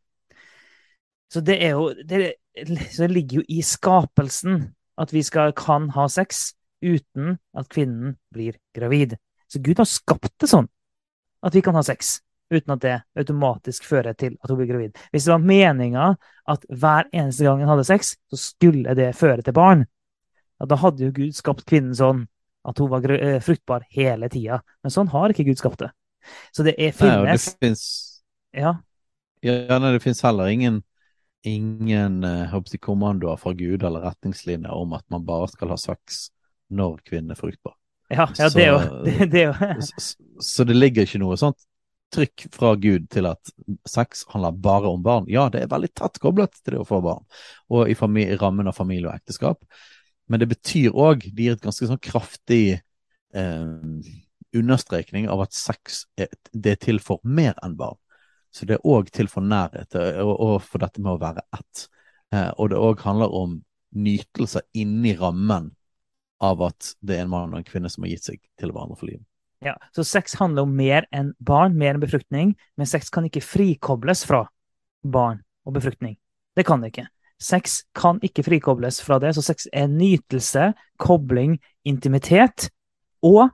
Så 1.34 1.41
det 1.41 1.57
er 1.65 1.76
jo 1.76 1.89
det, 1.91 2.36
det 2.55 3.09
ligger 3.11 3.41
jo 3.41 3.45
i 3.49 3.61
skapelsen 3.65 4.67
at 4.99 5.13
vi 5.13 5.23
skal, 5.25 5.53
kan 5.57 5.89
ha 5.95 6.07
sex 6.11 6.51
uten 6.83 7.37
at 7.57 7.69
kvinnen 7.71 8.17
blir 8.33 8.57
gravid. 8.75 9.15
Så 9.47 9.61
Gud 9.63 9.79
har 9.79 9.89
skapt 9.89 10.33
det 10.41 10.49
sånn 10.51 10.69
at 11.43 11.55
vi 11.55 11.63
kan 11.63 11.75
ha 11.75 11.83
sex 11.85 12.19
uten 12.53 12.75
at 12.75 12.83
det 12.83 12.93
automatisk 13.17 13.87
fører 13.87 14.15
til 14.17 14.35
at 14.37 14.51
hun 14.51 14.59
blir 14.59 14.69
gravid. 14.69 14.99
Hvis 15.11 15.25
det 15.25 15.33
var 15.33 15.47
meninga 15.47 16.11
at 16.53 16.67
hver 16.69 17.09
eneste 17.11 17.47
gang 17.47 17.63
en 17.63 17.71
hadde 17.71 17.87
sex, 17.87 18.13
så 18.29 18.39
skulle 18.39 18.95
det 18.97 19.13
føre 19.17 19.41
til 19.41 19.55
barn, 19.57 19.85
ja, 20.59 20.69
da 20.69 20.77
hadde 20.79 21.07
jo 21.07 21.15
Gud 21.15 21.35
skapt 21.35 21.65
kvinnen 21.69 21.95
sånn 21.97 22.25
at 22.67 22.79
hun 22.79 22.91
var 22.91 23.05
eh, 23.11 23.41
fruktbar 23.43 23.87
hele 23.91 24.29
tida. 24.31 24.61
Men 24.83 24.93
sånn 24.93 25.09
har 25.11 25.33
ikke 25.33 25.47
Gud 25.49 25.59
skapt 25.59 25.81
det. 25.83 25.89
Så 26.55 26.63
det 26.63 26.77
er, 26.77 26.93
Nei, 27.01 27.15
og 27.19 27.25
det 27.27 27.39
finnes 27.41 27.57
finnes 27.59 27.85
ja, 28.53 28.77
ja, 29.43 29.79
nei, 29.81 29.91
det 29.91 30.03
finnes 30.03 30.21
heller 30.23 30.47
ingen, 30.47 30.77
ingen 31.47 32.23
eh, 32.23 32.45
håper 32.51 32.77
kommandoer 32.83 33.37
fra 33.41 33.53
Gud 33.57 33.83
eller 33.83 34.05
retningslinjer 34.07 34.71
om 34.71 34.93
at 34.97 35.05
man 35.11 35.25
bare 35.27 35.47
skal 35.51 35.73
ha 35.73 35.77
sex 35.79 36.27
når 36.73 36.99
kvinnen 37.07 37.35
er 37.35 37.39
fruktbar. 37.39 37.75
ja, 38.09 38.27
ja, 38.37 38.49
det 38.49 38.65
jo, 38.67 38.79
det, 39.05 39.29
det 39.31 39.45
jo 39.47 39.53
Så, 39.81 40.15
så- 40.39 40.65
det 40.69 40.77
ligger 40.77 41.07
ikke 41.07 41.21
noe 41.23 41.37
sånt 41.39 41.59
trykk 42.13 42.45
fra 42.53 42.75
Gud 42.77 43.07
til 43.09 43.25
at 43.25 43.49
sex 43.89 44.21
handler 44.29 44.53
bare 44.53 44.91
om 44.91 45.01
barn. 45.01 45.25
Ja, 45.27 45.47
det 45.49 45.63
er 45.63 45.71
veldig 45.71 45.89
tett 45.97 46.19
koblet 46.21 46.53
til 46.61 46.75
det 46.75 46.81
å 46.83 46.85
få 46.85 46.99
barn, 47.01 47.23
og 47.73 47.89
i, 47.89 47.95
i 48.21 48.35
rammen 48.37 48.69
av 48.69 48.77
familie 48.77 49.09
og 49.09 49.15
ekteskap. 49.17 49.63
Men 50.29 50.43
det 50.43 50.51
betyr 50.51 50.93
òg, 50.93 51.25
det 51.33 51.47
gir 51.47 51.55
et 51.57 51.63
ganske 51.65 51.89
sånn 51.89 52.01
kraftig 52.03 52.77
eh, 53.33 53.65
understrekning 54.53 55.25
av 55.33 55.41
at 55.47 55.57
sex 55.57 56.03
er, 56.21 56.29
det 56.53 56.75
er 56.75 56.81
til 56.85 57.01
for 57.01 57.17
mer 57.25 57.57
enn 57.65 57.73
barn. 57.79 57.97
Så 58.53 58.67
det 58.69 58.77
er 58.77 58.87
òg 58.87 59.09
til 59.13 59.29
for 59.31 59.45
nærhet, 59.45 59.95
og, 60.21 60.33
og 60.33 60.57
for 60.61 60.83
dette 60.83 61.01
med 61.01 61.15
å 61.15 61.21
være 61.21 61.41
ett. 61.57 61.87
Eh, 62.33 62.51
og 62.57 62.69
det 62.69 62.81
òg 62.81 63.01
handler 63.01 63.33
om 63.33 63.55
nytelser 63.93 64.65
inni 64.77 65.15
rammen 65.17 65.71
av 66.43 66.61
at 66.65 66.93
det 67.01 67.17
er 67.17 67.25
en 67.25 67.31
mann 67.31 67.53
og 67.53 67.61
en 67.61 67.67
kvinne 67.67 67.89
som 67.89 68.05
har 68.05 68.13
gitt 68.13 68.27
seg 68.29 68.41
til 68.59 68.73
hverandre 68.73 68.97
for 68.99 69.09
livet. 69.09 69.25
Ja, 69.63 69.77
så 69.95 70.03
sex 70.03 70.35
handler 70.35 70.67
om 70.67 70.75
mer 70.75 71.07
enn 71.15 71.31
barn, 71.39 71.77
mer 71.79 71.95
enn 71.95 72.03
befruktning, 72.03 72.53
men 72.75 72.89
sex 72.89 73.09
kan 73.13 73.29
ikke 73.29 73.43
frikobles 73.45 74.25
fra 74.27 74.43
barn 75.03 75.39
og 75.63 75.77
befruktning. 75.77 76.17
Det 76.57 76.65
kan 76.67 76.83
det 76.83 76.91
ikke. 76.91 77.07
Sex 77.43 77.81
kan 77.95 78.19
ikke 78.23 78.43
frikobles 78.45 78.99
fra 79.03 79.17
det, 79.23 79.33
så 79.35 79.43
sex 79.43 79.69
er 79.71 79.87
nytelse, 79.91 80.73
kobling, 81.01 81.57
intimitet, 81.87 82.69
og 83.23 83.49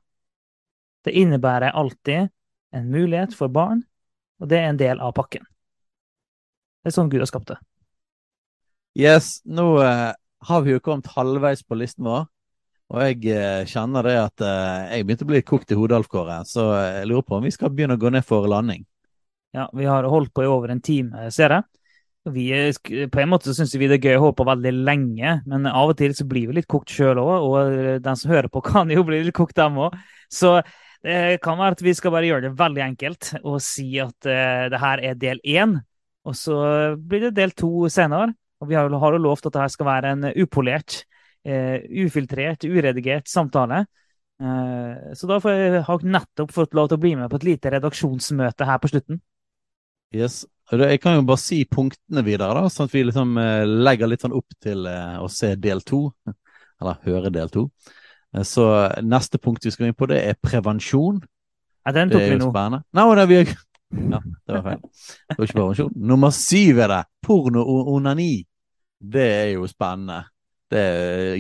det 1.06 1.14
innebærer 1.18 1.78
alltid 1.78 2.34
en 2.76 2.90
mulighet 2.90 3.36
for 3.38 3.54
barn, 3.54 3.84
og 4.40 4.50
det 4.52 4.60
er 4.60 4.72
en 4.72 4.80
del 4.80 5.02
av 5.04 5.14
pakken. 5.18 5.44
Det 6.80 6.92
er 6.92 6.96
sånn 6.96 7.12
Gud 7.12 7.22
har 7.24 7.30
skapt 7.30 7.52
det. 7.52 7.60
Yes, 9.00 9.40
nå 9.46 9.66
eh, 9.84 10.12
har 10.50 10.62
vi 10.66 10.74
jo 10.74 10.84
kommet 10.84 11.10
halvveis 11.14 11.62
på 11.64 11.78
listen 11.80 12.08
vår. 12.08 12.28
Og 12.90 13.02
jeg 13.06 13.36
eh, 13.36 13.66
kjenner 13.70 14.08
det 14.08 14.16
at 14.18 14.46
eh, 14.46 14.96
jeg 14.96 15.06
begynte 15.06 15.28
å 15.28 15.32
bli 15.34 15.42
kokt 15.46 15.74
i 15.74 15.78
hodet, 15.78 16.00
Alf. 16.00 16.48
Så 16.50 16.66
jeg 16.74 17.10
lurer 17.12 17.28
på 17.28 17.38
om 17.38 17.46
vi 17.46 17.54
skal 17.54 17.74
begynne 17.74 18.00
å 18.00 18.02
gå 18.02 18.12
ned 18.16 18.26
for 18.26 18.48
landing. 18.50 18.88
Ja, 19.56 19.68
vi 19.74 19.86
har 19.90 20.08
holdt 20.10 20.34
på 20.34 20.46
i 20.46 20.50
over 20.50 20.74
en 20.74 20.82
time, 20.82 21.30
ser 21.34 21.54
jeg. 21.56 21.68
Vi, 22.30 22.50
er 22.54 23.08
på 23.10 23.22
en 23.22 23.32
måte 23.32 23.54
syns 23.56 23.72
vi 23.80 23.88
det 23.90 23.98
er 23.98 24.12
gøy 24.12 24.18
å 24.20 24.24
holde 24.26 24.38
på 24.38 24.46
veldig 24.46 24.74
lenge, 24.86 25.38
men 25.50 25.66
av 25.70 25.94
og 25.94 25.98
til 25.98 26.12
så 26.14 26.28
blir 26.30 26.50
vi 26.50 26.60
litt 26.60 26.68
kokt 26.70 26.92
sjøl 26.94 27.18
òg, 27.22 27.48
og 27.48 28.04
den 28.06 28.20
som 28.20 28.30
hører 28.30 28.52
på, 28.52 28.62
kan 28.66 28.92
jo 28.94 29.06
bli 29.08 29.24
litt 29.26 29.38
kokt, 29.38 29.56
dem 29.58 29.80
òg. 29.88 29.96
Så 30.30 30.60
det 31.06 31.40
kan 31.44 31.60
være 31.60 31.78
at 31.78 31.84
vi 31.84 31.94
skal 31.96 32.12
bare 32.12 32.28
gjøre 32.28 32.50
det 32.50 32.58
veldig 32.60 32.82
enkelt 32.84 33.30
og 33.40 33.62
si 33.64 33.88
at 34.04 34.28
uh, 34.28 34.66
det 34.72 34.82
her 34.82 35.04
er 35.12 35.20
del 35.20 35.40
én, 35.48 35.78
og 36.28 36.36
så 36.36 36.58
blir 37.00 37.28
det 37.28 37.38
del 37.38 37.56
to 37.56 37.88
senere. 37.92 38.34
Og 38.60 38.68
vi 38.68 38.76
har 38.76 38.90
jo 38.90 39.22
lovt 39.24 39.48
at 39.48 39.56
det 39.56 39.62
her 39.64 39.72
skal 39.72 39.88
være 39.88 40.12
en 40.12 40.28
upolert, 40.44 41.06
uh, 41.48 41.80
ufiltrert, 42.04 42.68
uredigert 42.68 43.32
samtale. 43.32 43.86
Uh, 44.40 45.16
så 45.16 45.30
da 45.30 45.40
jeg, 45.40 45.84
har 45.88 46.04
jeg 46.04 46.12
nettopp 46.12 46.52
fått 46.56 46.76
lov 46.76 46.90
til 46.90 47.00
å 47.00 47.04
bli 47.06 47.14
med 47.16 47.32
på 47.32 47.40
et 47.40 47.48
lite 47.48 47.72
redaksjonsmøte 47.78 48.68
her 48.68 48.82
på 48.84 48.92
slutten. 48.92 49.22
Yes. 50.16 50.44
Jeg 50.70 51.00
kan 51.02 51.16
jo 51.16 51.24
bare 51.26 51.42
si 51.42 51.64
punktene 51.66 52.22
videre, 52.28 52.52
da, 52.54 52.70
sånn 52.70 52.90
at 52.90 52.94
vi 52.94 53.02
liksom 53.08 53.40
legger 53.88 54.10
litt 54.10 54.22
sånn 54.22 54.36
opp 54.38 54.54
til 54.62 54.86
å 54.86 55.26
se 55.34 55.56
del 55.58 55.82
to. 55.82 56.04
Eller 56.80 57.00
høre 57.08 57.32
del 57.34 57.50
to. 57.54 57.64
Eh, 58.36 58.46
Så 58.48 58.66
neste 59.04 59.40
punkt 59.42 59.66
vi 59.66 59.74
skal 59.74 59.90
inn 59.90 59.98
på, 59.98 60.08
det 60.10 60.22
er 60.26 60.40
prevensjon. 60.42 61.22
Ja, 61.86 61.96
den 61.96 62.12
tok 62.14 62.22
vi 62.22 62.38
nå. 62.38 62.52
Nei, 62.94 63.16
det 63.16 63.28
vi 63.32 63.40
Ja, 63.90 64.20
det 64.22 64.54
var 64.54 64.66
feil. 64.68 64.82
Det 64.82 65.38
var 65.38 65.48
ikke 65.48 65.60
prevensjon. 65.62 65.94
Nummer 65.96 66.34
syv 66.36 66.84
er 66.86 66.92
det. 66.94 67.04
Porno 67.26 67.64
og 67.66 67.88
onani. 67.96 68.46
Det 69.00 69.26
er 69.26 69.48
jo 69.56 69.66
spennende. 69.68 70.26
Det 70.70 70.84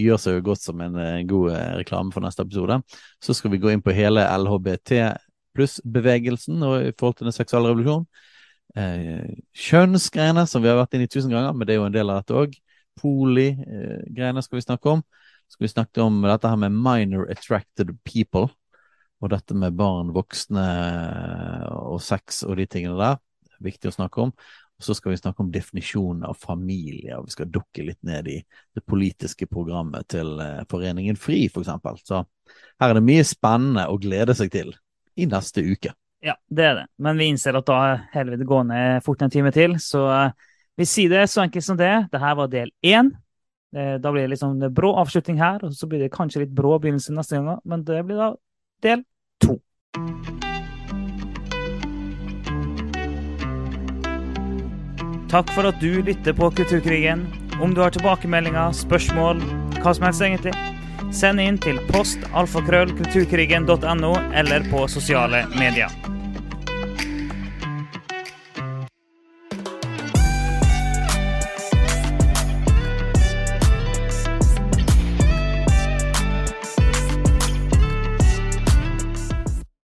gjør 0.02 0.18
seg 0.18 0.40
jo 0.40 0.46
godt 0.48 0.64
som 0.64 0.80
en 0.82 0.96
eh, 0.98 1.24
god 1.30 1.52
eh, 1.54 1.74
reklame 1.84 2.14
for 2.16 2.26
neste 2.26 2.42
episode. 2.42 2.80
Så 3.22 3.36
skal 3.38 3.54
vi 3.54 3.60
gå 3.62 3.70
inn 3.70 3.84
på 3.86 3.94
hele 3.94 4.24
LHBT 4.26 4.96
pluss-bevegelsen 5.58 6.64
i 6.88 6.94
forhold 6.98 7.20
til 7.20 7.30
den 7.30 7.36
seksuelle 7.36 7.70
revolusjonen. 7.70 8.08
Eh, 8.78 9.38
kjønnsgreiene, 9.54 10.48
som 10.50 10.64
vi 10.64 10.72
har 10.72 10.80
vært 10.80 10.98
inne 10.98 11.06
i 11.06 11.12
tusen 11.12 11.34
ganger, 11.34 11.54
men 11.54 11.68
det 11.68 11.76
er 11.76 11.82
jo 11.82 11.88
en 11.90 11.94
del 11.94 12.10
av 12.10 12.24
dette 12.24 12.38
òg. 12.42 12.58
Poli-greiene 13.00 14.44
skal 14.46 14.60
vi 14.60 14.66
snakke 14.66 14.96
om. 14.98 15.06
Skal 15.50 15.66
vi 15.66 15.74
snakke 15.74 16.06
om 16.06 16.22
dette 16.24 16.50
her 16.50 16.60
med 16.62 16.76
minor 16.78 17.30
attracted 17.32 17.96
people. 18.08 18.48
Og 19.20 19.34
dette 19.34 19.56
med 19.58 19.76
barn, 19.76 20.14
voksne 20.16 20.66
og 21.76 22.00
sex 22.04 22.44
og 22.48 22.56
de 22.60 22.70
tingene 22.72 22.96
der. 23.00 23.20
Viktig 23.60 23.92
å 23.92 23.98
snakke 23.98 24.24
om. 24.24 24.34
Og 24.80 24.86
så 24.86 24.96
skal 24.96 25.12
vi 25.12 25.20
snakke 25.20 25.44
om 25.44 25.50
definisjonen 25.52 26.24
av 26.24 26.38
familie, 26.40 27.18
og 27.18 27.26
vi 27.28 27.34
skal 27.34 27.50
dukke 27.52 27.84
litt 27.84 28.00
ned 28.08 28.30
i 28.32 28.38
det 28.40 28.84
politiske 28.88 29.44
programmet 29.52 30.08
til 30.08 30.38
eh, 30.40 30.62
Foreningen 30.72 31.20
FRI, 31.20 31.50
for 31.52 31.66
eksempel. 31.66 32.00
Så 32.08 32.22
her 32.80 32.94
er 32.94 32.96
det 32.96 33.04
mye 33.04 33.26
spennende 33.28 33.90
å 33.92 33.98
glede 34.00 34.38
seg 34.40 34.54
til 34.54 34.72
i 35.20 35.28
neste 35.28 35.66
uke. 35.68 35.92
Ja, 36.24 36.38
det 36.48 36.64
er 36.64 36.78
det. 36.78 36.86
Men 36.96 37.20
vi 37.20 37.28
innser 37.28 37.60
at 37.60 37.68
da 37.68 37.82
heller 38.14 38.38
vi 38.38 38.40
det 38.40 38.48
gå 38.48 38.62
ned 38.72 39.04
fort 39.04 39.22
en 39.24 39.36
time 39.36 39.52
til. 39.56 39.76
Så 39.84 40.06
eh, 40.16 40.32
vi 40.80 40.88
sier 40.88 41.12
det 41.12 41.26
så 41.28 41.44
enkelt 41.44 41.68
som 41.68 41.80
det. 41.80 41.92
Dette 42.14 42.36
var 42.40 42.52
del 42.52 42.72
én. 42.80 43.12
Eh, 43.76 44.02
da 44.02 44.12
blir 44.12 44.22
det 44.22 44.28
liksom 44.28 44.62
en 44.62 44.74
brå 44.74 44.96
avslutning 44.98 45.42
her, 45.42 45.64
og 45.64 45.74
så 45.74 45.88
blir 45.88 46.00
det 46.02 46.12
kanskje 46.14 46.40
litt 46.44 46.56
brå 46.56 46.80
begynnelse 46.82 47.14
neste 47.14 47.36
gang, 47.38 47.60
men 47.66 47.84
det 47.86 48.06
blir 48.08 48.18
da 48.18 48.36
del 48.82 49.04
to. 49.44 49.60
Takk 55.30 55.50
for 55.54 55.64
at 55.70 55.82
du 55.82 56.02
lytter 56.02 56.34
på 56.34 56.52
Kulturkrigen. 56.58 57.28
Om 57.62 57.74
du 57.76 57.82
har 57.84 57.90
tilbakemeldinger, 57.94 58.72
spørsmål, 58.74 59.38
hva 59.84 59.94
som 59.94 60.06
helst 60.08 60.22
egentlig, 60.26 60.54
send 61.14 61.42
inn 61.44 61.58
til 61.62 61.78
postalfakrøllkulturkrigen.no 61.92 64.14
eller 64.34 64.60
på 64.72 64.88
sosiale 64.90 65.46
medier. 65.60 66.19